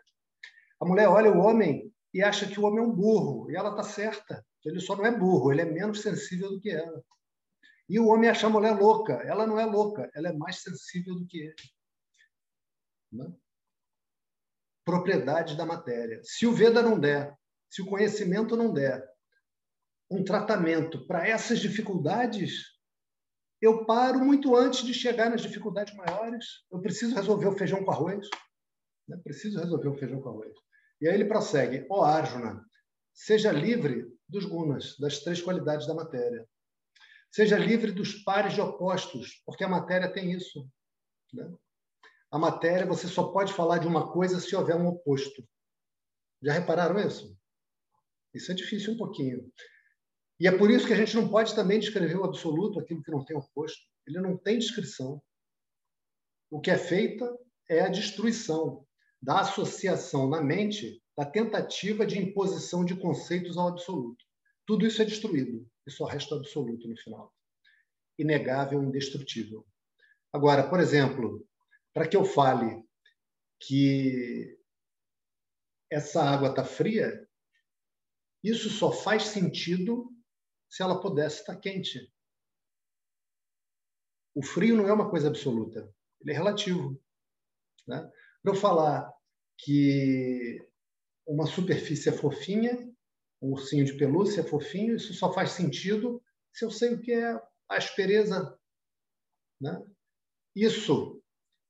A 0.78 0.84
mulher 0.84 1.08
olha 1.08 1.32
o 1.32 1.38
homem 1.38 1.90
e 2.12 2.22
acha 2.22 2.46
que 2.46 2.60
o 2.60 2.64
homem 2.64 2.80
é 2.80 2.86
um 2.86 2.92
burro, 2.92 3.50
e 3.50 3.56
ela 3.56 3.70
está 3.70 3.82
certa. 3.82 4.44
Ele 4.64 4.80
só 4.80 4.96
não 4.96 5.06
é 5.06 5.16
burro, 5.16 5.52
ele 5.52 5.62
é 5.62 5.64
menos 5.64 6.02
sensível 6.02 6.50
do 6.50 6.60
que 6.60 6.70
ela. 6.70 7.02
E 7.88 7.98
o 7.98 8.06
homem 8.08 8.28
acha 8.28 8.46
a 8.46 8.50
mulher 8.50 8.78
louca. 8.78 9.14
Ela 9.14 9.46
não 9.46 9.58
é 9.58 9.64
louca, 9.64 10.10
ela 10.14 10.28
é 10.28 10.32
mais 10.32 10.60
sensível 10.60 11.14
do 11.14 11.26
que 11.26 11.38
ele. 11.38 11.54
Né? 13.12 13.32
Propriedade 14.84 15.56
da 15.56 15.64
matéria. 15.64 16.20
Se 16.22 16.46
o 16.46 16.52
Veda 16.52 16.82
não 16.82 16.98
der, 16.98 17.34
se 17.70 17.80
o 17.80 17.86
conhecimento 17.86 18.56
não 18.56 18.72
der 18.72 19.08
um 20.10 20.24
tratamento 20.24 21.06
para 21.06 21.26
essas 21.26 21.60
dificuldades, 21.60 22.64
eu 23.62 23.86
paro 23.86 24.18
muito 24.18 24.56
antes 24.56 24.84
de 24.84 24.92
chegar 24.92 25.30
nas 25.30 25.40
dificuldades 25.40 25.94
maiores. 25.94 26.44
Eu 26.70 26.80
preciso 26.80 27.14
resolver 27.14 27.46
o 27.46 27.56
feijão 27.56 27.84
com 27.84 27.92
arroz. 27.92 28.28
Né? 29.06 29.16
Preciso 29.22 29.60
resolver 29.60 29.88
o 29.88 29.96
feijão 29.96 30.20
com 30.20 30.30
arroz. 30.30 30.52
E 31.00 31.08
aí 31.08 31.14
ele 31.14 31.26
prossegue: 31.26 31.86
Ó 31.88 32.00
oh, 32.00 32.04
Arjuna, 32.04 32.64
seja 33.14 33.52
livre 33.52 34.06
dos 34.28 34.44
gunas, 34.44 34.98
das 34.98 35.20
três 35.20 35.40
qualidades 35.40 35.86
da 35.86 35.94
matéria. 35.94 36.48
Seja 37.30 37.56
livre 37.56 37.92
dos 37.92 38.14
pares 38.24 38.54
de 38.54 38.60
opostos, 38.60 39.40
porque 39.46 39.62
a 39.62 39.68
matéria 39.68 40.12
tem 40.12 40.32
isso. 40.32 40.68
Né? 41.32 41.48
A 42.32 42.38
matéria, 42.38 42.86
você 42.86 43.06
só 43.06 43.30
pode 43.30 43.52
falar 43.52 43.78
de 43.78 43.86
uma 43.86 44.12
coisa 44.12 44.40
se 44.40 44.56
houver 44.56 44.74
um 44.74 44.88
oposto. 44.88 45.46
Já 46.42 46.52
repararam 46.52 46.98
isso? 46.98 47.38
Isso 48.34 48.50
é 48.52 48.54
difícil 48.54 48.94
um 48.94 48.96
pouquinho. 48.96 49.50
E 50.38 50.46
é 50.46 50.56
por 50.56 50.70
isso 50.70 50.86
que 50.86 50.92
a 50.92 50.96
gente 50.96 51.14
não 51.16 51.28
pode 51.28 51.54
também 51.54 51.78
descrever 51.78 52.16
o 52.16 52.24
absoluto, 52.24 52.80
aquilo 52.80 53.02
que 53.02 53.10
não 53.10 53.24
tem 53.24 53.36
oposto. 53.36 53.82
Ele 54.06 54.20
não 54.20 54.36
tem 54.36 54.58
descrição. 54.58 55.22
O 56.50 56.60
que 56.60 56.70
é 56.70 56.78
feita 56.78 57.30
é 57.68 57.82
a 57.82 57.88
destruição 57.88 58.86
da 59.22 59.40
associação 59.40 60.28
na 60.28 60.42
mente 60.42 61.00
da 61.16 61.26
tentativa 61.26 62.06
de 62.06 62.18
imposição 62.18 62.84
de 62.84 62.96
conceitos 62.96 63.58
ao 63.58 63.68
absoluto. 63.68 64.24
Tudo 64.66 64.86
isso 64.86 65.02
é 65.02 65.04
destruído 65.04 65.68
e 65.86 65.90
só 65.90 66.06
resta 66.06 66.34
absoluto 66.34 66.88
no 66.88 66.96
final. 66.96 67.32
Inegável, 68.18 68.82
indestrutível. 68.82 69.66
Agora, 70.32 70.68
por 70.68 70.80
exemplo, 70.80 71.46
para 71.92 72.08
que 72.08 72.16
eu 72.16 72.24
fale 72.24 72.82
que 73.60 74.58
essa 75.90 76.22
água 76.22 76.50
está 76.50 76.64
fria, 76.64 77.28
isso 78.42 78.70
só 78.70 78.90
faz 78.90 79.24
sentido 79.24 80.10
se 80.68 80.82
ela 80.82 81.00
pudesse 81.00 81.40
estar 81.40 81.56
quente. 81.56 82.12
O 84.34 84.42
frio 84.42 84.76
não 84.76 84.88
é 84.88 84.92
uma 84.92 85.10
coisa 85.10 85.28
absoluta, 85.28 85.92
ele 86.20 86.32
é 86.32 86.34
relativo. 86.34 87.00
Né? 87.86 88.00
Para 88.42 88.52
eu 88.52 88.56
falar 88.56 89.12
que 89.58 90.64
uma 91.26 91.46
superfície 91.46 92.08
é 92.08 92.12
fofinha, 92.12 92.90
um 93.42 93.52
ursinho 93.52 93.84
de 93.84 93.94
pelúcia 93.94 94.40
é 94.40 94.44
fofinho, 94.44 94.96
isso 94.96 95.12
só 95.14 95.32
faz 95.32 95.50
sentido 95.50 96.22
se 96.52 96.64
eu 96.64 96.70
sei 96.70 96.94
o 96.94 97.00
que 97.00 97.12
é 97.12 97.32
a 97.32 97.42
aspereza. 97.68 98.58
Né? 99.60 99.82
Isso 100.54 101.22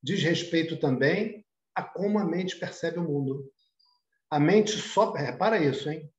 diz 0.02 0.22
respeito 0.22 0.78
também 0.78 1.44
a 1.74 1.82
como 1.82 2.18
a 2.18 2.24
mente 2.24 2.56
percebe 2.56 2.98
o 2.98 3.04
mundo. 3.04 3.50
A 4.30 4.38
mente 4.38 4.72
só. 4.72 5.12
Repara 5.12 5.62
isso, 5.62 5.90
hein? 5.90 6.10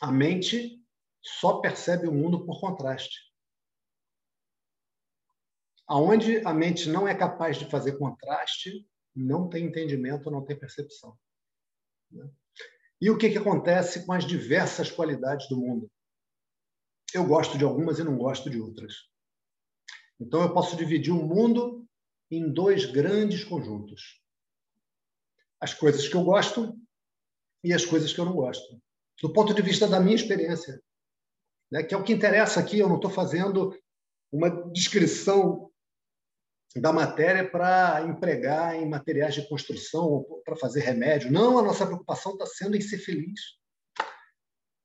A 0.00 0.12
mente 0.12 0.82
só 1.22 1.60
percebe 1.60 2.06
o 2.06 2.12
mundo 2.12 2.44
por 2.44 2.60
contraste. 2.60 3.32
Aonde 5.86 6.38
a 6.44 6.52
mente 6.52 6.88
não 6.88 7.06
é 7.06 7.14
capaz 7.14 7.58
de 7.58 7.70
fazer 7.70 7.98
contraste, 7.98 8.86
não 9.14 9.48
tem 9.48 9.64
entendimento, 9.64 10.30
não 10.30 10.44
tem 10.44 10.58
percepção. 10.58 11.16
Né? 12.10 12.28
E 13.00 13.10
o 13.10 13.16
que, 13.16 13.30
que 13.30 13.38
acontece 13.38 14.04
com 14.04 14.12
as 14.12 14.24
diversas 14.24 14.90
qualidades 14.90 15.48
do 15.48 15.56
mundo? 15.56 15.90
Eu 17.14 17.26
gosto 17.26 17.56
de 17.56 17.64
algumas 17.64 17.98
e 17.98 18.04
não 18.04 18.16
gosto 18.16 18.50
de 18.50 18.60
outras. 18.60 18.94
Então, 20.18 20.42
eu 20.42 20.52
posso 20.52 20.76
dividir 20.76 21.12
o 21.12 21.22
mundo 21.22 21.86
em 22.30 22.52
dois 22.52 22.84
grandes 22.84 23.44
conjuntos: 23.44 24.22
as 25.60 25.72
coisas 25.72 26.08
que 26.08 26.14
eu 26.14 26.24
gosto 26.24 26.76
e 27.62 27.72
as 27.72 27.84
coisas 27.84 28.12
que 28.12 28.18
eu 28.18 28.24
não 28.24 28.34
gosto. 28.34 28.82
Do 29.22 29.32
ponto 29.32 29.54
de 29.54 29.62
vista 29.62 29.86
da 29.86 30.00
minha 30.00 30.16
experiência, 30.16 30.80
né, 31.70 31.82
que 31.82 31.94
é 31.94 31.98
o 31.98 32.02
que 32.02 32.12
interessa 32.12 32.60
aqui, 32.60 32.78
eu 32.78 32.88
não 32.88 32.96
estou 32.96 33.10
fazendo 33.10 33.76
uma 34.30 34.50
descrição 34.72 35.70
da 36.80 36.92
matéria 36.92 37.48
para 37.48 38.02
empregar 38.02 38.76
em 38.76 38.88
materiais 38.88 39.34
de 39.34 39.48
construção, 39.48 40.24
para 40.44 40.56
fazer 40.56 40.80
remédio. 40.80 41.32
Não, 41.32 41.58
a 41.58 41.62
nossa 41.62 41.86
preocupação 41.86 42.32
está 42.32 42.46
sendo 42.46 42.76
em 42.76 42.80
ser 42.80 42.98
feliz. 42.98 43.40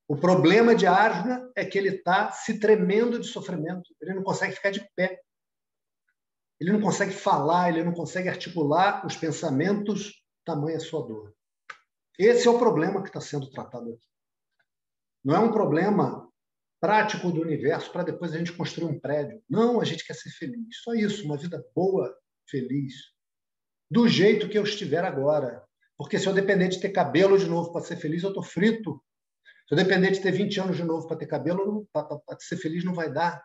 O 0.07 0.17
problema 0.17 0.75
de 0.75 0.85
Arjuna 0.85 1.49
é 1.55 1.65
que 1.65 1.77
ele 1.77 1.89
está 1.89 2.31
se 2.31 2.59
tremendo 2.59 3.19
de 3.19 3.27
sofrimento. 3.27 3.95
Ele 4.01 4.13
não 4.13 4.23
consegue 4.23 4.53
ficar 4.53 4.71
de 4.71 4.85
pé. 4.95 5.21
Ele 6.59 6.71
não 6.71 6.81
consegue 6.81 7.11
falar, 7.11 7.69
ele 7.69 7.83
não 7.83 7.93
consegue 7.93 8.29
articular 8.29 9.05
os 9.05 9.15
pensamentos, 9.15 10.23
tamanha 10.45 10.79
sua 10.79 11.05
dor. 11.07 11.33
Esse 12.19 12.47
é 12.47 12.51
o 12.51 12.59
problema 12.59 13.01
que 13.01 13.07
está 13.07 13.19
sendo 13.19 13.49
tratado 13.49 13.93
aqui. 13.93 14.10
Não 15.23 15.35
é 15.35 15.39
um 15.39 15.51
problema 15.51 16.27
prático 16.79 17.31
do 17.31 17.41
universo 17.41 17.91
para 17.91 18.03
depois 18.03 18.33
a 18.33 18.39
gente 18.39 18.53
construir 18.53 18.85
um 18.85 18.99
prédio. 18.99 19.41
Não, 19.47 19.79
a 19.79 19.85
gente 19.85 20.05
quer 20.05 20.15
ser 20.15 20.31
feliz. 20.31 20.81
Só 20.81 20.95
isso, 20.95 21.23
uma 21.25 21.37
vida 21.37 21.63
boa, 21.75 22.11
feliz. 22.49 22.93
Do 23.89 24.07
jeito 24.07 24.49
que 24.49 24.57
eu 24.57 24.63
estiver 24.63 25.05
agora. 25.05 25.63
Porque 25.95 26.17
se 26.17 26.27
eu 26.27 26.33
depender 26.33 26.69
de 26.69 26.79
ter 26.79 26.89
cabelo 26.89 27.37
de 27.37 27.45
novo 27.45 27.71
para 27.71 27.81
ser 27.81 27.97
feliz, 27.97 28.23
eu 28.23 28.29
estou 28.29 28.41
frito. 28.41 28.99
Se 29.67 29.75
eu 29.75 29.77
depender 29.77 30.09
de 30.09 30.19
ter 30.19 30.31
20 30.31 30.59
anos 30.59 30.77
de 30.77 30.83
novo 30.83 31.07
para 31.07 31.17
ter 31.17 31.27
cabelo, 31.27 31.87
para 31.93 32.39
ser 32.39 32.57
feliz 32.57 32.83
não 32.83 32.95
vai 32.95 33.13
dar. 33.13 33.43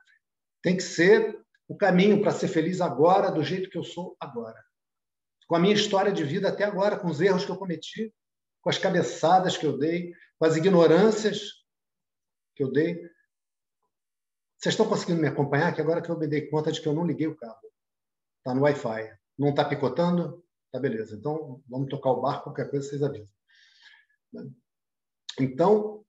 Tem 0.62 0.74
que 0.74 0.82
ser 0.82 1.38
o 1.68 1.76
caminho 1.76 2.22
para 2.22 2.32
ser 2.32 2.48
feliz 2.48 2.80
agora, 2.80 3.30
do 3.30 3.44
jeito 3.44 3.68
que 3.68 3.76
eu 3.76 3.84
sou 3.84 4.16
agora. 4.18 4.58
Com 5.46 5.56
a 5.56 5.60
minha 5.60 5.74
história 5.74 6.10
de 6.10 6.24
vida 6.24 6.48
até 6.48 6.64
agora, 6.64 6.98
com 6.98 7.08
os 7.08 7.20
erros 7.20 7.44
que 7.44 7.50
eu 7.50 7.56
cometi, 7.56 8.12
com 8.62 8.70
as 8.70 8.78
cabeçadas 8.78 9.56
que 9.56 9.66
eu 9.66 9.76
dei, 9.76 10.12
com 10.38 10.46
as 10.46 10.56
ignorâncias 10.56 11.65
que 12.56 12.64
eu 12.64 12.72
dei. 12.72 12.94
Vocês 14.58 14.72
estão 14.72 14.88
conseguindo 14.88 15.20
me 15.20 15.28
acompanhar? 15.28 15.74
Que 15.74 15.80
agora 15.80 16.00
que 16.00 16.10
eu 16.10 16.18
me 16.18 16.26
dei 16.26 16.48
conta 16.48 16.72
de 16.72 16.80
que 16.80 16.88
eu 16.88 16.94
não 16.94 17.06
liguei 17.06 17.26
o 17.26 17.36
cabo. 17.36 17.60
Está 18.38 18.54
no 18.54 18.62
Wi-Fi. 18.62 19.16
Não 19.38 19.50
está 19.50 19.64
picotando? 19.64 20.42
Tá 20.72 20.80
beleza. 20.80 21.14
Então, 21.14 21.62
vamos 21.68 21.88
tocar 21.88 22.10
o 22.10 22.22
barco, 22.22 22.44
qualquer 22.44 22.70
coisa 22.70 22.88
vocês 22.88 23.02
avisam. 23.02 23.28
Então, 25.38 26.04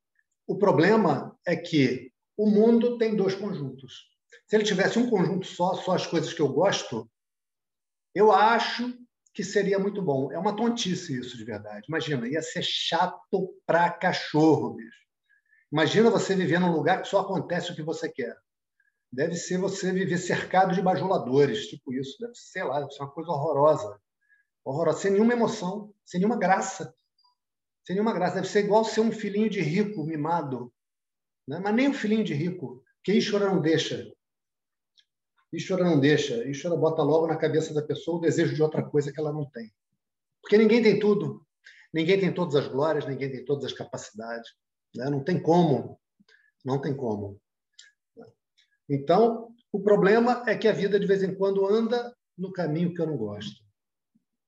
o 0.48 0.58
problema 0.58 1.38
é 1.46 1.56
que 1.56 2.12
o 2.38 2.50
mundo 2.50 2.98
tem 2.98 3.16
dois 3.16 3.36
conjuntos. 3.36 4.08
Se 4.48 4.56
ele 4.56 4.64
tivesse 4.64 4.98
um 4.98 5.10
conjunto 5.10 5.46
só, 5.46 5.74
só 5.76 5.92
as 5.92 6.08
coisas 6.08 6.34
que 6.34 6.42
eu 6.42 6.48
gosto, 6.48 7.10
eu 8.16 8.32
acho 8.32 8.98
que 9.34 9.44
seria 9.44 9.78
muito 9.78 10.02
bom. 10.02 10.32
É 10.32 10.40
uma 10.40 10.56
tontice 10.56 11.20
isso, 11.20 11.38
de 11.38 11.44
verdade. 11.44 11.86
Imagina, 11.90 12.28
ia 12.28 12.42
ser 12.42 12.64
chato 12.64 13.54
pra 13.66 13.92
cachorro, 13.92 14.76
bicho. 14.76 15.07
Imagina 15.72 16.10
você 16.10 16.36
viver 16.36 16.60
num 16.60 16.72
lugar 16.72 17.02
que 17.02 17.08
só 17.08 17.20
acontece 17.20 17.72
o 17.72 17.76
que 17.76 17.82
você 17.82 18.10
quer. 18.10 18.36
Deve 19.12 19.36
ser 19.36 19.58
você 19.58 19.92
viver 19.92 20.18
cercado 20.18 20.74
de 20.74 20.82
bajuladores, 20.82 21.68
tipo 21.68 21.94
isso. 21.94 22.18
Deve 22.20 22.36
ser, 22.36 22.52
sei 22.52 22.64
lá, 22.64 22.80
deve 22.80 22.92
ser 22.92 23.04
uma 23.04 23.12
coisa 23.12 23.32
horrorosa. 23.32 24.00
Horrorosa, 24.64 25.00
sem 25.00 25.12
nenhuma 25.12 25.34
emoção, 25.34 25.94
sem 26.06 26.20
nenhuma 26.20 26.38
graça. 26.38 26.94
Sem 27.86 27.96
nenhuma 27.96 28.14
graça. 28.14 28.36
Deve 28.36 28.48
ser 28.48 28.66
igual 28.66 28.84
ser 28.84 29.02
um 29.02 29.12
filhinho 29.12 29.50
de 29.50 29.62
rico, 29.62 30.04
mimado. 30.04 30.74
Né? 31.48 31.60
Mas 31.60 31.74
nem 31.74 31.88
um 31.90 31.94
filhinho 31.94 32.24
de 32.24 32.34
rico, 32.34 32.84
que 33.04 33.14
Ishvara 33.14 33.48
não 33.48 33.62
deixa. 33.62 34.12
Ishvara 35.52 35.86
não 35.86 36.00
deixa. 36.00 36.48
Ishvara 36.48 36.76
bota 36.76 37.02
logo 37.02 37.28
na 37.28 37.38
cabeça 37.38 37.74
da 37.74 37.82
pessoa 37.82 38.18
o 38.18 38.22
desejo 38.22 38.54
de 38.54 38.62
outra 38.62 38.84
coisa 38.84 39.12
que 39.12 39.20
ela 39.20 39.32
não 39.32 39.50
tem. 39.50 39.74
Porque 40.42 40.58
ninguém 40.58 40.84
tem 40.84 41.00
tudo. 41.00 41.46
Ninguém 41.94 42.20
tem 42.20 42.34
todas 42.34 42.56
as 42.56 42.68
glórias, 42.68 43.06
ninguém 43.06 43.32
tem 43.32 43.46
todas 43.46 43.66
as 43.66 43.74
capacidades. 43.74 44.50
Né? 44.96 45.10
Não 45.10 45.24
tem 45.24 45.42
como. 45.42 46.00
Não 46.66 46.80
tem 46.82 46.96
como. 46.96 47.40
Então, 48.90 49.54
o 49.72 49.82
problema 49.82 50.44
é 50.48 50.58
que 50.58 50.68
a 50.68 50.74
vida, 50.74 51.00
de 51.00 51.06
vez 51.06 51.22
em 51.24 51.36
quando, 51.36 51.66
anda 51.66 52.16
no 52.38 52.52
caminho 52.52 52.94
que 52.94 53.02
eu 53.02 53.08
não 53.08 53.18
gosto. 53.18 53.64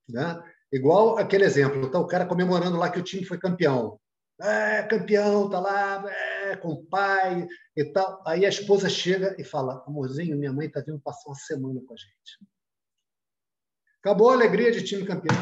Né? 0.08 0.42
Igual 0.72 1.18
aquele 1.18 1.44
exemplo, 1.44 1.90
tá 1.90 1.98
o 1.98 2.06
cara 2.06 2.26
comemorando 2.26 2.76
lá 2.76 2.90
que 2.90 2.98
o 2.98 3.04
time 3.04 3.24
foi 3.24 3.38
campeão. 3.38 4.00
É, 4.40 4.82
campeão, 4.84 5.50
tá 5.50 5.60
lá, 5.60 6.10
é, 6.10 6.56
com 6.56 6.68
o 6.68 6.86
pai 6.86 7.46
e 7.76 7.84
tal. 7.92 8.22
Aí 8.26 8.46
a 8.46 8.48
esposa 8.48 8.88
chega 8.88 9.36
e 9.38 9.44
fala: 9.44 9.84
amorzinho, 9.86 10.38
minha 10.38 10.52
mãe 10.52 10.66
está 10.66 10.80
vindo 10.80 10.98
passar 11.00 11.28
uma 11.28 11.34
semana 11.34 11.80
com 11.86 11.92
a 11.92 11.96
gente. 11.96 12.50
Acabou 13.98 14.30
a 14.30 14.32
alegria 14.32 14.72
de 14.72 14.82
time 14.82 15.04
campeão. 15.04 15.36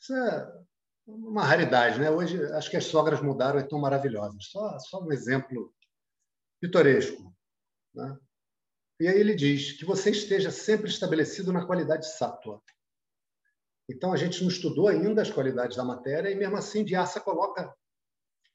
Isso 0.00 0.14
é 0.14 0.61
uma 1.06 1.44
raridade, 1.44 1.98
né? 1.98 2.10
Hoje 2.10 2.42
acho 2.52 2.70
que 2.70 2.76
as 2.76 2.84
sogras 2.84 3.20
mudaram 3.20 3.58
e 3.58 3.62
estão 3.62 3.78
maravilhosas. 3.78 4.46
Só, 4.46 4.78
só 4.78 5.02
um 5.02 5.12
exemplo 5.12 5.74
pitoresco. 6.60 7.34
Né? 7.94 8.18
E 9.00 9.08
aí 9.08 9.18
ele 9.18 9.34
diz 9.34 9.72
que 9.72 9.84
você 9.84 10.10
esteja 10.10 10.50
sempre 10.50 10.88
estabelecido 10.88 11.52
na 11.52 11.66
qualidade 11.66 12.06
sátua. 12.06 12.62
Então 13.88 14.12
a 14.12 14.16
gente 14.16 14.40
não 14.42 14.48
estudou 14.48 14.88
ainda 14.88 15.22
as 15.22 15.30
qualidades 15.30 15.76
da 15.76 15.84
matéria 15.84 16.30
e 16.30 16.34
mesmo 16.34 16.56
assim 16.56 16.84
Vyasa 16.84 17.20
coloca 17.20 17.74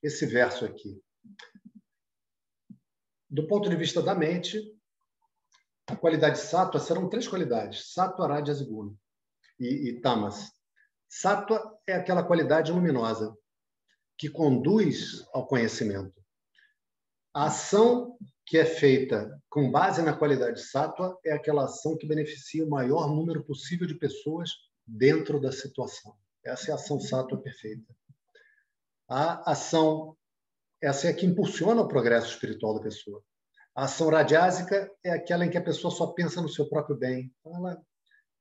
esse 0.01 0.25
verso 0.25 0.65
aqui. 0.65 1.01
Do 3.29 3.45
ponto 3.45 3.69
de 3.69 3.75
vista 3.75 4.01
da 4.01 4.15
mente, 4.15 4.57
a 5.85 5.95
qualidade 5.95 6.39
sátua 6.39 6.79
serão 6.79 7.09
três 7.09 7.27
qualidades: 7.27 7.93
sattva, 7.93 8.27
rajas 8.27 8.61
e 8.61 8.65
guna 8.65 8.95
e, 9.59 9.89
e 9.89 10.01
tamas. 10.01 10.56
Sattva 11.09 11.77
é 11.87 11.93
aquela 11.93 12.23
qualidade 12.23 12.71
luminosa 12.71 13.35
que 14.17 14.29
conduz 14.29 15.25
ao 15.33 15.47
conhecimento. 15.47 16.13
A 17.33 17.45
ação 17.45 18.17
que 18.45 18.57
é 18.57 18.65
feita 18.65 19.39
com 19.49 19.69
base 19.69 20.01
na 20.01 20.15
qualidade 20.15 20.61
sattva 20.61 21.17
é 21.25 21.33
aquela 21.33 21.65
ação 21.65 21.97
que 21.97 22.07
beneficia 22.07 22.65
o 22.65 22.69
maior 22.69 23.09
número 23.09 23.43
possível 23.43 23.85
de 23.85 23.95
pessoas 23.95 24.51
dentro 24.85 25.39
da 25.39 25.51
situação. 25.51 26.15
Essa 26.43 26.69
é 26.69 26.71
a 26.71 26.75
ação 26.75 26.99
sattva 26.99 27.41
perfeita. 27.41 27.93
A 29.09 29.51
ação 29.51 30.17
essa 30.81 31.07
é 31.07 31.09
a 31.09 31.13
que 31.13 31.25
impulsiona 31.25 31.81
o 31.81 31.87
progresso 31.87 32.29
espiritual 32.29 32.75
da 32.75 32.81
pessoa. 32.81 33.21
A 33.75 33.85
ação 33.85 34.09
radiásica 34.09 34.91
é 35.03 35.11
aquela 35.11 35.45
em 35.45 35.49
que 35.49 35.57
a 35.57 35.63
pessoa 35.63 35.93
só 35.93 36.07
pensa 36.07 36.41
no 36.41 36.49
seu 36.49 36.67
próprio 36.69 36.95
bem. 36.95 37.33
Então, 37.39 37.55
ela 37.57 37.81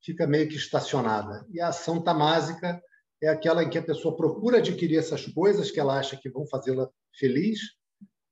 fica 0.02 0.26
meio 0.26 0.48
que 0.48 0.56
estacionada. 0.56 1.46
E 1.50 1.60
a 1.60 1.68
ação 1.68 2.02
tamásica 2.02 2.82
é 3.22 3.28
aquela 3.28 3.62
em 3.62 3.70
que 3.70 3.78
a 3.78 3.82
pessoa 3.82 4.16
procura 4.16 4.58
adquirir 4.58 4.98
essas 4.98 5.26
coisas 5.26 5.70
que 5.70 5.80
ela 5.80 5.98
acha 5.98 6.16
que 6.16 6.28
vão 6.28 6.46
fazê-la 6.46 6.88
feliz 7.18 7.60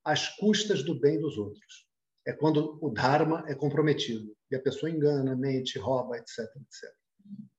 às 0.05 0.29
custas 0.37 0.83
do 0.85 0.99
bem 0.99 1.21
dos 1.21 1.39
outros. 1.39 1.87
É 2.27 2.33
quando 2.33 2.79
o 2.81 2.91
dharma 2.91 3.45
é 3.47 3.55
comprometido 3.55 4.35
e 4.51 4.57
a 4.57 4.63
pessoa 4.63 4.91
engana, 4.91 5.37
mente, 5.37 5.79
rouba, 5.79 6.17
etc, 6.17 6.39
etc. 6.39 6.95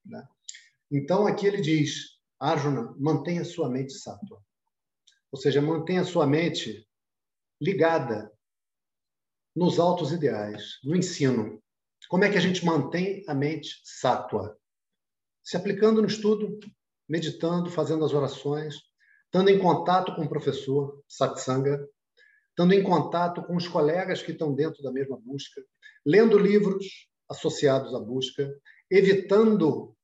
Né? 0.06 0.28
Então 0.92 1.28
aqui 1.28 1.46
ele 1.48 1.62
diz, 1.62 2.16
Arjuna, 2.40 2.96
mantenha 2.98 3.44
sua 3.44 3.70
mente 3.70 3.94
sátua. 3.94 4.42
Ou 5.32 5.40
seja, 5.40 5.62
mantenha 5.62 6.04
sua 6.04 6.26
mente 6.26 6.88
ligada 7.62 8.32
nos 9.56 9.80
altos 9.80 10.12
ideais, 10.12 10.80
no 10.84 10.96
ensino, 10.96 11.62
como 12.10 12.24
é 12.24 12.32
que 12.32 12.38
a 12.38 12.42
gente 12.42 12.66
mantém 12.66 13.24
a 13.28 13.34
mente 13.34 13.82
sátua? 13.84 14.58
Se 15.44 15.58
aplicando 15.58 16.02
no 16.02 16.08
estudo, 16.08 16.60
meditando, 17.08 17.70
fazendo 17.70 18.04
as 18.04 18.14
orações, 18.14 18.76
estando 19.26 19.50
em 19.50 19.60
contato 19.60 20.16
com 20.16 20.24
o 20.24 20.30
professor, 20.30 21.04
satsanga, 21.08 21.88
estando 22.50 22.74
em 22.74 22.84
contato 22.84 23.44
com 23.44 23.56
os 23.56 23.68
colegas 23.68 24.24
que 24.24 24.32
estão 24.32 24.54
dentro 24.54 24.82
da 24.82 24.92
mesma 24.92 25.18
busca, 25.18 25.62
lendo 26.06 26.38
livros 26.38 27.10
associados 27.30 27.94
à 27.94 28.00
busca, 28.00 28.50
evitando 28.90 29.96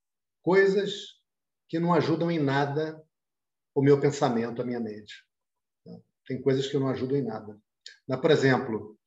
coisas 0.41 1.20
que 1.70 1.80
não 1.80 1.93
ajudam 1.93 2.30
em 2.30 2.39
nada 2.39 3.02
o 3.74 3.82
meu 3.82 3.99
pensamento, 3.99 4.62
a 4.62 4.66
minha 4.66 4.80
mente. 4.80 5.14
Tem 6.28 6.41
coisas 6.41 6.68
que 6.68 6.78
não 6.78 6.89
ajudam 6.89 7.18
em 7.18 7.24
nada. 7.24 7.58
Por 8.22 8.32
exemplo, 8.32 8.97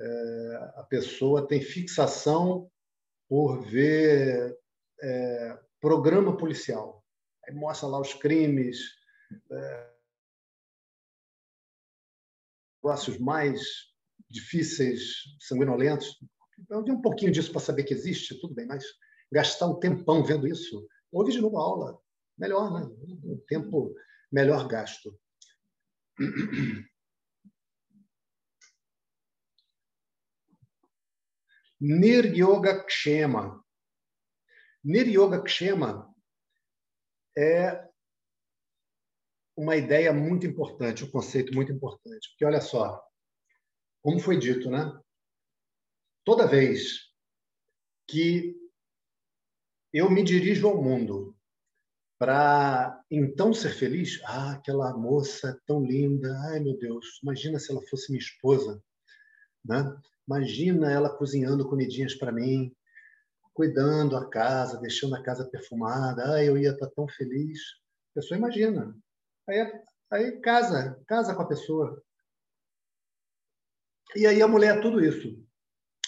é, 0.00 0.72
a 0.76 0.82
pessoa 0.84 1.46
tem 1.46 1.60
fixação 1.60 2.70
por 3.28 3.62
ver 3.62 4.56
é, 5.02 5.58
programa 5.80 6.36
policial. 6.36 7.04
Aí 7.44 7.54
mostra 7.54 7.88
lá 7.88 8.00
os 8.00 8.14
crimes, 8.14 8.78
é, 9.50 9.90
negócios 12.82 13.18
mais 13.18 13.60
difíceis, 14.30 15.24
sanguinolentos. 15.40 16.18
Eu 16.70 16.82
tenho 16.84 16.98
um 16.98 17.02
pouquinho 17.02 17.32
disso 17.32 17.50
para 17.50 17.60
saber 17.60 17.84
que 17.84 17.94
existe, 17.94 18.40
tudo 18.40 18.54
bem, 18.54 18.66
mas 18.66 18.84
gastar 19.32 19.66
um 19.66 19.78
tempão 19.78 20.24
vendo 20.24 20.46
isso, 20.46 20.86
ouve 21.12 21.32
de 21.32 21.40
novo 21.40 21.58
a 21.58 21.62
aula. 21.62 21.98
Melhor, 22.36 22.72
né? 22.72 22.86
Um 23.24 23.42
tempo 23.46 23.94
melhor 24.30 24.66
gasto. 24.68 25.18
Niryoga 31.80 32.84
Kshema. 32.84 33.64
Niryoga 34.84 35.42
Kshema 35.42 36.12
é 37.36 37.88
uma 39.56 39.76
ideia 39.76 40.12
muito 40.12 40.46
importante, 40.46 41.04
um 41.04 41.10
conceito 41.10 41.54
muito 41.54 41.72
importante. 41.72 42.28
Porque, 42.30 42.44
olha 42.44 42.60
só, 42.60 43.02
como 44.02 44.20
foi 44.20 44.38
dito, 44.38 44.70
né? 44.70 44.98
Toda 46.24 46.46
vez 46.46 47.08
que 48.06 48.56
eu 49.92 50.10
me 50.10 50.22
dirijo 50.22 50.68
ao 50.68 50.82
mundo 50.82 51.36
para 52.18 53.04
então 53.10 53.54
ser 53.54 53.70
feliz, 53.70 54.20
ah, 54.24 54.52
aquela 54.52 54.96
moça 54.96 55.60
tão 55.66 55.82
linda, 55.84 56.36
ai 56.50 56.60
meu 56.60 56.76
Deus, 56.76 57.20
imagina 57.22 57.58
se 57.58 57.70
ela 57.70 57.80
fosse 57.82 58.10
minha 58.10 58.22
esposa, 58.22 58.82
né? 59.64 59.84
Imagina 60.28 60.92
ela 60.92 61.16
cozinhando 61.16 61.66
comidinhas 61.66 62.14
para 62.14 62.30
mim, 62.30 62.70
cuidando 63.54 64.14
a 64.14 64.28
casa, 64.28 64.78
deixando 64.78 65.16
a 65.16 65.22
casa 65.22 65.48
perfumada. 65.48 66.34
Ah, 66.34 66.44
eu 66.44 66.58
ia 66.58 66.72
estar 66.72 66.88
tão 66.90 67.08
feliz. 67.08 67.58
A 68.12 68.20
pessoa 68.20 68.36
imagina. 68.36 68.94
Aí, 69.48 69.82
aí 70.10 70.40
casa, 70.40 71.00
casa 71.06 71.34
com 71.34 71.40
a 71.40 71.48
pessoa. 71.48 72.02
E 74.14 74.26
aí 74.26 74.42
a 74.42 74.48
mulher 74.48 74.76
é 74.76 74.80
tudo 74.80 75.02
isso. 75.02 75.42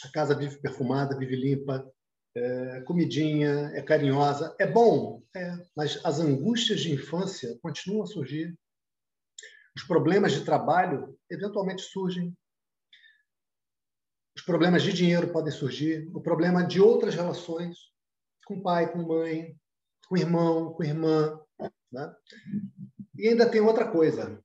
A 0.04 0.10
casa 0.10 0.34
vive 0.34 0.60
perfumada, 0.60 1.16
vive 1.16 1.36
limpa, 1.36 1.90
é, 2.34 2.82
comidinha, 2.82 3.72
é 3.74 3.82
carinhosa. 3.82 4.54
É 4.58 4.66
bom, 4.66 5.22
é, 5.34 5.66
mas 5.74 5.98
as 6.04 6.20
angústias 6.20 6.80
de 6.80 6.92
infância 6.92 7.58
continuam 7.62 8.02
a 8.02 8.06
surgir. 8.06 8.54
Os 9.74 9.82
problemas 9.82 10.32
de 10.32 10.44
trabalho 10.44 11.18
eventualmente 11.30 11.82
surgem. 11.82 12.36
Os 14.40 14.46
problemas 14.46 14.82
de 14.82 14.94
dinheiro 14.94 15.30
podem 15.30 15.52
surgir, 15.52 16.10
o 16.14 16.20
problema 16.22 16.66
de 16.66 16.80
outras 16.80 17.14
relações, 17.14 17.76
com 18.46 18.62
pai, 18.62 18.90
com 18.90 19.02
mãe, 19.02 19.54
com 20.08 20.16
irmão, 20.16 20.72
com 20.72 20.82
irmã. 20.82 21.38
Né? 21.92 22.16
E 23.18 23.28
ainda 23.28 23.50
tem 23.50 23.60
outra 23.60 23.86
coisa. 23.92 24.42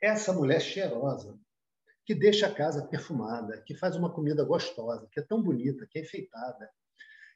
essa 0.00 0.32
mulher 0.32 0.60
cheirosa, 0.60 1.38
que 2.04 2.16
deixa 2.16 2.48
a 2.48 2.52
casa 2.52 2.84
perfumada, 2.88 3.62
que 3.62 3.76
faz 3.76 3.94
uma 3.94 4.12
comida 4.12 4.42
gostosa, 4.42 5.08
que 5.12 5.20
é 5.20 5.22
tão 5.22 5.40
bonita, 5.40 5.86
que 5.88 6.00
é 6.00 6.02
enfeitada, 6.02 6.68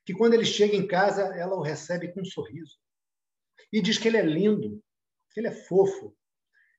que 0.05 0.13
quando 0.13 0.35
ele 0.35 0.45
chega 0.45 0.75
em 0.75 0.89
casa, 0.89 1.23
ela 1.37 1.55
o 1.55 1.63
recebe 1.63 2.13
com 2.13 2.23
um 2.23 2.25
sorriso 2.25 2.81
e 3.73 3.81
diz 3.81 3.97
que 3.97 4.09
ele 4.09 4.17
é 4.17 4.23
lindo, 4.23 4.83
que 5.31 5.39
ele 5.39 5.47
é 5.47 5.53
fofo, 5.53 6.17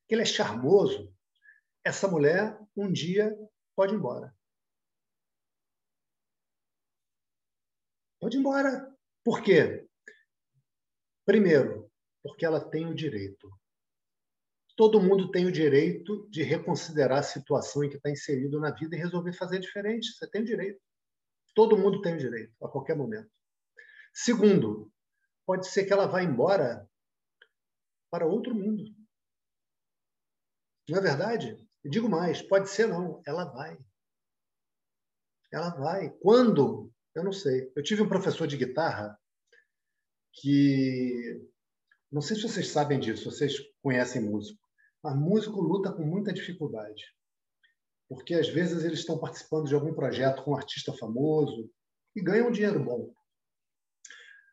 que 0.05 0.13
ele 0.13 0.23
é 0.23 0.25
charmoso. 0.25 1.09
Essa 1.81 2.09
mulher, 2.09 2.59
um 2.75 2.91
dia, 2.91 3.33
pode 3.73 3.93
ir 3.93 3.95
embora. 3.95 4.36
Pode 8.19 8.37
ir 8.37 8.39
embora. 8.39 8.93
Por 9.23 9.41
quê? 9.41 9.87
Primeiro, 11.25 11.91
porque 12.23 12.45
ela 12.45 12.59
tem 12.69 12.85
o 12.85 12.95
direito 12.95 13.49
todo 14.77 15.01
mundo 15.01 15.31
tem 15.31 15.47
o 15.47 15.51
direito 15.51 16.29
de 16.29 16.43
reconsiderar 16.43 17.17
a 17.17 17.23
situação 17.23 17.83
em 17.83 17.89
que 17.89 17.97
está 17.97 18.11
inserido 18.11 18.59
na 18.59 18.69
vida 18.69 18.95
e 18.95 18.99
resolver 18.99 19.33
fazer 19.33 19.59
diferente. 19.59 20.13
Você 20.13 20.29
tem 20.29 20.43
o 20.43 20.45
direito. 20.45 20.79
Todo 21.55 21.75
mundo 21.75 21.99
tem 21.99 22.13
o 22.13 22.19
direito, 22.19 22.53
a 22.63 22.69
qualquer 22.69 22.95
momento. 22.95 23.29
Segundo, 24.13 24.91
pode 25.47 25.67
ser 25.67 25.85
que 25.85 25.91
ela 25.91 26.05
vá 26.05 26.21
embora 26.21 26.87
para 28.11 28.27
outro 28.27 28.53
mundo. 28.53 28.83
Não 30.87 30.99
é 30.99 31.01
verdade? 31.01 31.57
Digo 31.83 32.07
mais, 32.07 32.43
pode 32.43 32.69
ser 32.69 32.87
não, 32.87 33.19
ela 33.25 33.45
vai. 33.45 33.75
Ela 35.51 35.71
vai. 35.71 36.11
Quando? 36.21 36.93
Eu 37.17 37.23
não 37.23 37.31
sei. 37.31 37.71
Eu 37.75 37.81
tive 37.81 38.03
um 38.03 38.07
professor 38.07 38.45
de 38.45 38.55
guitarra 38.55 39.19
que 40.33 41.41
não 42.11 42.21
sei 42.21 42.35
se 42.35 42.43
vocês 42.43 42.67
sabem 42.69 42.99
disso, 42.99 43.31
vocês 43.31 43.55
conhecem 43.81 44.21
músico. 44.21 44.61
A 45.03 45.15
músico 45.15 45.59
luta 45.59 45.91
com 45.91 46.03
muita 46.03 46.31
dificuldade, 46.31 47.03
porque 48.07 48.35
às 48.35 48.47
vezes 48.47 48.83
eles 48.83 48.99
estão 48.99 49.17
participando 49.17 49.65
de 49.65 49.73
algum 49.73 49.95
projeto 49.95 50.43
com 50.43 50.51
um 50.51 50.55
artista 50.55 50.93
famoso 50.93 51.67
e 52.15 52.21
ganham 52.21 52.51
dinheiro 52.51 52.83
bom. 52.83 53.11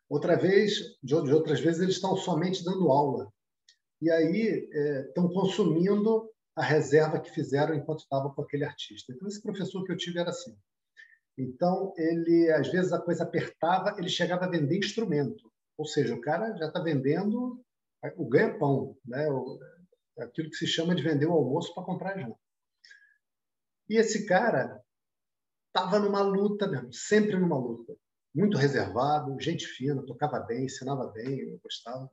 Outra 0.08 0.34
vez, 0.34 0.96
de 1.02 1.14
outras 1.14 1.60
vezes, 1.60 1.82
eles 1.82 1.96
estão 1.96 2.16
somente 2.16 2.64
dando 2.64 2.90
aula 2.90 3.30
e 4.00 4.10
aí 4.10 4.70
é, 4.72 5.00
estão 5.08 5.28
consumindo 5.28 6.30
a 6.56 6.62
reserva 6.62 7.20
que 7.20 7.30
fizeram 7.30 7.74
enquanto 7.74 8.00
estavam 8.00 8.32
com 8.32 8.40
aquele 8.40 8.64
artista. 8.64 9.12
Então 9.12 9.28
esse 9.28 9.42
professor 9.42 9.84
que 9.84 9.92
eu 9.92 9.98
tive 9.98 10.18
era 10.18 10.30
assim. 10.30 10.56
Então 11.36 11.92
ele, 11.96 12.50
às 12.52 12.70
vezes 12.70 12.92
a 12.92 13.00
coisa 13.00 13.24
apertava, 13.24 13.96
ele 13.98 14.08
chegava 14.08 14.44
a 14.44 14.50
vender 14.50 14.78
instrumento, 14.78 15.50
ou 15.76 15.84
seja, 15.84 16.14
o 16.14 16.20
cara 16.20 16.56
já 16.56 16.68
está 16.68 16.80
vendendo 16.80 17.60
o 18.16 18.28
ganha-pão, 18.28 18.96
né? 19.04 19.26
aquilo 20.18 20.50
que 20.50 20.56
se 20.56 20.66
chama 20.66 20.94
de 20.94 21.02
vender 21.02 21.26
o 21.26 21.32
almoço 21.32 21.74
para 21.74 21.84
comprar 21.84 22.18
janta. 22.18 22.38
E 23.88 23.96
esse 23.96 24.26
cara 24.26 24.82
estava 25.68 25.98
numa 25.98 26.22
luta 26.22 26.66
mesmo, 26.66 26.92
sempre 26.92 27.36
numa 27.36 27.58
luta. 27.58 27.96
Muito 28.34 28.56
reservado, 28.56 29.40
gente 29.40 29.66
fina, 29.66 30.04
tocava 30.04 30.40
bem, 30.40 30.64
ensinava 30.64 31.08
bem, 31.08 31.40
eu 31.40 31.58
gostava. 31.58 32.10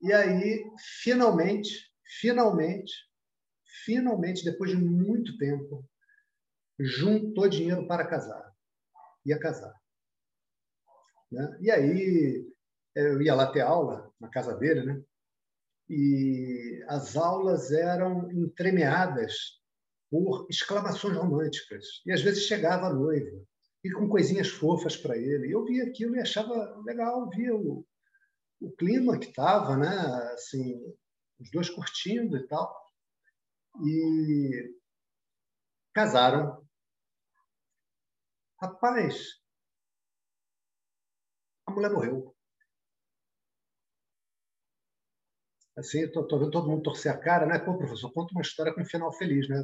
E 0.00 0.12
aí, 0.12 0.64
finalmente, 1.02 1.90
finalmente, 2.20 2.92
finalmente, 3.84 4.44
depois 4.44 4.70
de 4.70 4.76
muito 4.76 5.36
tempo, 5.38 5.84
juntou 6.78 7.48
dinheiro 7.48 7.86
para 7.86 8.06
casar. 8.06 8.54
Ia 9.24 9.38
casar. 9.38 9.74
Né? 11.30 11.58
E 11.60 11.70
aí, 11.70 12.46
eu 12.94 13.20
ia 13.20 13.34
lá 13.34 13.50
ter 13.50 13.60
aula 13.60 14.12
na 14.20 14.28
casa 14.28 14.54
dele, 14.56 14.82
né? 14.84 15.02
e 15.88 16.84
as 16.88 17.16
aulas 17.16 17.70
eram 17.70 18.30
entremeadas 18.32 19.60
por 20.10 20.46
exclamações 20.50 21.16
românticas. 21.16 22.02
E 22.04 22.12
às 22.12 22.22
vezes 22.22 22.44
chegava 22.44 22.86
a 22.86 22.92
noiva, 22.92 23.42
e 23.84 23.90
com 23.90 24.08
coisinhas 24.08 24.48
fofas 24.48 24.96
para 24.96 25.16
ele. 25.16 25.52
Eu 25.52 25.64
via 25.64 25.84
aquilo 25.84 26.16
e 26.16 26.20
achava 26.20 26.76
legal, 26.84 27.28
via 27.30 27.54
o, 27.54 27.86
o 28.60 28.70
clima 28.72 29.18
que 29.18 29.26
estava, 29.26 29.76
né? 29.76 29.96
assim, 30.32 30.80
os 31.38 31.50
dois 31.50 31.70
curtindo 31.70 32.36
e 32.36 32.46
tal. 32.46 32.74
E 33.84 34.74
casaram. 35.94 36.65
Rapaz, 38.60 39.40
a 41.66 41.72
mulher 41.72 41.90
morreu. 41.90 42.34
Assim, 45.76 46.04
estou 46.04 46.38
vendo 46.38 46.50
todo 46.50 46.68
mundo 46.68 46.82
torcer 46.82 47.12
a 47.12 47.18
cara, 47.18 47.44
né? 47.44 47.58
Pô, 47.58 47.76
professor, 47.76 48.10
conta 48.12 48.32
uma 48.32 48.40
história 48.40 48.72
com 48.74 48.80
um 48.80 48.86
final 48.86 49.12
feliz, 49.12 49.46
né? 49.48 49.62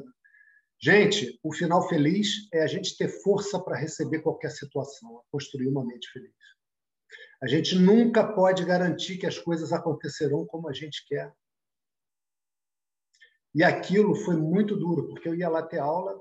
Gente, 0.78 1.38
o 1.42 1.54
final 1.54 1.88
feliz 1.88 2.48
é 2.52 2.62
a 2.62 2.66
gente 2.66 2.96
ter 2.98 3.08
força 3.08 3.58
para 3.62 3.78
receber 3.78 4.20
qualquer 4.20 4.50
situação, 4.50 5.22
construir 5.30 5.68
uma 5.68 5.86
mente 5.86 6.10
feliz. 6.10 6.34
A 7.40 7.46
gente 7.46 7.76
nunca 7.76 8.34
pode 8.34 8.64
garantir 8.64 9.16
que 9.16 9.26
as 9.26 9.38
coisas 9.38 9.72
acontecerão 9.72 10.44
como 10.44 10.68
a 10.68 10.72
gente 10.72 11.06
quer. 11.06 11.32
E 13.54 13.62
aquilo 13.62 14.14
foi 14.14 14.36
muito 14.36 14.76
duro, 14.76 15.08
porque 15.08 15.28
eu 15.28 15.34
ia 15.34 15.48
lá 15.48 15.62
ter 15.62 15.78
aula, 15.78 16.20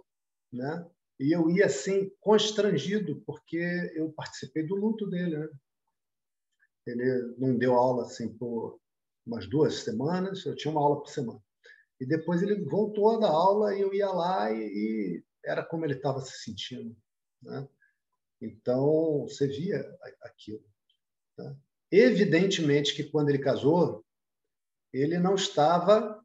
né? 0.53 0.89
E 1.21 1.31
eu 1.31 1.51
ia 1.51 1.67
assim 1.67 2.11
constrangido, 2.19 3.21
porque 3.27 3.91
eu 3.93 4.11
participei 4.11 4.65
do 4.65 4.73
luto 4.75 5.07
dele, 5.07 5.37
né? 5.37 5.49
Ele 6.87 7.35
não 7.37 7.55
deu 7.55 7.75
aula 7.75 8.05
assim 8.05 8.35
por 8.35 8.81
umas 9.23 9.47
duas 9.47 9.75
semanas, 9.83 10.43
eu 10.43 10.55
tinha 10.55 10.71
uma 10.71 10.81
aula 10.81 10.99
por 10.99 11.09
semana. 11.09 11.39
E 11.99 12.07
depois 12.07 12.41
ele 12.41 12.65
voltou 12.65 13.11
a 13.11 13.19
dar 13.19 13.29
aula 13.29 13.75
e 13.75 13.81
eu 13.81 13.93
ia 13.93 14.09
lá 14.09 14.51
e, 14.51 14.65
e 14.65 15.23
era 15.45 15.63
como 15.63 15.85
ele 15.85 15.93
estava 15.93 16.19
se 16.21 16.43
sentindo. 16.43 16.97
Né? 17.43 17.67
Então, 18.41 19.27
você 19.27 19.47
via 19.47 19.79
aquilo. 20.23 20.65
Tá? 21.37 21.55
Evidentemente 21.91 22.95
que 22.95 23.03
quando 23.03 23.29
ele 23.29 23.37
casou, 23.37 24.03
ele 24.91 25.19
não 25.19 25.35
estava 25.35 26.20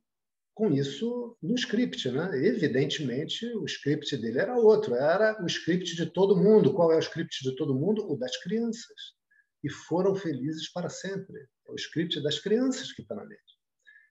com 0.57 0.73
isso 0.73 1.37
no 1.43 1.55
script, 1.55 2.11
né? 2.11 2.31
Evidentemente, 2.47 3.45
o 3.57 3.67
script 3.67 4.17
dele 4.17 4.39
era 4.39 4.57
outro, 4.57 4.95
era 4.95 5.37
o 5.43 5.47
script 5.47 5.95
de 5.95 6.07
todo 6.07 6.35
mundo. 6.35 6.73
Qual 6.73 6.91
é 6.91 6.97
o 6.97 6.99
script 6.99 7.45
de 7.45 7.55
todo 7.55 7.79
mundo? 7.79 8.11
O 8.11 8.17
das 8.17 8.35
crianças. 8.39 9.15
E 9.63 9.71
foram 9.71 10.15
felizes 10.15 10.73
para 10.73 10.89
sempre. 10.89 11.47
É 11.69 11.71
o 11.71 11.75
script 11.75 12.23
das 12.23 12.39
crianças 12.39 12.91
que 12.91 13.03
está 13.03 13.15
na 13.15 13.27
mente. 13.27 13.43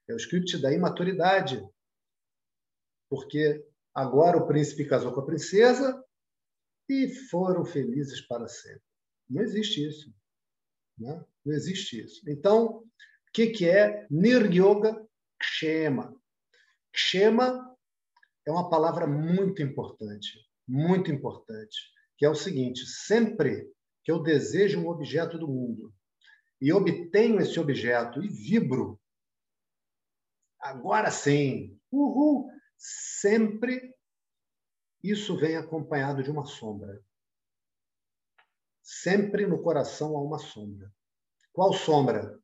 É 0.07 0.13
o 0.13 0.17
script 0.17 0.55
da 0.59 0.71
imaturidade. 0.71 1.67
Porque 3.09 3.65
agora 3.91 4.37
o 4.37 4.45
príncipe 4.45 4.85
casou 4.85 5.11
com 5.13 5.21
a 5.21 5.25
princesa 5.25 5.99
e 6.87 7.09
foram 7.31 7.65
felizes 7.65 8.21
para 8.21 8.47
sempre. 8.47 8.83
Não 9.27 9.41
existe 9.41 9.83
isso. 9.83 10.13
Né? 10.95 11.25
Não 11.43 11.55
existe 11.55 12.05
isso. 12.05 12.21
Então, 12.29 12.67
o 12.67 12.87
que, 13.33 13.47
que 13.47 13.67
é 13.67 14.05
Niryoga 14.11 15.03
Kshema? 15.39 16.15
Kshema 16.95 17.77
é 18.47 18.51
uma 18.51 18.69
palavra 18.69 19.05
muito 19.05 19.61
importante, 19.61 20.39
muito 20.65 21.11
importante, 21.11 21.77
que 22.17 22.25
é 22.25 22.29
o 22.29 22.35
seguinte: 22.35 22.85
sempre 22.85 23.69
que 24.03 24.11
eu 24.11 24.23
desejo 24.23 24.79
um 24.79 24.87
objeto 24.87 25.37
do 25.37 25.47
mundo 25.47 25.93
e 26.61 26.71
obtenho 26.71 27.41
esse 27.41 27.59
objeto 27.59 28.23
e 28.23 28.29
vibro, 28.29 28.99
agora 30.57 31.11
sim, 31.11 31.77
uhul, 31.91 32.49
sempre 32.77 33.93
isso 35.03 35.35
vem 35.37 35.57
acompanhado 35.57 36.23
de 36.23 36.31
uma 36.31 36.45
sombra. 36.45 37.03
Sempre 38.81 39.45
no 39.45 39.61
coração 39.61 40.15
há 40.15 40.21
uma 40.21 40.39
sombra. 40.39 40.91
Qual 41.51 41.73
sombra? 41.73 42.39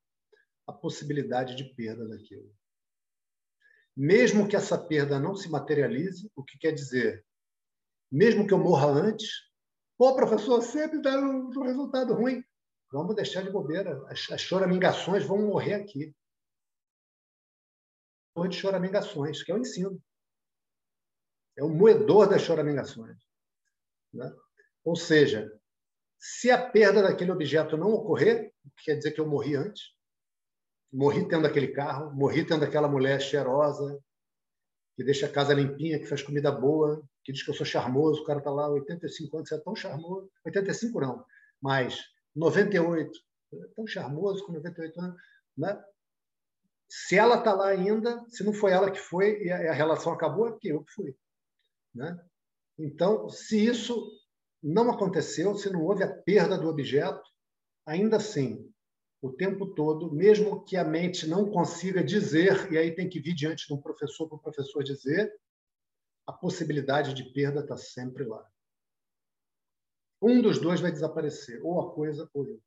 A 0.67 0.73
possibilidade 0.73 1.55
de 1.55 1.63
perda 1.73 2.07
daquilo. 2.07 2.53
Mesmo 3.95 4.47
que 4.47 4.55
essa 4.55 4.77
perda 4.77 5.19
não 5.19 5.35
se 5.35 5.49
materialize, 5.49 6.31
o 6.35 6.43
que 6.43 6.57
quer 6.57 6.71
dizer? 6.71 7.25
Mesmo 8.11 8.47
que 8.47 8.53
eu 8.53 8.57
morra 8.57 8.87
antes, 8.87 9.29
pô, 9.97 10.15
professor, 10.15 10.61
sempre 10.61 11.01
dá 11.01 11.17
um 11.19 11.63
resultado 11.63 12.13
ruim. 12.13 12.43
Vamos 12.91 13.15
deixar 13.15 13.43
de 13.43 13.49
bobeira. 13.49 14.03
As, 14.07 14.29
as 14.31 14.41
choramingações 14.41 15.25
vão 15.25 15.41
morrer 15.41 15.75
aqui. 15.75 16.13
De 18.49 18.55
choramingações, 18.55 19.43
que 19.43 19.51
é 19.51 19.55
o 19.55 19.59
ensino. 19.59 20.01
É 21.57 21.63
o 21.63 21.69
moedor 21.69 22.29
das 22.29 22.41
choramingações. 22.41 23.17
Né? 24.13 24.33
Ou 24.83 24.95
seja, 24.95 25.51
se 26.17 26.49
a 26.49 26.69
perda 26.69 27.01
daquele 27.01 27.31
objeto 27.31 27.77
não 27.77 27.91
ocorrer, 27.91 28.53
quer 28.83 28.95
dizer 28.95 29.11
que 29.11 29.19
eu 29.19 29.27
morri 29.27 29.55
antes, 29.55 29.93
morri 30.91 31.27
tendo 31.27 31.47
aquele 31.47 31.69
carro, 31.69 32.13
morri 32.13 32.45
tendo 32.45 32.65
aquela 32.65 32.87
mulher 32.87 33.21
cheirosa, 33.21 33.99
que 34.95 35.03
deixa 35.03 35.25
a 35.25 35.31
casa 35.31 35.53
limpinha, 35.53 35.99
que 35.99 36.05
faz 36.05 36.21
comida 36.21 36.51
boa, 36.51 37.01
que 37.23 37.31
diz 37.31 37.43
que 37.43 37.49
eu 37.49 37.55
sou 37.55 37.65
charmoso, 37.65 38.21
o 38.21 38.25
cara 38.25 38.39
está 38.39 38.51
lá 38.51 38.69
85 38.69 39.37
anos, 39.37 39.49
você 39.49 39.55
é 39.55 39.59
tão 39.59 39.75
charmoso. 39.75 40.29
85 40.45 40.99
não, 40.99 41.25
mas 41.61 41.99
98, 42.35 43.11
tão 43.75 43.87
charmoso 43.87 44.45
com 44.45 44.53
98 44.53 44.99
anos, 44.99 45.21
né? 45.57 45.83
Se 46.89 47.17
ela 47.17 47.37
está 47.37 47.53
lá 47.53 47.69
ainda, 47.69 48.21
se 48.27 48.43
não 48.43 48.51
foi 48.51 48.71
ela 48.71 48.91
que 48.91 48.99
foi 48.99 49.43
e 49.43 49.49
a 49.49 49.71
relação 49.71 50.11
acabou, 50.11 50.47
é 50.47 50.51
porque 50.51 50.73
eu 50.73 50.83
que 50.83 50.91
fui. 50.91 51.15
Né? 51.95 52.19
Então, 52.77 53.29
se 53.29 53.65
isso 53.65 54.11
não 54.61 54.91
aconteceu, 54.91 55.55
se 55.55 55.69
não 55.69 55.83
houve 55.83 56.03
a 56.03 56.13
perda 56.13 56.57
do 56.57 56.67
objeto, 56.67 57.23
ainda 57.85 58.17
assim, 58.17 58.70
o 59.21 59.31
tempo 59.31 59.67
todo, 59.67 60.11
mesmo 60.11 60.63
que 60.63 60.75
a 60.75 60.83
mente 60.83 61.27
não 61.27 61.49
consiga 61.51 62.03
dizer, 62.03 62.71
e 62.71 62.77
aí 62.77 62.93
tem 62.93 63.07
que 63.07 63.19
vir 63.19 63.35
diante 63.35 63.67
de 63.67 63.73
um 63.73 63.81
professor 63.81 64.27
para 64.27 64.37
o 64.37 64.41
professor 64.41 64.83
dizer, 64.83 65.31
a 66.25 66.33
possibilidade 66.33 67.13
de 67.13 67.31
perda 67.31 67.61
está 67.61 67.77
sempre 67.77 68.23
lá. 68.23 68.49
Um 70.21 70.41
dos 70.41 70.59
dois 70.59 70.79
vai 70.79 70.91
desaparecer, 70.91 71.63
ou 71.63 71.79
a 71.81 71.93
coisa 71.93 72.29
ou 72.33 72.47
eu. 72.47 72.61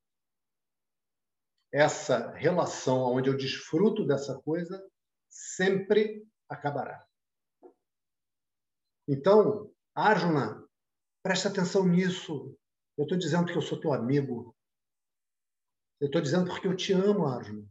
Essa 1.72 2.30
relação 2.32 3.12
onde 3.12 3.28
eu 3.28 3.36
desfruto 3.36 4.06
dessa 4.06 4.40
coisa 4.42 4.84
sempre 5.28 6.24
acabará. 6.48 7.04
Então, 9.08 9.72
Arjuna, 9.94 10.64
presta 11.22 11.48
atenção 11.48 11.86
nisso. 11.86 12.56
Eu 12.96 13.04
estou 13.04 13.18
dizendo 13.18 13.46
que 13.46 13.58
eu 13.58 13.62
sou 13.62 13.80
teu 13.80 13.92
amigo. 13.92 14.53
Eu 16.04 16.08
estou 16.08 16.20
dizendo 16.20 16.50
porque 16.50 16.66
eu 16.66 16.76
te 16.76 16.92
amo, 16.92 17.24
Arjuna. 17.24 17.66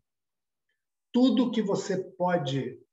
Tudo 1.11 1.51
que 1.51 1.61
você 1.61 2.03
pode 2.03 2.83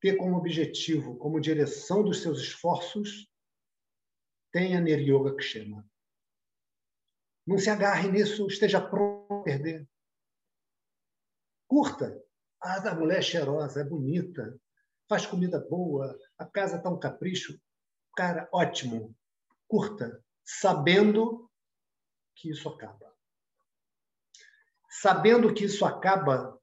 ter 0.00 0.16
como 0.16 0.36
objetivo, 0.36 1.16
como 1.16 1.40
direção 1.40 2.02
dos 2.02 2.22
seus 2.22 2.40
esforços, 2.40 3.30
tenha 4.50 4.80
Niryoga 4.80 5.36
Kshema. 5.36 5.88
Não 7.46 7.56
se 7.56 7.70
agarre 7.70 8.10
nisso, 8.10 8.48
esteja 8.48 8.80
pronto 8.80 9.32
a 9.32 9.42
perder. 9.44 9.88
Curta. 11.68 12.20
Ah, 12.60 12.90
a 12.90 12.94
mulher 12.96 13.18
é 13.18 13.22
cheirosa, 13.22 13.80
é 13.80 13.84
bonita, 13.84 14.60
faz 15.08 15.24
comida 15.24 15.60
boa, 15.60 16.18
a 16.36 16.44
casa 16.46 16.78
está 16.78 16.90
um 16.90 16.98
capricho. 16.98 17.56
Cara, 18.16 18.48
ótimo. 18.52 19.14
Curta, 19.68 20.20
sabendo 20.44 21.48
que 22.34 22.50
isso 22.50 22.68
acaba. 22.68 23.13
Sabendo 25.00 25.52
que 25.52 25.64
isso 25.64 25.84
acaba, 25.84 26.56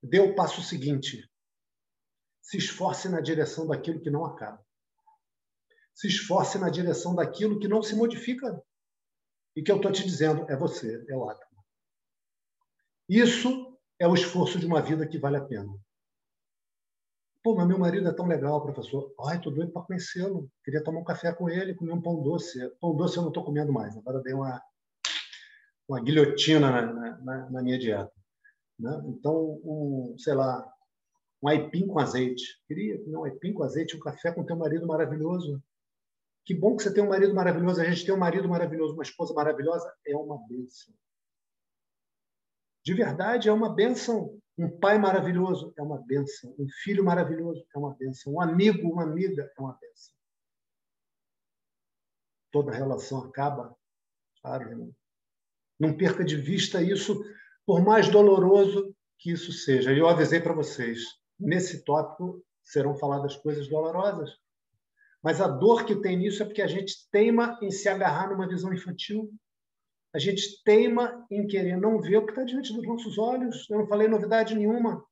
dê 0.00 0.20
o 0.20 0.36
passo 0.36 0.62
seguinte. 0.62 1.28
Se 2.40 2.58
esforce 2.58 3.08
na 3.08 3.20
direção 3.20 3.66
daquilo 3.66 4.00
que 4.00 4.08
não 4.08 4.24
acaba. 4.24 4.64
Se 5.92 6.06
esforce 6.06 6.58
na 6.58 6.70
direção 6.70 7.12
daquilo 7.12 7.58
que 7.58 7.66
não 7.66 7.82
se 7.82 7.96
modifica. 7.96 8.62
E 9.56 9.62
que 9.62 9.72
eu 9.72 9.76
estou 9.76 9.90
te 9.90 10.04
dizendo 10.04 10.48
é 10.48 10.56
você, 10.56 11.04
é 11.08 11.14
átomo. 11.14 11.64
Isso 13.08 13.76
é 13.98 14.06
o 14.06 14.14
esforço 14.14 14.60
de 14.60 14.66
uma 14.66 14.80
vida 14.80 15.06
que 15.06 15.18
vale 15.18 15.38
a 15.38 15.44
pena. 15.44 15.72
Pô, 17.42 17.56
mas 17.56 17.66
meu 17.66 17.78
marido 17.78 18.08
é 18.08 18.12
tão 18.12 18.26
legal, 18.26 18.62
professor. 18.62 19.12
Ai, 19.26 19.40
tô 19.40 19.50
doido 19.50 19.72
para 19.72 19.82
conhecê-lo. 19.82 20.48
Queria 20.62 20.84
tomar 20.84 21.00
um 21.00 21.04
café 21.04 21.32
com 21.32 21.48
ele, 21.48 21.74
comer 21.74 21.92
um 21.92 22.02
pão 22.02 22.22
doce. 22.22 22.68
Pão 22.80 22.94
doce 22.94 23.16
eu 23.16 23.22
não 23.22 23.30
estou 23.30 23.44
comendo 23.44 23.72
mais. 23.72 23.96
Agora 23.96 24.22
dei 24.22 24.34
uma, 24.34 24.62
uma 25.88 26.00
guilhotina 26.00 26.70
na, 26.70 27.16
na, 27.18 27.50
na 27.50 27.62
minha 27.62 27.78
dieta. 27.78 28.12
Né? 28.78 28.90
Então, 29.06 29.60
um, 29.64 30.16
sei 30.18 30.34
lá, 30.34 30.70
um 31.42 31.48
aipim 31.48 31.86
com 31.86 31.98
azeite. 31.98 32.60
Queria 32.66 33.02
comer 33.02 33.16
um 33.16 33.24
aipim 33.24 33.52
com 33.52 33.62
azeite, 33.62 33.96
um 33.96 34.00
café 34.00 34.32
com 34.32 34.44
teu 34.44 34.56
marido 34.56 34.86
maravilhoso. 34.86 35.62
Que 36.44 36.54
bom 36.54 36.76
que 36.76 36.82
você 36.82 36.92
tem 36.92 37.02
um 37.02 37.08
marido 37.08 37.34
maravilhoso. 37.34 37.80
A 37.80 37.84
gente 37.84 38.04
tem 38.04 38.14
um 38.14 38.18
marido 38.18 38.48
maravilhoso, 38.48 38.94
uma 38.94 39.02
esposa 39.02 39.34
maravilhosa. 39.34 39.92
É 40.06 40.16
uma 40.16 40.38
bênção. 40.46 40.94
De 42.84 42.94
verdade, 42.94 43.48
é 43.48 43.52
uma 43.52 43.74
bênção. 43.74 44.40
Um 44.56 44.70
pai 44.78 44.98
maravilhoso 44.98 45.72
é 45.76 45.82
uma 45.82 45.98
bênção. 45.98 46.54
Um 46.58 46.68
filho 46.82 47.04
maravilhoso 47.04 47.66
é 47.74 47.78
uma 47.78 47.94
bênção. 47.94 48.34
Um 48.34 48.40
amigo, 48.40 48.88
uma 48.88 49.02
amiga 49.02 49.42
é 49.56 49.60
uma 49.60 49.76
bênção. 49.80 50.14
Toda 52.52 52.72
relação 52.72 53.24
acaba. 53.24 53.76
Claro, 54.40 54.94
não 55.78 55.96
perca 55.96 56.24
de 56.24 56.36
vista 56.36 56.82
isso, 56.82 57.22
por 57.66 57.82
mais 57.82 58.08
doloroso 58.08 58.94
que 59.18 59.30
isso 59.32 59.52
seja. 59.52 59.92
Eu 59.92 60.08
avisei 60.08 60.40
para 60.40 60.54
vocês, 60.54 61.00
nesse 61.38 61.84
tópico 61.84 62.42
serão 62.62 62.96
faladas 62.96 63.36
coisas 63.36 63.68
dolorosas. 63.68 64.30
Mas 65.22 65.40
a 65.40 65.48
dor 65.48 65.84
que 65.84 65.96
tem 65.96 66.16
nisso 66.16 66.42
é 66.42 66.46
porque 66.46 66.62
a 66.62 66.66
gente 66.66 67.08
teima 67.10 67.58
em 67.62 67.70
se 67.70 67.88
agarrar 67.88 68.30
numa 68.30 68.48
visão 68.48 68.72
infantil. 68.72 69.30
A 70.14 70.18
gente 70.18 70.62
teima 70.64 71.26
em 71.30 71.46
querer 71.46 71.76
não 71.76 72.00
ver 72.00 72.18
o 72.18 72.24
que 72.24 72.32
está 72.32 72.44
diante 72.44 72.72
dos 72.72 72.86
nossos 72.86 73.18
olhos. 73.18 73.68
Eu 73.68 73.78
não 73.78 73.86
falei 73.86 74.08
novidade 74.08 74.54
nenhuma. 74.54 75.04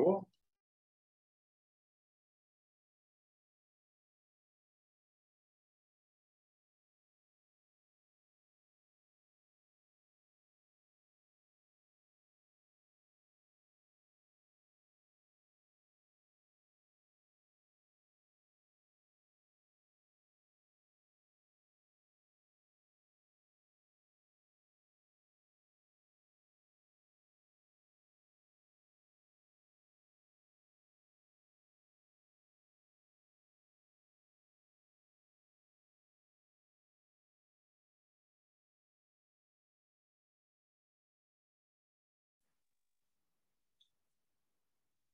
Chicago 0.00 0.29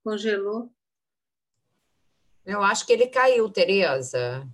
Congelou? 0.07 0.71
Eu 2.45 2.63
acho 2.63 2.87
que 2.87 2.93
ele 2.93 3.09
caiu, 3.09 3.51
Tereza. 3.51 4.47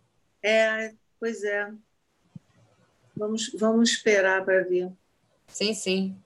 É, 0.43 0.95
pois 1.21 1.45
é. 1.45 1.71
Vamos, 3.15 3.53
vamos 3.53 3.91
esperar 3.91 4.43
para 4.47 4.65
ver. 4.65 4.91
Sim, 5.47 5.75
sim. 5.75 6.17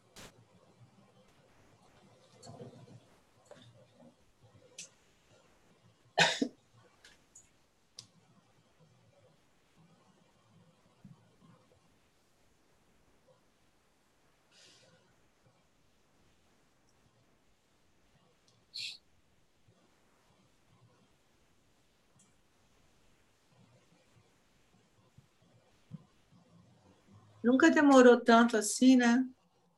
Nunca 27.47 27.71
demorou 27.71 28.19
tanto 28.19 28.57
assim, 28.57 28.97
né? 28.97 29.25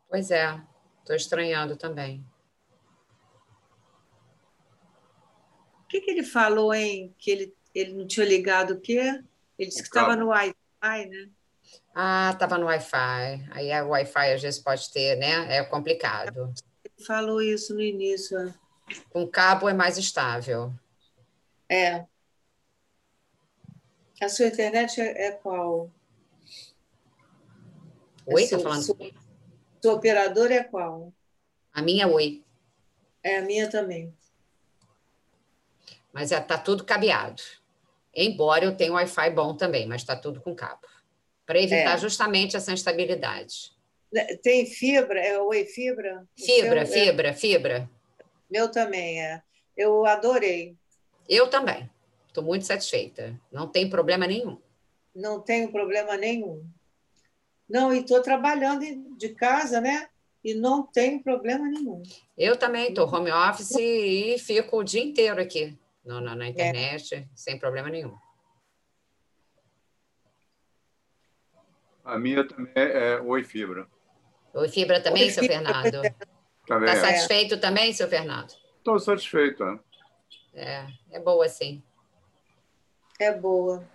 Pois 0.09 0.31
é, 0.31 0.59
estou 1.01 1.15
estranhando 1.15 1.77
também. 1.77 2.25
O 5.85 5.87
que, 5.87 6.01
que 6.01 6.11
ele 6.11 6.23
falou, 6.23 6.73
hein? 6.73 7.15
Que 7.19 7.31
ele, 7.31 7.57
ele 7.75 7.93
não 7.93 8.07
tinha 8.07 8.25
ligado 8.25 8.71
o 8.71 8.81
quê? 8.81 9.23
Ele 9.59 9.69
disse 9.69 9.83
que 9.83 9.89
estava 9.89 10.17
no 10.17 10.29
Wi-Fi, 10.29 11.07
né? 11.11 11.29
Ah, 11.95 12.31
estava 12.33 12.57
no 12.57 12.65
Wi-Fi. 12.65 13.49
Aí 13.51 13.83
o 13.83 13.89
Wi-Fi 13.89 14.33
às 14.33 14.41
vezes 14.41 14.61
pode 14.61 14.91
ter, 14.91 15.17
né? 15.17 15.59
É 15.59 15.63
complicado. 15.63 16.55
Ele 16.83 17.05
falou 17.07 17.43
isso 17.43 17.75
no 17.75 17.83
início. 17.83 18.39
É. 18.39 18.55
Com 19.11 19.29
cabo 19.29 19.69
é 19.69 19.75
mais 19.75 19.99
estável. 19.99 20.73
É. 21.69 22.07
A 24.23 24.29
sua 24.31 24.47
internet 24.47 24.99
é, 25.03 25.27
é 25.27 25.33
qual? 25.33 25.93
Oi, 28.31 28.43
está 28.43 28.59
falando? 28.59 28.83
Sua, 28.83 28.97
sua 29.83 29.95
operadora 29.95 30.55
é 30.55 30.63
qual? 30.63 31.13
A 31.73 31.81
minha 31.81 32.05
é 32.05 32.07
Oi. 32.07 32.45
É, 33.23 33.39
a 33.39 33.43
minha 33.43 33.69
também. 33.71 34.15
Mas 36.13 36.31
está 36.31 36.55
é, 36.55 36.59
tudo 36.59 36.85
cabeado. 36.85 37.43
Embora 38.15 38.65
eu 38.65 38.77
tenha 38.77 38.93
um 38.93 38.97
Wi-Fi 38.97 39.31
bom 39.31 39.57
também, 39.57 39.87
mas 39.87 40.03
está 40.03 40.15
tudo 40.15 40.41
com 40.41 40.55
cabo. 40.55 40.87
Para 41.47 41.59
evitar 41.59 41.95
é. 41.95 41.99
justamente 41.99 42.57
essa 42.57 42.73
instabilidade. 42.73 43.73
Né, 44.13 44.25
tem 44.43 44.67
fibra? 44.67 45.21
É 45.21 45.41
oi 45.41 45.65
fibra? 45.65 46.27
Fibra, 46.37 46.85
seu, 46.85 47.05
fibra, 47.05 47.29
é... 47.29 47.33
fibra. 47.33 47.91
Meu 48.51 48.71
também 48.71 49.23
é. 49.23 49.43
Eu 49.77 50.05
adorei. 50.05 50.77
Eu 51.29 51.49
também. 51.49 51.89
Estou 52.27 52.45
muito 52.45 52.67
satisfeita. 52.67 53.39
Não 53.51 53.67
tem 53.67 53.89
problema 53.89 54.27
nenhum. 54.27 54.61
Não 55.15 55.41
tenho 55.41 55.71
problema 55.71 56.17
nenhum. 56.17 56.65
Não, 57.69 57.93
e 57.93 58.01
estou 58.01 58.23
trabalhando 58.23 58.85
de 59.17 59.29
casa, 59.31 59.81
né? 59.81 60.09
E 60.43 60.55
não 60.55 60.87
tem 60.87 61.23
problema 61.23 61.69
nenhum. 61.69 62.03
Eu 62.37 62.57
também 62.57 62.89
estou 62.89 63.07
home 63.07 63.31
office 63.31 63.77
e 63.79 64.39
fico 64.39 64.79
o 64.79 64.85
dia 64.85 65.03
inteiro 65.03 65.41
aqui 65.41 65.79
no, 66.05 66.21
na, 66.21 66.35
na 66.35 66.47
é. 66.47 66.49
internet, 66.49 67.15
é. 67.15 67.29
sem 67.35 67.59
problema 67.59 67.91
nenhum. 67.91 68.17
A 72.03 72.19
minha 72.19 72.47
também 72.47 72.73
é 72.75 73.21
Oi 73.21 73.45
Fibra. 73.45 73.87
Oi 74.55 74.69
Fibra 74.69 75.03
também, 75.03 75.25
Oi, 75.25 75.31
seu 75.31 75.43
Fibra. 75.43 75.59
Fernando? 75.59 76.03
Está 76.63 76.85
é. 76.85 76.97
satisfeito 76.97 77.61
também, 77.61 77.93
seu 77.93 78.09
Fernando? 78.09 78.55
Estou 78.79 78.99
satisfeito. 78.99 79.63
É. 80.55 80.87
é, 80.87 80.87
é 81.13 81.21
boa 81.21 81.47
sim. 81.49 81.83
É 83.21 83.33
boa. 83.33 83.87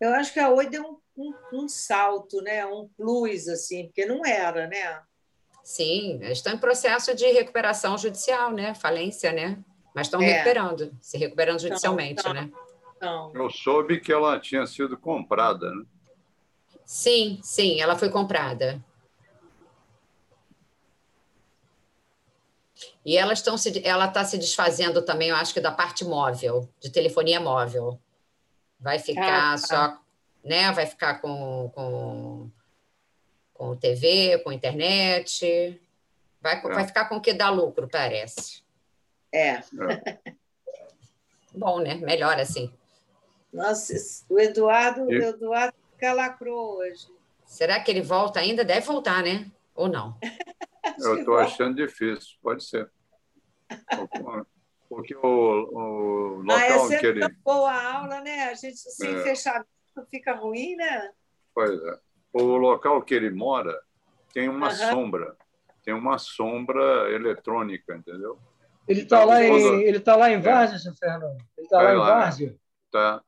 Eu 0.00 0.12
acho 0.14 0.32
que 0.32 0.40
a 0.40 0.50
Oi 0.50 0.68
deu 0.68 0.82
um, 1.16 1.22
um, 1.22 1.34
um, 1.52 1.68
salto, 1.68 2.40
né? 2.42 2.66
um 2.66 2.88
plus, 2.96 3.48
assim, 3.48 3.86
porque 3.86 4.04
não 4.04 4.24
era, 4.24 4.66
né? 4.66 5.02
Sim, 5.62 6.20
estão 6.24 6.52
em 6.52 6.58
processo 6.58 7.14
de 7.14 7.26
recuperação 7.26 7.96
judicial, 7.96 8.52
né? 8.52 8.74
Falência, 8.74 9.32
né? 9.32 9.58
Mas 9.94 10.08
estão 10.08 10.20
é. 10.20 10.26
recuperando, 10.26 10.94
se 11.00 11.16
recuperando 11.16 11.60
judicialmente, 11.60 12.22
não, 12.24 12.34
não, 12.34 12.42
né? 12.42 12.52
Não. 13.00 13.32
Eu 13.34 13.48
soube 13.48 14.00
que 14.00 14.12
ela 14.12 14.38
tinha 14.38 14.66
sido 14.66 14.98
comprada, 14.98 15.70
né? 15.70 15.84
Sim, 16.84 17.40
sim, 17.42 17.80
ela 17.80 17.96
foi 17.96 18.10
comprada. 18.10 18.84
E 23.04 23.16
elas 23.16 23.38
estão 23.38 23.56
se, 23.56 23.86
ela 23.86 24.06
está 24.06 24.24
se 24.24 24.38
desfazendo 24.38 25.02
também, 25.02 25.28
eu 25.28 25.36
acho 25.36 25.52
que 25.52 25.60
da 25.60 25.70
parte 25.70 26.04
móvel, 26.04 26.68
de 26.80 26.90
telefonia 26.90 27.38
móvel. 27.38 27.98
Vai 28.84 28.98
ficar 28.98 29.54
ah, 29.54 29.56
tá. 29.56 29.56
só, 29.56 29.98
né? 30.44 30.70
Vai 30.72 30.84
ficar 30.84 31.14
com, 31.22 31.72
com, 31.74 32.50
com 33.54 33.76
TV, 33.76 34.38
com 34.44 34.52
internet. 34.52 35.80
Vai, 36.38 36.58
é. 36.58 36.60
vai 36.60 36.86
ficar 36.86 37.06
com 37.06 37.16
o 37.16 37.20
que 37.20 37.32
dá 37.32 37.48
lucro, 37.48 37.88
parece. 37.88 38.62
É. 39.32 39.52
é. 39.52 39.62
Bom, 41.56 41.80
né? 41.80 41.94
Melhor 41.94 42.38
assim. 42.38 42.70
Nossa, 43.50 43.94
o 44.28 44.38
Eduardo, 44.38 45.10
e... 45.10 45.18
o 45.18 45.22
Eduardo 45.22 45.78
calacrou 45.98 46.76
hoje. 46.76 47.08
Será 47.46 47.80
que 47.80 47.90
ele 47.90 48.02
volta 48.02 48.38
ainda? 48.38 48.66
Deve 48.66 48.84
voltar, 48.84 49.22
né? 49.22 49.50
Ou 49.74 49.88
não? 49.88 50.18
Eu 51.00 51.20
estou 51.20 51.38
achando 51.38 51.74
difícil, 51.74 52.36
pode 52.42 52.62
ser. 52.62 52.90
Porque 54.94 55.14
o, 55.14 55.20
o 55.22 56.42
local 56.42 56.88
ah, 56.88 56.94
é 56.94 56.98
que 56.98 57.06
ele. 57.06 57.28
boa 57.44 57.70
a 57.70 57.94
aula, 57.98 58.20
né? 58.20 58.44
A 58.44 58.54
gente 58.54 58.76
sem 58.76 59.14
é. 59.14 59.22
fechamento 59.22 59.66
fica 60.10 60.34
ruim, 60.34 60.76
né? 60.76 61.10
Pois 61.54 61.82
é. 61.82 61.98
O 62.32 62.42
local 62.56 63.02
que 63.02 63.14
ele 63.14 63.30
mora 63.30 63.78
tem 64.32 64.48
uma 64.48 64.68
uhum. 64.68 64.74
sombra, 64.74 65.36
tem 65.84 65.94
uma 65.94 66.18
sombra 66.18 67.10
eletrônica, 67.12 67.94
entendeu? 67.94 68.38
Ele 68.86 69.02
está 69.02 69.18
então, 69.18 69.28
lá, 69.28 69.42
em, 69.42 69.82
ele 69.82 70.00
tá 70.00 70.16
lá 70.16 70.30
em 70.30 70.34
é. 70.34 70.38
Várzea, 70.38 70.76
é. 70.76 70.78
seu 70.78 70.94
Fernando? 70.94 71.38
Ele 71.56 71.66
está 71.66 71.82
lá 71.82 71.92
em 71.92 71.96
Várzea? 71.96 72.56
Tá. 72.90 73.22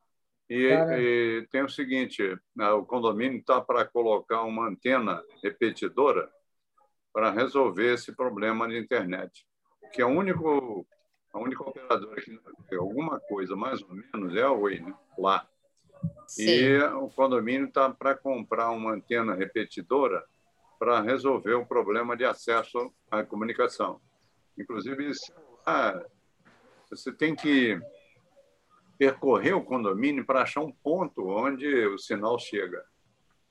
E, 0.49 0.65
e, 0.65 1.47
tem 1.51 1.63
o 1.63 1.69
seguinte: 1.69 2.37
né, 2.55 2.69
o 2.69 2.85
condomínio 2.85 3.39
está 3.39 3.59
para 3.59 3.85
colocar 3.85 4.43
uma 4.43 4.67
antena 4.67 5.21
repetidora 5.43 6.29
para 7.13 7.31
resolver 7.31 7.93
esse 7.93 8.15
problema 8.15 8.67
de 8.67 8.77
internet, 8.77 9.45
que 9.91 10.01
é 10.01 10.05
o 10.05 10.09
único 10.09 10.85
a 11.37 11.39
única 11.39 11.63
operadora 11.63 12.19
que 12.21 12.39
tem 12.67 12.77
alguma 12.77 13.19
coisa 13.19 13.55
mais 13.55 13.81
ou 13.81 13.89
menos 13.93 14.35
é 14.35 14.41
a 14.41 14.51
Oi, 14.51 14.79
né? 14.79 14.93
lá. 15.17 15.47
Sim. 16.27 16.49
E 16.49 16.79
o 16.79 17.09
condomínio 17.09 17.67
está 17.67 17.89
para 17.89 18.15
comprar 18.15 18.71
uma 18.71 18.93
antena 18.93 19.33
repetidora 19.33 20.25
para 20.79 21.01
resolver 21.01 21.53
o 21.53 21.65
problema 21.65 22.15
de 22.17 22.25
acesso 22.25 22.91
à 23.09 23.23
comunicação. 23.23 24.01
Inclusive, 24.57 25.13
celular, 25.13 26.05
você 26.89 27.11
tem 27.11 27.35
que 27.35 27.79
percorrer 28.97 29.53
o 29.55 29.63
condomínio 29.63 30.25
para 30.25 30.41
achar 30.41 30.61
um 30.61 30.71
ponto 30.71 31.27
onde 31.27 31.67
o 31.87 31.97
sinal 31.97 32.37
chega. 32.39 32.83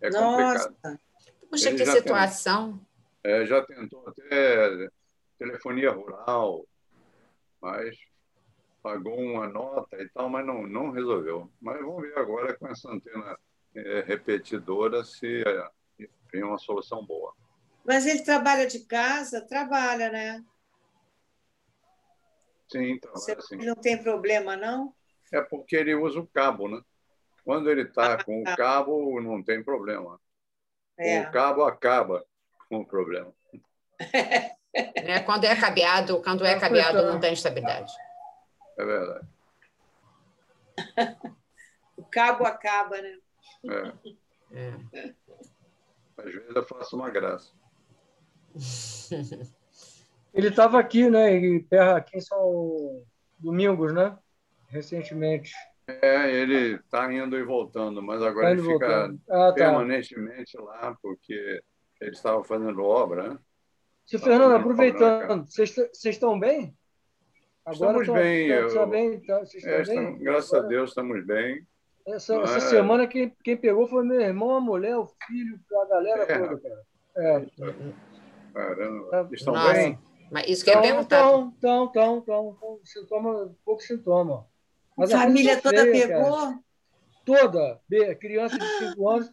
É 0.01 0.11
Nossa. 0.11 0.69
complicado. 0.69 1.01
Puxa, 1.49 1.69
Ele 1.69 1.79
que 1.79 1.87
situação. 1.87 2.81
é, 3.23 3.47
já 3.47 3.63
tentou 3.65 4.05
até 4.09 4.89
telefonia 5.39 5.91
rural, 5.91 6.67
mas 7.61 7.97
pagou 8.83 9.19
uma 9.19 9.49
nota 9.49 10.01
e 10.01 10.09
tal, 10.11 10.29
mas 10.29 10.47
não, 10.47 10.67
não 10.67 10.91
resolveu. 10.91 11.51
Mas 11.61 11.81
vamos 11.81 12.03
ver 12.03 12.17
agora 12.19 12.57
com 12.57 12.69
essa 12.69 12.91
antena 12.91 13.37
é, 13.75 14.01
repetidora 14.01 15.05
se 15.05 15.43
é, 15.43 16.09
tem 16.31 16.45
uma 16.45 16.59
solução 16.59 17.05
boa. 17.05 17.35
Mas 17.85 18.07
ele 18.07 18.23
trabalha 18.23 18.67
de 18.67 18.81
casa? 18.81 19.41
Trabalha, 19.41 20.11
né? 20.11 20.45
Sim, 22.71 22.99
trabalha 22.99 23.21
Você 23.21 23.41
sim. 23.43 23.57
Não 23.57 23.75
tem 23.75 24.01
problema, 24.01 24.57
não? 24.57 24.95
É 25.33 25.41
porque 25.41 25.77
ele 25.77 25.95
usa 25.95 26.21
o 26.21 26.27
cabo, 26.27 26.69
né? 26.69 26.81
Quando 27.45 27.71
ele 27.71 27.83
está 27.83 28.15
ah, 28.15 28.25
com 28.25 28.43
tá. 28.43 28.53
o 28.53 28.57
cabo, 28.57 29.21
não 29.21 29.43
tem 29.43 29.63
problema. 29.63 30.21
É. 30.97 31.21
O 31.21 31.31
cabo 31.31 31.65
acaba 31.65 32.25
com 32.69 32.79
o 32.79 32.87
problema. 32.87 33.33
É, 34.95 35.21
quando 35.21 35.45
é 35.45 35.57
cabeado, 35.57 36.23
quando 36.23 36.45
é 36.45 36.59
cabeado, 36.59 37.03
não 37.07 37.19
tem 37.19 37.33
estabilidade. 37.33 37.93
É 38.79 38.85
verdade. 38.85 39.27
o 41.97 42.05
cabo 42.05 42.45
acaba, 42.45 43.01
né? 43.01 43.19
É. 43.65 43.93
é. 44.53 45.15
Às 46.19 46.33
vezes 46.33 46.55
eu 46.55 46.67
faço 46.67 46.97
uma 46.97 47.11
graça. 47.11 47.53
Ele 50.35 50.49
estava 50.49 50.79
aqui, 50.79 51.09
né? 51.09 51.31
Aqui 51.97 52.19
em 52.19 52.21
São 52.21 53.03
Domingos, 53.39 53.95
né? 53.95 54.19
Recentemente. 54.69 55.55
É, 55.89 56.31
ele 56.31 56.75
está 56.75 57.11
indo 57.13 57.39
e 57.39 57.45
voltando, 57.45 58.03
mas 58.03 58.21
agora 58.21 58.49
tá 58.49 58.53
ele 58.53 58.63
fica 58.63 59.15
ah, 59.31 59.49
tá. 59.49 59.53
permanentemente 59.53 60.59
lá, 60.59 60.97
porque 61.01 61.63
ele 62.01 62.11
estava 62.11 62.43
fazendo 62.45 62.83
obra, 62.83 63.29
né? 63.31 63.39
Seu 64.07 64.21
Fernando, 64.21 64.55
aproveitando, 64.55 65.45
vocês 65.47 65.77
estão 66.05 66.39
bem? 66.39 66.73
Agora 67.65 68.01
estamos 68.01 68.23
bem. 68.23 68.47
Eu, 68.47 68.87
bem 68.87 69.21
tá, 69.23 69.41
é, 69.41 69.83
estamos, 69.83 70.21
graças 70.21 70.53
Agora, 70.53 70.67
a 70.67 70.69
Deus, 70.69 70.91
estamos 70.91 71.27
bem. 71.27 71.67
Essa, 72.07 72.37
essa 72.37 72.61
semana, 72.61 73.09
quem, 73.09 73.37
quem 73.43 73.57
pegou 73.57 73.89
foi 73.89 74.05
meu 74.05 74.21
irmão, 74.21 74.55
a 74.55 74.61
mulher, 74.61 74.97
o 74.97 75.09
filho, 75.27 75.59
a 75.73 75.85
galera 75.87 76.23
é, 76.23 76.39
toda, 76.39 76.61
cara. 76.61 76.83
É. 77.17 77.47
Caramba. 78.55 79.11
Tá. 79.11 79.29
Estão 79.33 79.55
Nossa. 79.55 79.73
bem? 79.73 79.99
Mas 80.31 80.49
isso 80.49 80.65
que 80.65 80.71
então, 80.71 80.83
perguntar. 80.83 81.19
Então, 81.19 81.55
então, 81.59 81.87
então, 81.87 82.19
então, 82.19 82.57
então, 82.57 82.81
sintoma, 82.85 83.57
pouco 83.65 83.83
sintoma. 83.83 84.47
Mas 84.97 85.13
a 85.13 85.23
família 85.23 85.61
toda 85.61 85.83
feia, 85.83 86.07
pegou? 86.07 86.37
Cara. 86.37 86.59
Toda. 87.25 87.81
Criança 88.21 88.57
de 88.57 88.67
5 88.91 89.03
anos. 89.11 89.33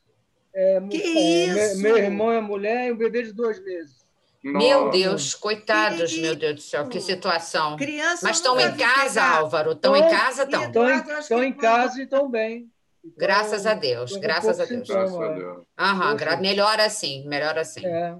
É, 0.56 0.82
que 0.82 0.98
é, 0.98 1.46
isso? 1.46 1.82
Meu, 1.82 1.94
meu 1.94 2.04
irmão 2.04 2.32
é 2.32 2.42
mulher 2.42 2.88
e 2.88 2.92
um 2.92 2.98
bebê 2.98 3.22
de 3.22 3.34
dois 3.34 3.64
meses. 3.64 4.03
Nossa. 4.44 4.58
Meu 4.58 4.89
Deus, 4.89 5.34
coitados, 5.34 6.18
meu 6.18 6.36
Deus 6.36 6.56
do 6.56 6.62
céu, 6.62 6.88
que 6.89 7.00
situação. 7.00 7.78
Criança 7.78 8.28
Mas 8.28 8.38
estão 8.38 8.60
em 8.60 8.76
casa, 8.76 9.22
pegar. 9.22 9.38
Álvaro? 9.38 9.72
Estão 9.72 9.96
em 9.96 10.10
casa? 10.10 10.44
Estão. 10.44 11.20
Estão 11.20 11.44
em 11.44 11.54
casa 11.54 12.00
e 12.00 12.04
estão 12.04 12.30
bem. 12.30 12.70
Então, 13.04 13.18
graças 13.18 13.66
a 13.66 13.74
Deus, 13.74 14.18
graças 14.18 14.60
a 14.60 14.66
Deus. 14.66 14.88
Graças 14.88 15.16
a 15.16 15.34
Deus. 15.34 15.64
Aham, 15.80 16.16
gra... 16.18 16.38
melhor 16.38 16.80
assim, 16.80 17.26
melhor 17.28 17.58
assim. 17.58 17.86
É. 17.86 18.16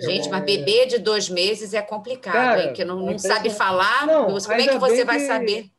Gente, 0.00 0.28
mas 0.28 0.44
bebê 0.44 0.86
de 0.86 0.98
dois 0.98 1.28
meses 1.28 1.74
é 1.74 1.82
complicado, 1.82 2.34
Cara, 2.34 2.64
hein? 2.64 2.72
Que 2.72 2.84
não, 2.84 3.00
não 3.00 3.18
sabe 3.18 3.50
falar. 3.50 4.06
Não, 4.06 4.26
como 4.26 4.52
é 4.52 4.68
que 4.68 4.78
você 4.78 5.04
vai 5.04 5.18
que, 5.18 5.26
saber? 5.26 5.70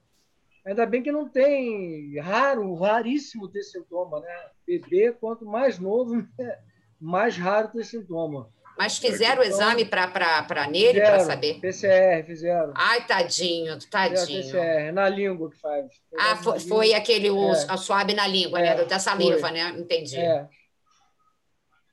Ainda 0.66 0.86
bem 0.86 1.02
que 1.02 1.12
não 1.12 1.28
tem 1.28 2.20
raro, 2.20 2.74
raríssimo 2.76 3.48
ter 3.48 3.64
sintoma, 3.64 4.20
né? 4.20 4.50
Bebê, 4.68 5.14
quanto 5.14 5.46
mais 5.46 5.80
novo, 5.80 6.26
mais 7.00 7.38
raro 7.38 7.70
ter 7.70 7.86
sintoma. 7.86 8.50
Mas 8.80 8.98
fizeram 8.98 9.42
o 9.42 9.46
exame 9.46 9.84
para 9.84 10.66
nele, 10.72 11.02
para 11.02 11.20
saber? 11.20 11.60
PCR, 11.60 12.24
fizeram. 12.26 12.72
Ai, 12.74 13.06
tadinho, 13.06 13.78
tadinho. 13.92 14.42
PCR, 14.42 14.94
na 14.94 15.10
língua 15.10 15.52
que 15.52 15.60
faz. 15.60 15.86
Ah, 16.18 16.38
foi, 16.38 16.62
foi 16.62 16.94
aquele 16.94 17.30
o, 17.30 17.52
é. 17.52 17.76
suave 17.76 18.14
na 18.14 18.26
língua, 18.26 18.62
né? 18.62 18.68
é, 18.70 18.78
né? 18.78 18.86
Da 18.86 18.98
saliva, 18.98 19.38
foi. 19.38 19.52
né? 19.52 19.76
Entendi. 19.78 20.16
É. 20.16 20.48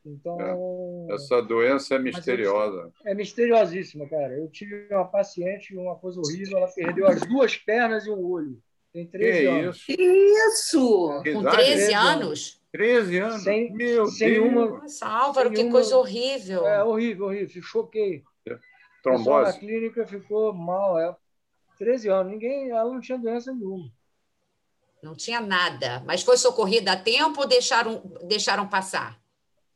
Então. 0.06 1.08
É. 1.10 1.14
Essa 1.16 1.42
doença 1.42 1.96
é 1.96 1.98
misteriosa. 1.98 2.92
É 3.04 3.14
misteriosíssima, 3.16 4.08
cara. 4.08 4.34
Eu 4.34 4.48
tive 4.48 4.86
uma 4.92 5.06
paciente, 5.06 5.76
uma 5.76 5.96
coisa 5.96 6.20
horrível, 6.20 6.58
ela 6.58 6.68
perdeu 6.68 7.08
as 7.08 7.20
duas 7.22 7.56
pernas 7.56 8.06
e 8.06 8.10
um 8.10 8.24
olho. 8.30 8.62
Tem 8.92 9.04
13 9.08 9.40
que 9.40 9.46
anos. 9.46 9.76
Isso? 9.76 9.86
Que 9.86 10.02
isso? 10.02 11.22
Com 11.24 11.40
Idade? 11.40 11.56
13 11.56 11.94
anos? 11.94 12.55
13 12.76 13.18
anos. 13.18 13.42
Sem- 13.42 13.72
Meu 13.72 14.06
sem 14.06 14.34
Deus. 14.34 14.48
uma- 14.52 14.66
Nossa, 14.82 15.06
Álvaro, 15.06 15.50
que 15.50 15.56
Nenhuma- 15.56 15.72
coisa 15.72 15.96
horrível. 15.96 16.66
É 16.66 16.84
horrível, 16.84 17.26
horrível. 17.26 17.62
Choquei. 17.62 18.22
Pessoal 18.44 18.60
Trombose. 19.02 19.52
na 19.52 19.58
clínica 19.58 20.06
ficou 20.06 20.52
mal. 20.52 20.98
É. 20.98 21.16
13 21.78 22.08
anos. 22.08 22.32
Ninguém, 22.32 22.70
ela 22.70 22.92
não 22.92 23.00
tinha 23.00 23.16
doença 23.18 23.52
nenhuma. 23.52 23.90
Não 25.02 25.14
tinha 25.14 25.40
nada. 25.40 26.02
Mas 26.06 26.22
foi 26.22 26.36
socorrida 26.36 26.92
a 26.92 26.96
tempo 26.96 27.40
ou 27.40 27.46
deixaram, 27.46 28.02
deixaram 28.24 28.66
passar? 28.68 29.18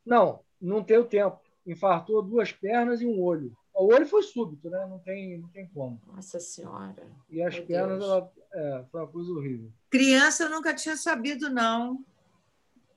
Não, 0.05 0.40
não 0.61 0.82
teve 0.82 1.05
tempo. 1.07 1.38
Infartou 1.66 2.22
duas 2.22 2.51
pernas 2.53 3.01
e 3.01 3.07
um 3.07 3.22
olho. 3.22 3.57
O 3.74 3.92
olho 3.94 4.05
foi 4.07 4.22
súbito, 4.22 4.68
né? 4.68 4.84
Não 4.88 4.98
tem, 4.98 5.38
não 5.38 5.48
tem 5.48 5.66
como. 5.68 6.01
Nossa 6.07 6.40
Senhora. 6.40 7.07
E 7.30 7.40
as 7.42 7.55
Meu 7.55 7.66
pernas, 7.66 7.98
Deus. 7.98 8.11
ela, 8.11 8.32
é, 8.53 8.84
foi 8.90 9.01
uma 9.01 9.07
coisa 9.09 9.30
horrível. 9.30 9.70
Criança 9.88 10.44
eu 10.44 10.51
nunca 10.51 10.74
tinha 10.74 10.96
sabido, 10.96 11.48
não. 11.48 12.05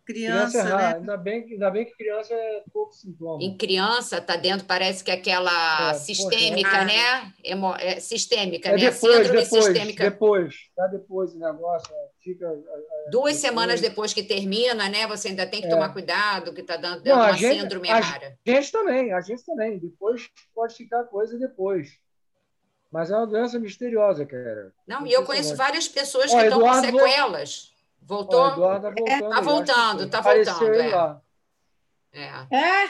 Criança, 0.05 0.59
Criança, 0.63 0.73
é 0.73 0.77
né? 0.77 0.95
Ainda 0.97 1.15
bem, 1.17 1.45
que- 1.45 1.53
ainda 1.53 1.69
bem 1.71 1.85
que 1.85 1.95
criança 1.95 2.33
é 2.33 2.63
pouco 2.73 2.91
sintoma. 2.93 3.41
Em 3.41 3.55
criança, 3.57 4.19
tá 4.19 4.35
dentro, 4.35 4.65
parece 4.65 5.01
que 5.01 5.09
aquela 5.09 5.91
É, 5.91 5.93
sistêmica, 5.93 6.69
poxa. 6.69 6.83
né? 6.85 7.33
Emo- 7.43 7.75
é, 7.75 7.99
sistêmica, 8.01 8.67
É 8.69 8.71
né? 8.73 8.77
depois, 8.77 8.99
Síndrome 9.17 9.41
depois, 9.43 9.63
sistêmica. 9.65 10.03
depois, 10.03 10.55
tá 10.75 10.87
depois 10.87 11.33
o 11.33 11.39
negócio, 11.39 11.93
é, 11.93 12.07
fica... 12.21 12.45
é, 12.45 12.49
Duas 13.11 13.33
depois. 13.33 13.35
semanas 13.37 13.79
depois 13.81 14.13
que 14.13 14.23
termina, 14.23 14.89
né? 14.89 15.07
Você 15.07 15.29
ainda 15.29 15.47
tem 15.47 15.61
que 15.61 15.67
É. 15.67 15.69
tomar 15.69 15.93
cuidado, 15.93 16.53
que 16.53 16.59
está 16.61 16.75
dando, 16.75 16.97
Não, 16.97 17.03
dando 17.03 17.21
a 17.21 17.25
uma 17.27 17.33
gente- 17.37 17.61
síndrome 17.61 17.89
a 17.89 17.99
rara. 17.99 18.37
A 18.45 18.51
gente 18.51 18.71
também, 18.73 19.13
a 19.13 19.21
gente 19.21 19.45
também. 19.45 19.79
Depois 19.79 20.29
pode 20.53 20.75
ficar 20.75 21.05
coisa 21.05 21.37
depois. 21.37 21.97
Mas 22.91 23.09
é 23.09 23.15
uma 23.15 23.25
doença 23.25 23.57
misteriosa, 23.57 24.25
cara. 24.25 24.71
Não, 24.85 25.07
e 25.07 25.13
eu 25.13 25.23
conheço 25.23 25.55
várias 25.55 25.87
pessoas 25.87 26.29
que 26.29 26.35
Ó, 26.35 26.41
estão 26.43 26.59
com 26.59 26.67
Eduardo- 26.67 26.85
sequelas. 26.99 27.72
Voltou? 28.05 28.49
Tá 28.49 28.55
voltando. 28.55 28.95
Tá 29.05 29.37
aí, 29.37 29.43
voltando, 29.43 30.09
tá 30.09 30.19
apareceu 30.19 30.53
voltando, 30.53 30.73
ele 30.75 30.89
é. 30.89 30.95
lá. 30.95 31.21
É. 32.13 32.55
É? 32.55 32.87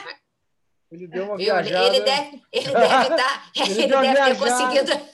Ele 0.92 1.08
deu 1.08 1.24
uma 1.26 1.38
Viu? 1.38 1.46
Viajada. 1.46 1.86
ele 1.88 2.02
deve 2.02 2.42
ele 2.52 2.72
deve, 2.72 3.10
tá, 3.16 3.44
Ele 3.56 3.82
ele 3.84 3.88
deve 3.88 4.24
ter 4.26 4.38
conseguido. 4.38 5.14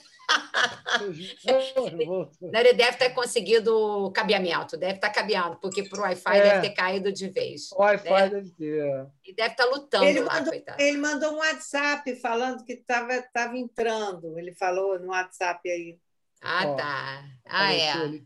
Não, 2.40 2.60
ele 2.60 2.72
deve 2.74 2.96
ter 2.98 3.10
conseguido 3.10 4.10
cabeamento, 4.12 4.76
deve 4.76 4.94
estar 4.94 5.10
cabeando, 5.10 5.56
porque 5.56 5.82
para 5.82 5.98
o 5.98 6.02
Wi-Fi 6.02 6.36
É. 6.36 6.42
deve 6.42 6.68
ter 6.68 6.74
caído 6.74 7.12
de 7.12 7.28
vez. 7.28 7.70
O 7.72 7.80
Wi-Fi 7.82 8.08
É. 8.12 8.28
deve 8.28 8.50
ter. 8.50 8.84
é. 8.84 9.06
E 9.24 9.34
deve 9.34 9.50
estar 9.50 9.64
lutando 9.66 10.04
Ele 10.04 10.20
lá, 10.20 10.34
mandou, 10.34 10.52
coitado. 10.52 10.82
ele 10.82 10.98
mandou 10.98 11.32
um 11.32 11.38
WhatsApp 11.38 12.14
falando 12.16 12.64
que 12.64 12.74
estava 12.74 13.22
tava 13.32 13.56
entrando. 13.56 14.38
Ele 14.38 14.52
falou 14.54 14.98
no 14.98 15.08
WhatsApp 15.08 15.68
aí. 15.68 15.98
Ah, 16.42 16.62
Ó, 16.66 16.74
tá. 16.74 17.24
Ah, 17.46 17.72
é. 17.72 17.90
Ali. 17.92 18.24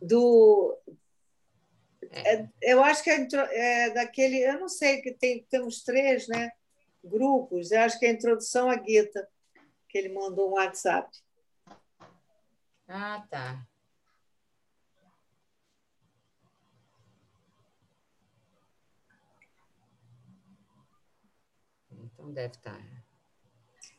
Do. 0.00 0.78
é, 2.10 2.48
eu 2.62 2.82
acho 2.82 3.02
que 3.04 3.10
é, 3.10 3.26
é 3.52 3.90
daquele. 3.90 4.38
Eu 4.38 4.60
não 4.60 4.68
sei, 4.68 5.00
que 5.00 5.12
tem, 5.12 5.44
temos 5.50 5.82
três 5.82 6.26
né, 6.28 6.50
grupos. 7.04 7.70
Eu 7.70 7.80
acho 7.80 7.98
que 7.98 8.06
é 8.06 8.10
a 8.10 8.12
introdução 8.12 8.70
à 8.70 8.76
Guita, 8.76 9.28
que 9.88 9.98
ele 9.98 10.12
mandou 10.12 10.50
um 10.50 10.54
WhatsApp. 10.54 11.10
Ah, 12.88 13.24
tá. 13.30 13.66
Então 21.90 22.32
deve 22.32 22.54
estar. 22.54 22.80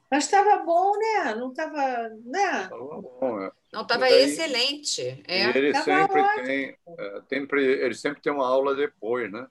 Mas 0.09 0.25
estava 0.25 0.63
bom, 0.63 0.91
né? 0.97 1.35
Não 1.35 1.51
estava. 1.51 2.09
Né? 2.25 2.67
Tá 2.67 2.77
bom, 2.77 3.41
é. 3.41 3.60
Não, 3.71 3.83
estava 3.83 4.09
excelente. 4.09 5.01
E 5.01 5.23
É. 5.31 5.57
ele 5.57 5.71
Tava 5.71 5.85
sempre 5.85 6.21
ótimo. 6.21 6.45
tem, 6.45 6.77
é, 6.87 7.21
sempre, 7.29 7.63
ele 7.65 7.95
sempre 7.95 8.21
tem 8.21 8.33
uma 8.33 8.45
aula 8.47 8.75
depois, 8.75 9.31
né? 9.31 9.47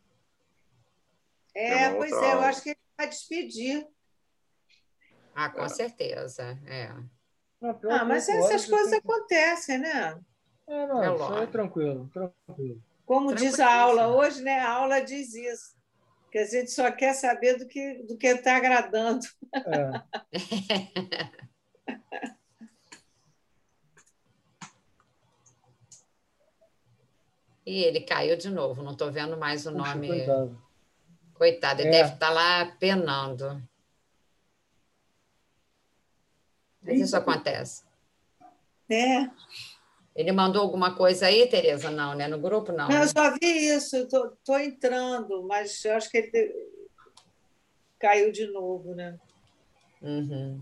É, 1.54 1.90
pois 1.94 2.12
é, 2.12 2.14
eu 2.14 2.24
aula. 2.32 2.48
acho 2.48 2.62
que 2.62 2.70
ele 2.70 2.78
vai 2.98 3.08
despedir. 3.08 3.86
Ah, 5.34 5.48
com 5.48 5.66
certeza. 5.68 6.58
É. 6.66 6.92
Não, 7.60 7.74
pior 7.74 7.92
Ah, 7.92 8.04
mas 8.04 8.28
essas 8.28 8.44
horas 8.44 8.66
coisas 8.66 8.90
tem- 8.90 8.98
acontecem, 8.98 9.78
né? 9.78 10.20
É, 10.68 10.86
não, 10.86 11.02
É 11.02 11.14
isso 11.14 11.34
é 11.38 11.46
tranquilo, 11.46 12.10
tranquilo. 12.12 12.82
Como 13.06 13.34
diz 13.34 13.58
a 13.58 13.72
aula 13.74 14.08
hoje, 14.08 14.42
né? 14.42 14.60
A 14.60 14.70
aula 14.70 15.00
diz 15.00 15.34
isso. 15.34 15.74
Que 16.30 16.38
a 16.38 16.44
gente 16.44 16.70
só 16.70 16.92
quer 16.92 17.12
saber 17.14 17.56
do 17.58 17.66
que 17.66 17.94
do 18.04 18.16
que 18.16 18.26
está 18.28 18.56
agradando. 18.56 19.26
É. 19.52 20.00
E 27.70 27.84
ele 27.84 28.00
caiu 28.00 28.36
de 28.36 28.50
novo, 28.50 28.82
não 28.82 28.92
estou 28.92 29.12
vendo 29.12 29.36
mais 29.36 29.64
o 29.64 29.70
Puxa, 29.70 29.94
nome. 29.94 30.08
coitado. 30.08 30.62
Coitado, 31.34 31.80
ele 31.82 31.88
É. 31.90 31.92
deve 31.92 32.14
estar 32.14 32.30
lá 32.30 32.66
penando. 32.80 33.62
Mas 36.82 37.00
isso 37.00 37.16
acontece. 37.16 37.84
É. 38.90 39.30
Ele 40.16 40.32
mandou 40.32 40.62
alguma 40.62 40.96
coisa 40.96 41.26
aí, 41.26 41.46
Tereza? 41.46 41.92
Não, 41.92 42.12
né? 42.16 42.26
No 42.26 42.40
grupo, 42.40 42.72
não. 42.72 42.88
Não, 42.88 42.98
né? 42.98 43.04
eu 43.04 43.08
só 43.08 43.30
vi 43.40 43.68
isso, 43.68 43.96
estou 43.98 44.58
entrando, 44.58 45.44
mas 45.44 45.84
eu 45.84 45.94
acho 45.94 46.10
que 46.10 46.16
ele 46.18 46.52
caiu 48.00 48.32
de 48.32 48.48
novo, 48.48 48.96
né? 48.96 49.16
Uhum. 50.02 50.60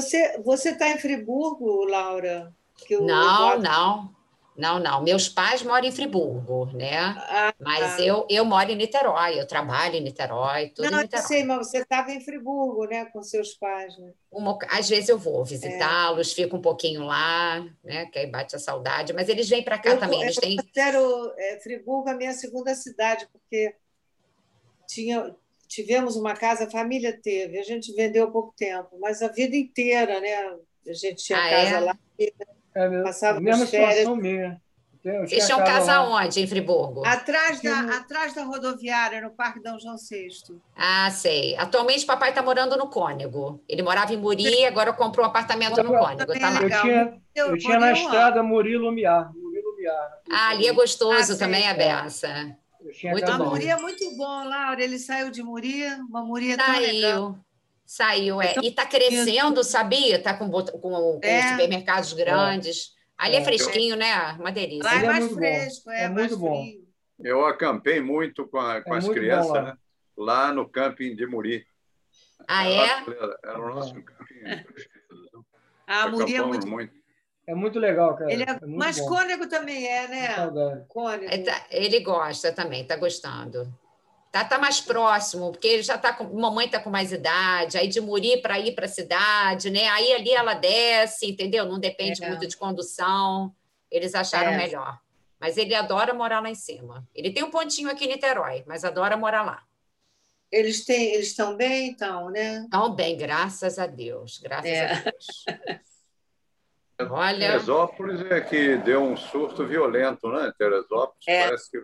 Você 0.00 0.38
você 0.44 0.70
está 0.70 0.88
em 0.90 0.98
Friburgo, 0.98 1.84
Laura? 1.84 2.52
Não, 2.90 2.98
Eduardo- 3.00 3.62
não. 3.62 4.16
Não, 4.54 4.78
não. 4.78 5.02
Meus 5.02 5.28
pais 5.28 5.62
moram 5.62 5.84
em 5.86 5.92
Friburgo, 5.92 6.66
né? 6.74 6.98
Ah, 6.98 7.52
Mas 7.60 7.98
Ah. 8.00 8.02
eu, 8.02 8.26
eu 8.30 8.42
moro 8.42 8.70
em 8.70 8.74
Niterói, 8.74 9.38
eu 9.38 9.46
trabalho 9.46 9.96
em 9.96 10.00
Niterói, 10.02 10.70
tudo 10.70 10.84
não, 10.90 10.92
em 10.98 11.00
eu 11.00 11.02
Niterói. 11.02 11.26
sei, 11.26 11.44
mas 11.44 11.58
você 11.58 11.78
estava 11.78 12.10
em 12.10 12.20
Friburgo, 12.22 12.86
né? 12.86 13.04
Com 13.06 13.22
seus 13.22 13.52
pais, 13.54 13.96
né? 13.98 14.12
Uma- 14.32 14.58
às 14.70 14.88
vezes 14.88 15.10
eu 15.10 15.18
vou 15.18 15.42
É. 15.42 15.44
visitá-los, 15.44 16.32
fico 16.32 16.56
um 16.56 16.60
pouquinho 16.62 17.02
lá, 17.04 17.60
né? 17.84 18.06
Que 18.06 18.18
aí 18.20 18.26
bate 18.26 18.56
a 18.56 18.58
saudade, 18.58 19.12
mas 19.12 19.28
eles 19.28 19.46
vêm 19.48 19.62
para 19.62 19.78
cá 19.78 19.90
Eu- 19.90 20.00
também. 20.00 20.22
Eles 20.22 20.36
eu 20.36 20.42
têm. 20.42 20.56
considero 20.56 21.32
é, 21.38 21.60
Friburgo 21.60 22.08
a 22.08 22.14
minha 22.14 22.32
segunda 22.32 22.74
cidade, 22.74 23.28
porque 23.30 23.74
tinha, 24.88 25.34
tivemos 25.68 26.16
uma 26.16 26.34
casa, 26.34 26.64
a 26.64 26.70
família 26.70 27.18
teve, 27.20 27.58
a 27.58 27.62
gente 27.62 27.92
vendeu 27.94 28.24
há 28.24 28.30
pouco 28.30 28.54
tempo, 28.56 28.96
mas 29.00 29.22
a 29.22 29.28
vida 29.28 29.56
inteira, 29.56 30.20
né? 30.20 30.34
A 30.88 30.92
gente 30.92 31.24
tinha 31.24 31.38
Ah, 31.38 31.50
casa 31.50 31.76
é? 31.76 31.80
lá. 31.80 31.98
É 32.74 32.88
mesmo. 32.88 33.04
Passava 33.04 33.40
mesma 33.40 33.64
as 33.64 33.70
férias. 33.70 34.08
minha. 34.18 34.60
Tinha 35.02 35.24
tinham 35.24 35.58
casa 35.58 36.00
lá. 36.00 36.16
onde, 36.16 36.40
em 36.40 36.46
Friburgo? 36.48 37.06
Atrás 37.06 37.60
da, 37.62 37.96
atrás 37.96 38.34
da 38.34 38.42
rodoviária, 38.42 39.20
no 39.20 39.30
Parque 39.30 39.62
Dom 39.62 39.78
João 39.78 39.94
VI. 39.96 40.26
Ah, 40.76 41.08
sei. 41.12 41.54
Atualmente, 41.56 42.04
papai 42.04 42.30
está 42.30 42.42
morando 42.42 42.76
no 42.76 42.88
Cônego. 42.90 43.62
Ele 43.68 43.82
morava 43.82 44.12
em 44.12 44.16
Muri, 44.16 44.64
agora 44.64 44.92
comprou 44.92 45.24
um 45.24 45.28
apartamento 45.28 45.80
no 45.80 45.90
Cônego. 45.96 46.32
Tá 46.38 46.50
lá. 46.50 46.56
Eu 46.56 46.62
Legal. 46.62 46.82
tinha, 46.82 47.22
Eu, 47.36 47.46
eu 47.50 47.56
tinha 47.58 47.78
na 47.78 47.92
estrada 47.92 48.42
Murilo 48.42 48.90
Miar. 48.90 49.32
Murilo 49.32 49.76
Miar. 49.76 50.10
Ah, 50.28 50.48
ali 50.50 50.66
é 50.66 50.72
gostoso 50.72 51.34
Ah, 51.34 51.38
também, 51.38 51.62
sei. 51.62 51.70
a 51.70 51.74
beça. 52.02 52.56
Muito 53.10 53.38
bom. 53.38 53.50
Muri 53.50 53.66
é 53.68 53.76
muito 53.76 54.16
bom, 54.16 54.44
Laura. 54.48 54.82
Ele 54.82 54.98
saiu 54.98 55.30
de 55.30 55.42
Muri, 55.42 55.84
uma 56.08 56.22
Muri 56.24 56.52
é 56.52 56.56
tão 56.56 56.78
legal. 56.78 57.38
Saiu. 57.84 58.38
Saiu, 58.38 58.42
é. 58.42 58.50
Então, 58.50 58.62
E 58.64 58.68
está 58.68 58.84
crescendo, 58.86 59.62
sabia? 59.64 60.16
Está 60.16 60.34
com, 60.34 60.50
com, 60.50 60.62
com 60.80 61.20
É. 61.22 61.50
supermercados 61.52 62.12
grandes. 62.12 62.94
Ali 63.16 63.36
é 63.36 63.40
É. 63.40 63.44
fresquinho, 63.44 63.96
né? 63.96 64.32
Uma 64.38 64.50
delícia. 64.52 64.84
Lá 64.84 64.94
é 65.00 65.04
é 65.04 65.06
mais 65.06 65.18
muito 65.20 65.34
bom. 65.34 65.40
fresco, 65.40 65.90
é, 65.90 66.02
É 66.04 66.08
mais 66.08 66.30
muito 66.32 66.36
bom. 66.38 66.62
frio. 66.64 66.86
Eu 67.24 67.46
acampei 67.46 68.00
muito 68.00 68.46
com, 68.46 68.58
a- 68.58 68.82
com 68.82 68.94
É 68.94 68.98
as 68.98 69.08
crianças, 69.08 69.50
lá. 69.52 69.62
né? 69.62 69.76
Lá 70.16 70.52
no 70.52 70.68
camping 70.68 71.14
de 71.16 71.26
Muri. 71.26 71.66
Ah, 72.48 72.68
Era- 72.68 73.04
é? 73.10 73.48
Era 73.50 73.60
o 73.60 73.74
nosso 73.74 73.94
camping 73.94 74.34
preferido. 74.64 75.46
A 75.86 76.08
Muri 76.08 76.34
é 76.36 76.42
muito. 76.42 76.66
muito. 76.66 76.92
É 77.46 77.54
muito 77.54 77.78
legal, 77.78 78.16
cara. 78.16 78.32
Ele 78.32 78.42
é, 78.42 78.46
muito 78.52 78.68
mas 78.68 78.98
bom. 78.98 79.06
Cônego 79.08 79.48
também 79.48 79.86
é, 79.86 80.08
né? 80.08 80.84
Cônego. 80.88 81.32
É, 81.32 81.38
tá- 81.38 81.66
Ele 81.70 82.00
gosta 82.00 82.52
também, 82.52 82.82
está 82.82 82.96
gostando. 82.96 83.72
Tá, 84.32 84.44
tá 84.44 84.58
mais 84.58 84.80
próximo, 84.80 85.52
porque 85.52 85.66
ele 85.68 85.82
já 85.82 85.96
tá 85.96 86.12
com. 86.12 86.24
Mamãe 86.24 86.68
tá 86.68 86.78
com 86.80 86.90
mais 86.90 87.12
idade, 87.12 87.78
aí 87.78 87.86
de 87.88 88.00
Muri 88.00 88.38
para 88.42 88.58
ir 88.58 88.74
para 88.74 88.84
a 88.84 88.88
cidade, 88.88 89.70
né? 89.70 89.86
Aí 89.88 90.12
ali 90.12 90.30
ela 90.32 90.54
desce, 90.54 91.26
entendeu? 91.30 91.64
Não 91.64 91.78
depende 91.78 92.22
É. 92.22 92.28
muito 92.28 92.46
de 92.46 92.56
condução. 92.56 93.54
Eles 93.90 94.14
acharam 94.14 94.50
É. 94.52 94.56
melhor. 94.56 94.98
Mas 95.40 95.56
ele 95.56 95.74
adora 95.74 96.12
morar 96.12 96.40
lá 96.40 96.50
em 96.50 96.54
cima. 96.54 97.06
Ele 97.14 97.30
tem 97.30 97.44
um 97.44 97.50
pontinho 97.50 97.88
aqui 97.90 98.04
em 98.06 98.08
Niterói, 98.08 98.64
mas 98.66 98.84
adora 98.84 99.16
morar 99.16 99.42
lá. 99.42 99.62
Eles 100.50 100.84
têm, 100.84 101.14
eles 101.14 101.28
estão 101.28 101.56
bem, 101.56 101.88
então, 101.88 102.30
né? 102.30 102.64
Então, 102.66 102.90
bem, 102.94 103.16
graças 103.16 103.78
a 103.78 103.86
Deus. 103.86 104.38
Graças 104.38 104.70
É. 104.70 104.92
a 104.92 104.94
Deus. 105.02 105.44
Olha, 106.98 107.38
Teresópolis 107.38 108.20
é 108.22 108.40
que 108.40 108.78
deu 108.78 109.02
um 109.02 109.16
surto 109.16 109.66
violento, 109.66 110.28
né? 110.28 110.52
Teresópolis 110.58 111.28
É. 111.28 111.44
parece 111.44 111.70
que 111.70 111.80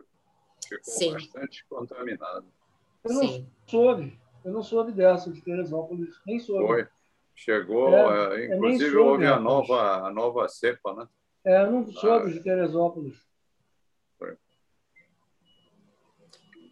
ficou 0.69 0.95
Sim. 0.95 1.13
bastante 1.13 1.67
contaminado. 1.69 2.47
Eu 3.05 3.13
não 3.13 3.23
sim. 3.23 3.51
soube. 3.67 4.19
Eu 4.45 4.53
não 4.53 4.63
soube 4.63 4.93
dessa 4.93 5.31
de 5.31 5.43
Teresópolis, 5.43 6.15
nem 6.27 6.39
soube. 6.39 6.67
Foi. 6.67 6.89
Chegou, 7.35 7.89
é, 7.95 8.43
é, 8.43 8.55
inclusive 8.55 8.97
houve 8.97 9.27
a 9.27 9.39
nova, 9.39 10.07
a 10.07 10.11
nova 10.11 10.49
cepa, 10.49 10.95
né? 10.95 11.09
É, 11.45 11.63
eu 11.63 11.71
não 11.71 11.91
soube 11.91 12.31
ah, 12.31 12.33
de 12.33 12.41
Teresópolis. 12.41 13.17
Foi. 14.19 14.37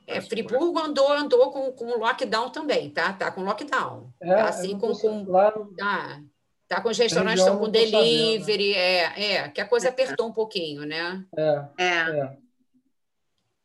É, 0.06 0.20
Friburgo 0.20 0.78
andou, 0.78 1.10
andou 1.12 1.50
com, 1.50 1.72
com 1.72 1.98
lockdown 1.98 2.50
também, 2.50 2.90
tá? 2.90 3.12
Tá 3.12 3.30
com 3.30 3.42
lockdown. 3.42 4.12
É, 4.20 4.34
tá 4.34 4.48
assim 4.48 4.78
com. 4.78 4.92
com 4.92 5.30
lá 5.30 5.50
tá, 5.76 6.22
tá 6.70 6.80
com 6.80 6.88
os 6.88 6.96
restaurantes 6.96 7.40
estão 7.40 7.58
com 7.58 7.68
delivery, 7.68 8.72
sabendo, 8.72 8.78
é, 8.78 9.34
é, 9.34 9.48
que 9.48 9.60
a 9.60 9.66
coisa 9.66 9.88
apertou 9.88 10.28
um 10.28 10.32
pouquinho, 10.32 10.86
né? 10.86 11.24
É. 11.36 11.64
é. 11.76 11.84
é. 11.84 12.36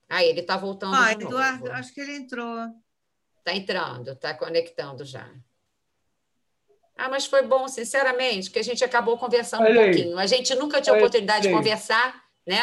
Aí 0.09 0.27
ele 0.27 0.39
está 0.39 0.57
voltando. 0.57 0.95
Ah, 0.95 1.11
Eduardo, 1.11 1.71
acho 1.71 1.93
que 1.93 2.01
ele 2.01 2.15
entrou. 2.15 2.57
Está 3.37 3.53
entrando, 3.53 4.11
está 4.11 4.33
conectando 4.33 5.05
já. 5.05 5.29
Ah, 6.97 7.07
mas 7.07 7.27
foi 7.27 7.43
bom, 7.43 7.67
sinceramente, 7.67 8.49
que 8.49 8.57
a 8.57 8.63
gente 8.63 8.83
acabou 8.83 9.17
conversando 9.19 9.63
Olha 9.63 9.81
um 9.81 9.83
pouquinho. 9.83 10.17
Aí. 10.17 10.23
A 10.23 10.27
gente 10.27 10.55
nunca 10.55 10.81
tinha 10.81 10.93
Olha 10.93 11.01
oportunidade 11.01 11.47
aí. 11.47 11.53
de 11.53 11.59
conversar, 11.59 12.23
né? 12.47 12.57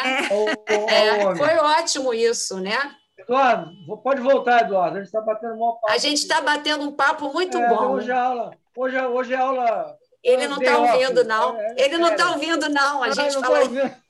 É. 0.67 1.29
É, 1.29 1.35
foi 1.35 1.55
ótimo 1.57 2.13
isso, 2.13 2.59
né? 2.59 2.77
Eduardo, 3.17 3.71
pode 4.03 4.19
voltar, 4.19 4.63
Eduardo. 4.63 4.97
A 4.97 4.99
gente 4.99 5.07
está 5.07 5.21
batendo 5.21 5.53
um 5.53 5.59
papo. 5.59 5.89
A 5.89 5.97
gente 5.97 6.17
está 6.17 6.41
batendo 6.41 6.83
um 6.83 6.91
papo 6.91 7.31
muito 7.31 7.57
é, 7.57 7.69
bom. 7.69 7.91
Hoje 7.91 8.11
é 8.11 8.13
aula. 8.13 8.57
Hoje, 8.75 8.97
é, 8.97 9.07
hoje 9.07 9.33
é 9.33 9.37
aula. 9.37 9.97
Ele 10.23 10.47
não 10.47 10.57
está 10.57 10.77
ouvindo, 10.77 11.23
não. 11.23 11.59
É, 11.59 11.75
Ele 11.77 11.97
não 11.97 12.11
está 12.11 12.31
ouvindo, 12.31 12.69
não. 12.69 13.03
A 13.03 13.11
gente 13.11 13.39
fala. 13.39 13.59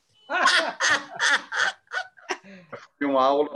uma 3.06 3.26
aula. 3.26 3.49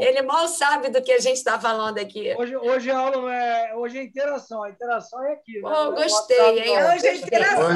ele 0.00 0.22
mal 0.22 0.48
sabe 0.48 0.90
do 0.90 1.02
que 1.02 1.12
a 1.12 1.20
gente 1.20 1.36
está 1.36 1.58
falando 1.58 1.98
aqui. 1.98 2.34
Hoje, 2.36 2.56
hoje 2.56 2.90
a 2.90 2.98
aula 2.98 3.16
não 3.16 3.28
é. 3.28 3.74
Hoje 3.76 3.98
é 3.98 4.02
interação. 4.02 4.62
A 4.62 4.70
interação 4.70 5.22
é 5.24 5.32
aqui. 5.32 5.60
Né? 5.60 5.68
Oh, 5.68 5.92
gostei, 5.92 6.58
hein? 6.58 6.84
Hoje 6.84 7.06
é 7.06 7.16
interação. 7.16 7.66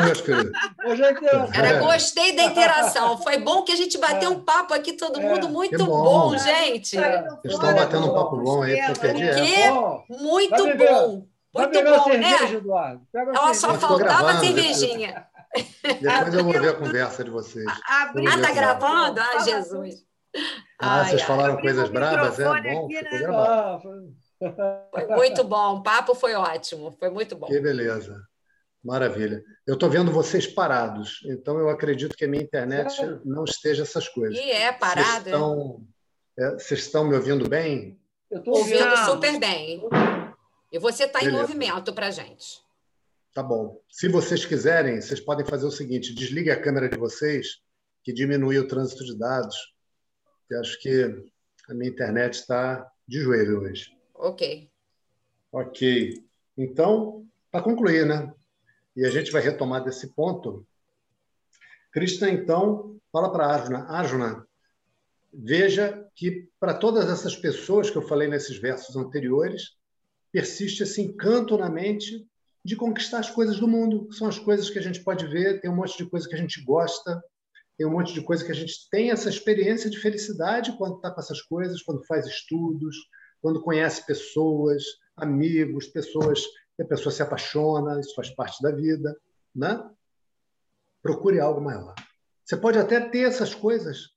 Hoje 0.86 1.04
é 1.04 1.10
interação. 1.10 1.54
Era, 1.54 1.78
gostei 1.78 2.36
da 2.36 2.44
interação. 2.44 3.18
Foi 3.18 3.38
bom 3.38 3.62
que 3.62 3.72
a 3.72 3.76
gente 3.76 3.98
bateu 3.98 4.30
é. 4.30 4.32
um 4.32 4.40
papo 4.40 4.74
aqui, 4.74 4.94
todo 4.94 5.20
é. 5.20 5.22
mundo 5.22 5.48
muito 5.48 5.84
bom, 5.84 6.30
bom, 6.30 6.38
gente. 6.38 6.96
Vocês 6.96 7.54
estão 7.54 7.74
batendo 7.74 8.10
um 8.10 8.14
papo 8.14 8.36
bom 8.38 8.62
aí, 8.62 8.76
porque 8.76 8.90
eu 8.90 8.96
perdi 8.96 9.24
Muito 10.08 10.76
bom. 10.76 11.31
Muito 11.54 11.84
bom, 11.84 12.04
cerveja, 12.04 12.48
né? 12.48 12.52
Eduardo. 12.54 13.06
Ela 13.14 13.54
só 13.54 13.74
faltava 13.74 14.30
a 14.30 14.40
cervejinha. 14.40 15.26
Depois 15.82 16.34
eu 16.34 16.44
vou 16.44 16.52
ver 16.52 16.70
a 16.70 16.74
conversa 16.74 17.22
de 17.22 17.30
vocês. 17.30 17.66
Ah, 17.86 18.12
tá 18.40 18.52
gravando? 18.52 19.20
Ah, 19.20 19.38
Jesus. 19.40 20.04
Ah, 20.78 21.00
ai, 21.00 21.10
vocês 21.10 21.22
falaram 21.22 21.60
coisas 21.60 21.90
bravas, 21.90 22.38
é 22.40 22.44
bom, 22.44 22.54
aqui, 22.54 23.02
né? 23.02 23.80
Foi 24.90 25.06
muito 25.08 25.44
bom, 25.44 25.76
o 25.76 25.82
papo 25.82 26.14
foi 26.14 26.34
ótimo, 26.34 26.96
foi 26.98 27.10
muito 27.10 27.36
bom. 27.36 27.46
Que 27.46 27.60
beleza, 27.60 28.16
maravilha. 28.82 29.42
Eu 29.66 29.74
estou 29.74 29.90
vendo 29.90 30.10
vocês 30.10 30.46
parados, 30.46 31.20
então 31.26 31.58
eu 31.58 31.68
acredito 31.68 32.16
que 32.16 32.24
a 32.24 32.28
minha 32.28 32.42
internet 32.42 33.20
não 33.24 33.44
esteja 33.44 33.82
essas 33.82 34.08
coisas. 34.08 34.38
E 34.38 34.50
é 34.50 34.72
parada. 34.72 35.04
Vocês 35.04 35.26
estão, 35.26 35.82
é, 36.38 36.50
vocês 36.52 36.80
estão 36.80 37.04
me 37.04 37.14
ouvindo 37.14 37.46
bem? 37.46 38.00
Eu 38.30 38.38
estou 38.38 38.56
ouvindo, 38.56 38.82
ouvindo 38.82 39.04
super 39.04 39.38
bem. 39.38 39.82
E 40.72 40.78
você 40.78 41.04
está 41.04 41.22
em 41.22 41.30
movimento 41.30 41.92
para 41.92 42.10
gente. 42.10 42.62
Tá 43.34 43.42
bom. 43.42 43.80
Se 43.90 44.08
vocês 44.08 44.44
quiserem, 44.44 45.00
vocês 45.00 45.20
podem 45.20 45.46
fazer 45.46 45.66
o 45.66 45.70
seguinte: 45.70 46.14
desligue 46.14 46.50
a 46.50 46.60
câmera 46.60 46.88
de 46.88 46.96
vocês, 46.96 47.60
que 48.02 48.12
diminui 48.12 48.58
o 48.58 48.66
trânsito 48.66 49.04
de 49.04 49.16
dados 49.16 49.72
que 50.52 50.54
acho 50.54 50.78
que 50.80 51.24
a 51.68 51.74
minha 51.74 51.90
internet 51.90 52.34
está 52.34 52.86
de 53.08 53.22
joelho 53.22 53.62
hoje. 53.62 53.96
Ok. 54.14 54.70
Ok. 55.50 56.24
Então, 56.56 57.26
para 57.50 57.62
concluir, 57.62 58.06
né? 58.06 58.32
E 58.94 59.06
a 59.06 59.10
gente 59.10 59.30
vai 59.30 59.40
retomar 59.40 59.82
desse 59.82 60.08
ponto. 60.14 60.66
Krishna, 61.90 62.28
então, 62.30 62.98
fala 63.10 63.32
para 63.32 63.46
Arjuna. 63.46 63.86
Arjuna, 63.88 64.46
veja 65.32 66.06
que 66.14 66.48
para 66.60 66.74
todas 66.74 67.08
essas 67.08 67.34
pessoas 67.34 67.90
que 67.90 67.96
eu 67.96 68.06
falei 68.06 68.28
nesses 68.28 68.58
versos 68.58 68.96
anteriores, 68.96 69.76
persiste 70.32 70.82
esse 70.82 71.02
encanto 71.02 71.56
na 71.56 71.68
mente 71.68 72.26
de 72.64 72.74
conquistar 72.74 73.18
as 73.18 73.30
coisas 73.30 73.60
do 73.60 73.68
mundo. 73.68 74.10
São 74.12 74.26
as 74.26 74.38
coisas 74.38 74.70
que 74.70 74.78
a 74.78 74.82
gente 74.82 75.02
pode 75.04 75.26
ver, 75.26 75.60
tem 75.60 75.70
um 75.70 75.76
monte 75.76 75.96
de 75.96 76.08
coisa 76.08 76.28
que 76.28 76.34
a 76.34 76.38
gente 76.38 76.62
gosta, 76.64 77.22
tem 77.76 77.86
um 77.86 77.90
monte 77.90 78.14
de 78.14 78.22
coisa 78.22 78.44
que 78.44 78.52
a 78.52 78.54
gente 78.54 78.88
tem 78.90 79.10
essa 79.10 79.28
experiência 79.28 79.90
de 79.90 79.98
felicidade 79.98 80.76
quando 80.78 80.96
está 80.96 81.10
com 81.10 81.20
essas 81.20 81.42
coisas, 81.42 81.82
quando 81.82 82.04
faz 82.06 82.26
estudos, 82.26 82.96
quando 83.40 83.62
conhece 83.62 84.06
pessoas, 84.06 84.84
amigos, 85.16 85.86
pessoas 85.86 86.44
que 86.76 86.82
a 86.82 86.86
pessoa 86.86 87.12
se 87.12 87.22
apaixona, 87.22 88.00
isso 88.00 88.14
faz 88.14 88.30
parte 88.30 88.62
da 88.62 88.70
vida, 88.70 89.14
né? 89.54 89.90
Procure 91.02 91.40
algo 91.40 91.60
maior. 91.60 91.94
Você 92.44 92.56
pode 92.56 92.78
até 92.78 93.00
ter 93.00 93.22
essas 93.22 93.54
coisas, 93.54 94.10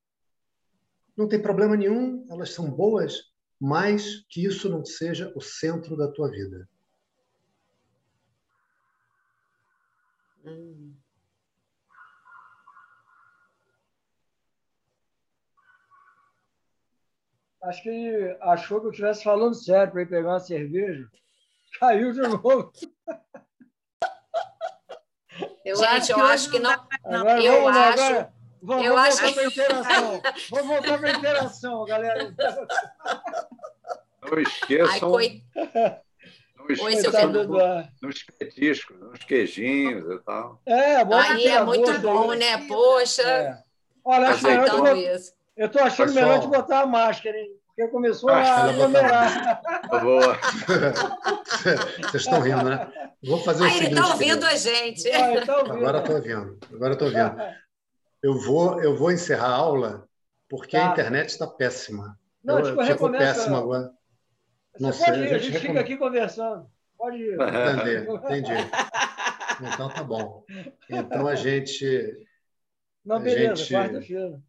não 1.17 1.27
tem 1.27 1.41
problema 1.41 1.75
nenhum, 1.75 2.25
elas 2.29 2.51
são 2.51 2.69
boas, 2.69 3.33
mas 3.60 4.26
que 4.30 4.45
isso 4.45 4.69
não 4.69 4.86
seja 4.86 5.32
o 5.36 5.41
centro 5.41 5.95
da 5.95 6.11
tua 6.11 6.30
vida. 6.30 6.68
Hum. 10.45 10.94
Acho 17.64 17.82
que 17.82 17.90
ele 17.90 18.38
achou 18.41 18.80
que 18.80 18.88
eu 18.88 18.91
estivesse 18.91 19.23
falando 19.23 19.56
sério 19.56 19.91
para 19.91 20.03
ir 20.03 20.10
pegar 20.10 20.30
uma 20.30 20.40
cerveja. 20.40 21.10
Caiu 21.80 22.11
de 22.11 22.22
novo. 22.22 22.72
Eu 25.65 25.76
Gente, 25.77 25.90
acho 25.90 26.11
eu 26.11 26.26
acho 26.26 26.52
que 26.52 26.60
não. 26.60 26.72
Agora, 27.03 27.44
eu 27.44 27.68
acho. 27.68 28.03
Agora, 28.03 28.35
vamos, 28.65 28.85
eu 28.85 28.97
acho... 28.97 29.21
voltar 29.21 29.33
para 29.33 29.41
a 29.41 29.45
interação. 29.45 30.21
vamos 30.49 30.67
voltar 30.67 30.97
para 30.97 31.09
a 31.09 31.13
interação, 31.13 31.85
galera. 31.85 32.35
Não 34.29 34.39
esqueçam. 34.39 34.91
Ai, 34.91 34.99
coi... 34.99 35.43
Não 36.57 36.69
esqueçam 36.69 37.33
nos 38.01 38.23
petiscos, 38.39 38.99
nos 38.99 39.19
queijinhos 39.19 40.03
e 40.11 40.23
tal. 40.23 40.61
É, 40.65 41.05
bom 41.05 41.15
Aí 41.15 41.47
é 41.47 41.63
muito 41.63 41.99
bom, 41.99 42.33
né? 42.33 42.67
Poxa. 42.67 43.21
É. 43.21 43.57
Olha, 44.03 44.29
acho. 44.29 44.47
Eu 45.55 45.67
estou 45.67 45.81
achando 45.81 46.07
Pessoal. 46.07 46.25
melhor 46.25 46.39
de 46.41 46.47
botar 46.47 46.81
a 46.81 46.85
máscara, 46.85 47.37
hein? 47.37 47.49
Porque 47.75 47.91
começou 47.91 48.29
a 48.29 48.65
aglomerar. 48.65 49.61
Boa. 50.01 50.37
Vocês 52.01 52.23
estão 52.23 52.41
rindo, 52.41 52.63
né? 52.63 52.89
Vou 53.23 53.37
fazer 53.39 53.63
o 53.63 53.65
ah, 53.65 53.69
seguinte. 53.69 53.91
Ele 53.91 53.99
está 53.99 54.13
ouvindo 54.13 54.45
a 54.45 54.55
gente. 54.55 55.11
Ah, 55.11 55.45
tá 55.45 55.57
ouvindo. 55.57 55.77
Agora 55.77 55.97
estou 55.99 56.15
ouvindo. 56.15 56.59
Agora 56.73 56.93
estou 56.93 57.07
ouvindo. 57.07 57.35
Eu 58.26 58.39
vou, 58.39 58.81
eu 58.81 58.97
vou 58.97 59.11
encerrar 59.11 59.49
a 59.49 59.56
aula 59.56 60.10
porque 60.49 60.76
tá. 60.76 60.89
a 60.89 60.91
internet 60.93 61.30
está 61.30 61.45
péssima. 61.45 62.19
Não, 62.43 62.57
eu, 62.57 62.65
tipo, 62.65 62.84
ficou 62.84 63.11
péssima 63.11 63.60
agora. 63.60 63.91
Não 64.80 64.91
Você 64.91 65.03
sei, 65.03 65.14
pode 65.14 65.22
ir, 65.22 65.34
a 65.35 65.38
gente, 65.38 65.60
fica 65.60 65.80
aqui 65.80 65.95
conversando. 65.95 66.68
Pode 66.97 67.18
ir. 67.18 67.35
Entendi, 67.35 68.11
entendi. 68.11 68.53
Então 69.73 69.88
tá 69.89 70.03
bom. 70.03 70.43
Então 70.89 71.27
a 71.27 71.35
gente. 71.35 72.27
Não, 73.06 73.22
beleza, 73.22 73.56
gente... 73.56 73.73
quarta-feira. 73.73 74.41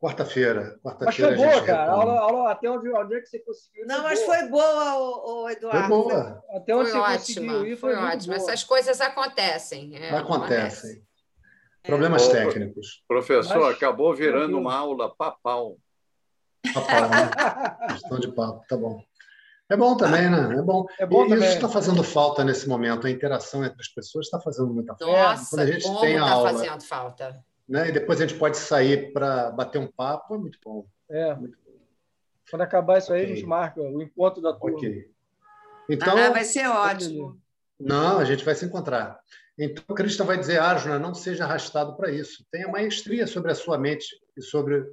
Quarta-feira. 0.00 0.78
Quarta 0.80 1.04
mas 1.04 1.16
foi 1.16 1.34
boa, 1.34 1.64
cara. 1.66 1.90
Aula, 1.90 2.20
aula, 2.20 2.52
até 2.52 2.70
onde, 2.70 2.88
onde 2.88 3.14
é 3.16 3.20
que 3.20 3.26
você 3.26 3.40
conseguiu? 3.40 3.84
Não, 3.84 4.04
mas 4.04 4.20
boa. 4.20 4.34
foi 4.34 4.48
boa, 4.48 4.94
o, 4.96 5.42
o 5.42 5.50
Eduardo. 5.50 5.80
Foi 5.80 5.88
boa. 5.88 6.44
Até 6.50 6.74
onde 6.74 6.90
foi 6.92 7.00
você 7.00 7.14
ótima, 7.14 7.52
conseguiu 7.52 7.66
ir 7.66 7.76
foi, 7.76 7.94
foi 7.94 8.04
ótimo. 8.04 8.34
Essas 8.34 8.64
coisas 8.64 9.00
acontecem. 9.00 9.96
É, 9.96 10.16
acontecem. 10.16 11.04
Problemas 11.82 12.28
é. 12.28 12.32
técnicos. 12.32 13.02
Professor, 13.08 13.60
mas... 13.60 13.76
acabou 13.76 14.14
virando 14.14 14.58
uma 14.58 14.74
aula 14.74 15.14
papal. 15.14 15.76
Papal, 16.72 17.10
né? 17.10 17.30
Questão 17.92 18.20
de 18.20 18.28
papo, 18.32 18.64
tá 18.68 18.76
bom. 18.76 19.02
É 19.68 19.76
bom 19.76 19.96
também, 19.96 20.28
né? 20.30 20.54
É 20.58 20.62
bom. 20.62 20.86
É 20.98 21.06
bom 21.06 21.24
e 21.24 21.28
também. 21.30 21.44
isso 21.46 21.56
está 21.56 21.68
fazendo 21.68 22.04
falta 22.04 22.44
nesse 22.44 22.68
momento. 22.68 23.06
A 23.06 23.10
interação 23.10 23.64
entre 23.64 23.80
as 23.80 23.88
pessoas 23.88 24.26
está 24.26 24.38
fazendo 24.38 24.72
muita 24.72 24.94
falta. 24.94 25.06
Nossa, 25.06 25.50
Quando 25.50 25.60
a 25.60 25.66
gente 25.66 25.82
como 25.82 26.00
tem 26.00 26.18
a 26.18 26.24
tá 26.24 26.30
aula, 26.30 26.50
fazendo 26.50 26.82
falta 26.82 27.44
né? 27.68 27.88
E 27.88 27.92
depois 27.92 28.20
a 28.20 28.26
gente 28.26 28.38
pode 28.38 28.58
sair 28.58 29.12
para 29.12 29.50
bater 29.50 29.78
um 29.78 29.86
papo, 29.86 30.34
é 30.34 30.38
muito 30.38 30.58
bom. 30.62 30.86
É. 31.08 31.34
Muito 31.34 31.56
bom. 31.64 31.72
Quando 32.50 32.62
acabar 32.62 32.98
isso 32.98 33.12
aí, 33.12 33.22
okay. 33.22 33.32
a 33.32 33.36
gente 33.36 33.46
marca 33.46 33.80
o 33.80 34.02
encontro 34.02 34.42
da 34.42 34.52
turma. 34.52 34.76
Ok. 34.76 35.10
Então, 35.88 36.16
ah, 36.16 36.30
vai 36.30 36.44
ser 36.44 36.66
ótimo. 36.68 37.40
Não, 37.80 38.18
a 38.18 38.24
gente 38.24 38.44
vai 38.44 38.54
se 38.54 38.66
encontrar. 38.66 39.20
Então, 39.58 39.94
Cristo 39.94 40.24
vai 40.24 40.38
dizer, 40.38 40.58
Arjuna, 40.58 40.98
não 40.98 41.14
seja 41.14 41.44
arrastado 41.44 41.96
para 41.96 42.10
isso. 42.10 42.44
Tenha 42.50 42.68
maestria 42.68 43.26
sobre 43.26 43.52
a 43.52 43.54
sua 43.54 43.78
mente 43.78 44.06
e 44.36 44.42
sobre 44.42 44.84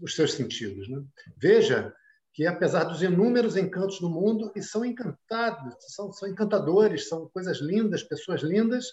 os 0.00 0.14
seus 0.14 0.34
sentidos. 0.34 0.88
Né? 0.88 1.02
Veja 1.36 1.92
que, 2.32 2.46
apesar 2.46 2.84
dos 2.84 3.02
inúmeros 3.02 3.56
encantos 3.56 4.00
do 4.00 4.08
mundo, 4.08 4.52
e 4.54 4.62
são 4.62 4.84
encantados, 4.84 5.74
são, 5.88 6.12
são 6.12 6.28
encantadores, 6.28 7.08
são 7.08 7.28
coisas 7.28 7.58
lindas, 7.58 8.02
pessoas 8.02 8.42
lindas, 8.42 8.92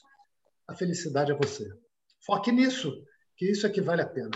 a 0.68 0.74
felicidade 0.74 1.32
é 1.32 1.36
você. 1.36 1.70
Foque 2.26 2.52
nisso 2.52 3.04
que 3.38 3.46
isso 3.46 3.68
é 3.68 3.70
que 3.70 3.82
vale 3.82 4.02
a 4.02 4.08
pena, 4.08 4.32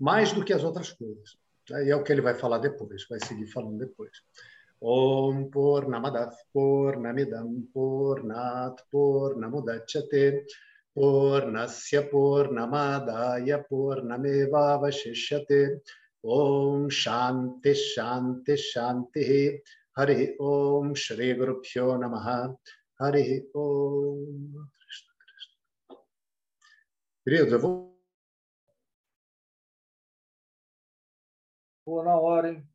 mais 0.00 0.32
do 0.32 0.44
que 0.44 0.52
as 0.52 0.64
outras 0.64 0.90
coisas. 0.90 1.36
E 1.70 1.90
é 1.90 1.94
o 1.94 2.02
que 2.02 2.10
ele 2.10 2.20
vai 2.20 2.34
falar 2.34 2.58
depois, 2.58 3.06
vai 3.08 3.20
seguir 3.24 3.46
falando 3.46 3.78
depois. 3.78 4.10
ॐ 4.82 5.42
पूर्णमदः 5.54 6.30
पूर्णमिदं 6.54 7.50
पूर्णात् 7.74 8.80
पूर्णमुदच्यते 8.92 10.30
पूर्णस्य 10.96 12.00
पूर्णमादाय 12.12 13.56
पूर्णमेवावशिष्यते 13.70 15.62
ॐ 16.38 16.88
शान्तिः 17.02 17.74
शान्तिः 17.84 18.56
शान्तिः 18.72 19.30
हरिः 19.98 20.22
ॐ 20.50 20.92
श्रीगुरुभ्यो 21.04 21.96
नमः 22.02 22.28
हरिः 23.02 23.30
ॐ 23.62 24.68
Queridos, 27.24 27.52
eu 27.52 27.60
vou. 27.60 27.92
Na 31.86 32.14
hora, 32.16 32.48
hein? 32.48 32.71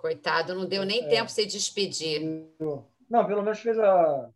Coitado, 0.00 0.54
não 0.54 0.64
deu 0.64 0.82
nem 0.82 1.04
é. 1.04 1.08
tempo 1.08 1.30
se 1.30 1.44
despedir. 1.44 2.22
Não, 3.08 3.26
pelo 3.26 3.42
menos 3.42 3.60
fez 3.60 3.78
a. 3.78 4.30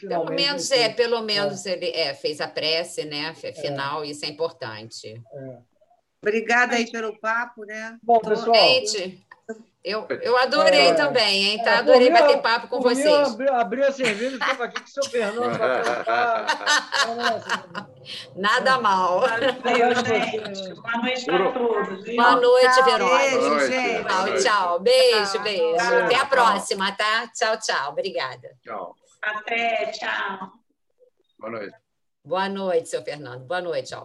Pelo 0.00 0.24
menos, 0.30 0.70
é, 0.70 0.88
pelo 0.88 1.20
menos 1.20 1.66
é. 1.66 1.72
ele 1.72 1.90
é, 1.90 2.14
fez 2.14 2.40
a 2.40 2.48
prece, 2.48 3.04
né? 3.04 3.34
É. 3.42 3.52
Final, 3.52 4.02
isso 4.02 4.24
é 4.24 4.28
importante. 4.28 5.22
É. 5.32 5.58
Obrigada 6.22 6.76
aí 6.76 6.90
pelo 6.90 7.18
papo, 7.18 7.64
né? 7.64 7.98
Bom, 8.02 8.18
pessoal. 8.20 8.54
Gente, 8.54 9.22
eu, 9.82 10.06
eu 10.20 10.36
adorei 10.36 10.88
é, 10.88 10.94
também, 10.94 11.44
hein? 11.44 11.62
Tá? 11.62 11.78
Adorei 11.78 12.08
é, 12.08 12.10
bater 12.10 12.42
papo 12.42 12.68
com 12.68 12.80
vocês. 12.80 13.06
Eu 13.06 13.24
abri, 13.26 13.48
abri 13.48 13.82
a 13.82 13.90
cerveja 13.90 14.32
e 14.32 14.38
estava 14.38 14.64
aqui 14.64 14.78
com 14.78 14.86
o 14.86 14.90
seu 14.90 15.02
Fernando. 15.04 15.58
Nada 18.36 18.78
mal. 18.78 19.20
Valeu, 19.20 19.94
gente. 20.04 20.74
Boa 20.74 20.98
noite 20.98 21.24
para 21.24 21.52
todos. 21.52 22.04
Boa 22.14 22.36
noite, 22.36 22.82
Verônica. 22.84 23.40
Beijo, 23.40 24.04
Tchau, 24.06 24.26
tchau. 24.38 24.78
Beijo, 24.80 25.32
tchau. 25.32 25.42
beijo. 25.42 25.76
Tchau. 25.76 26.04
Até 26.04 26.16
a 26.16 26.26
próxima, 26.26 26.92
tá? 26.92 27.26
Tchau, 27.34 27.58
tchau. 27.58 27.92
Obrigada. 27.92 28.54
Tchau. 28.62 28.94
Até, 29.22 29.86
tchau. 29.92 30.50
Boa 31.38 31.52
noite. 31.52 31.74
Boa 32.22 32.50
noite, 32.50 32.90
seu 32.90 33.02
Fernando. 33.02 33.46
Boa 33.46 33.62
noite, 33.62 33.94
ó. 33.94 33.98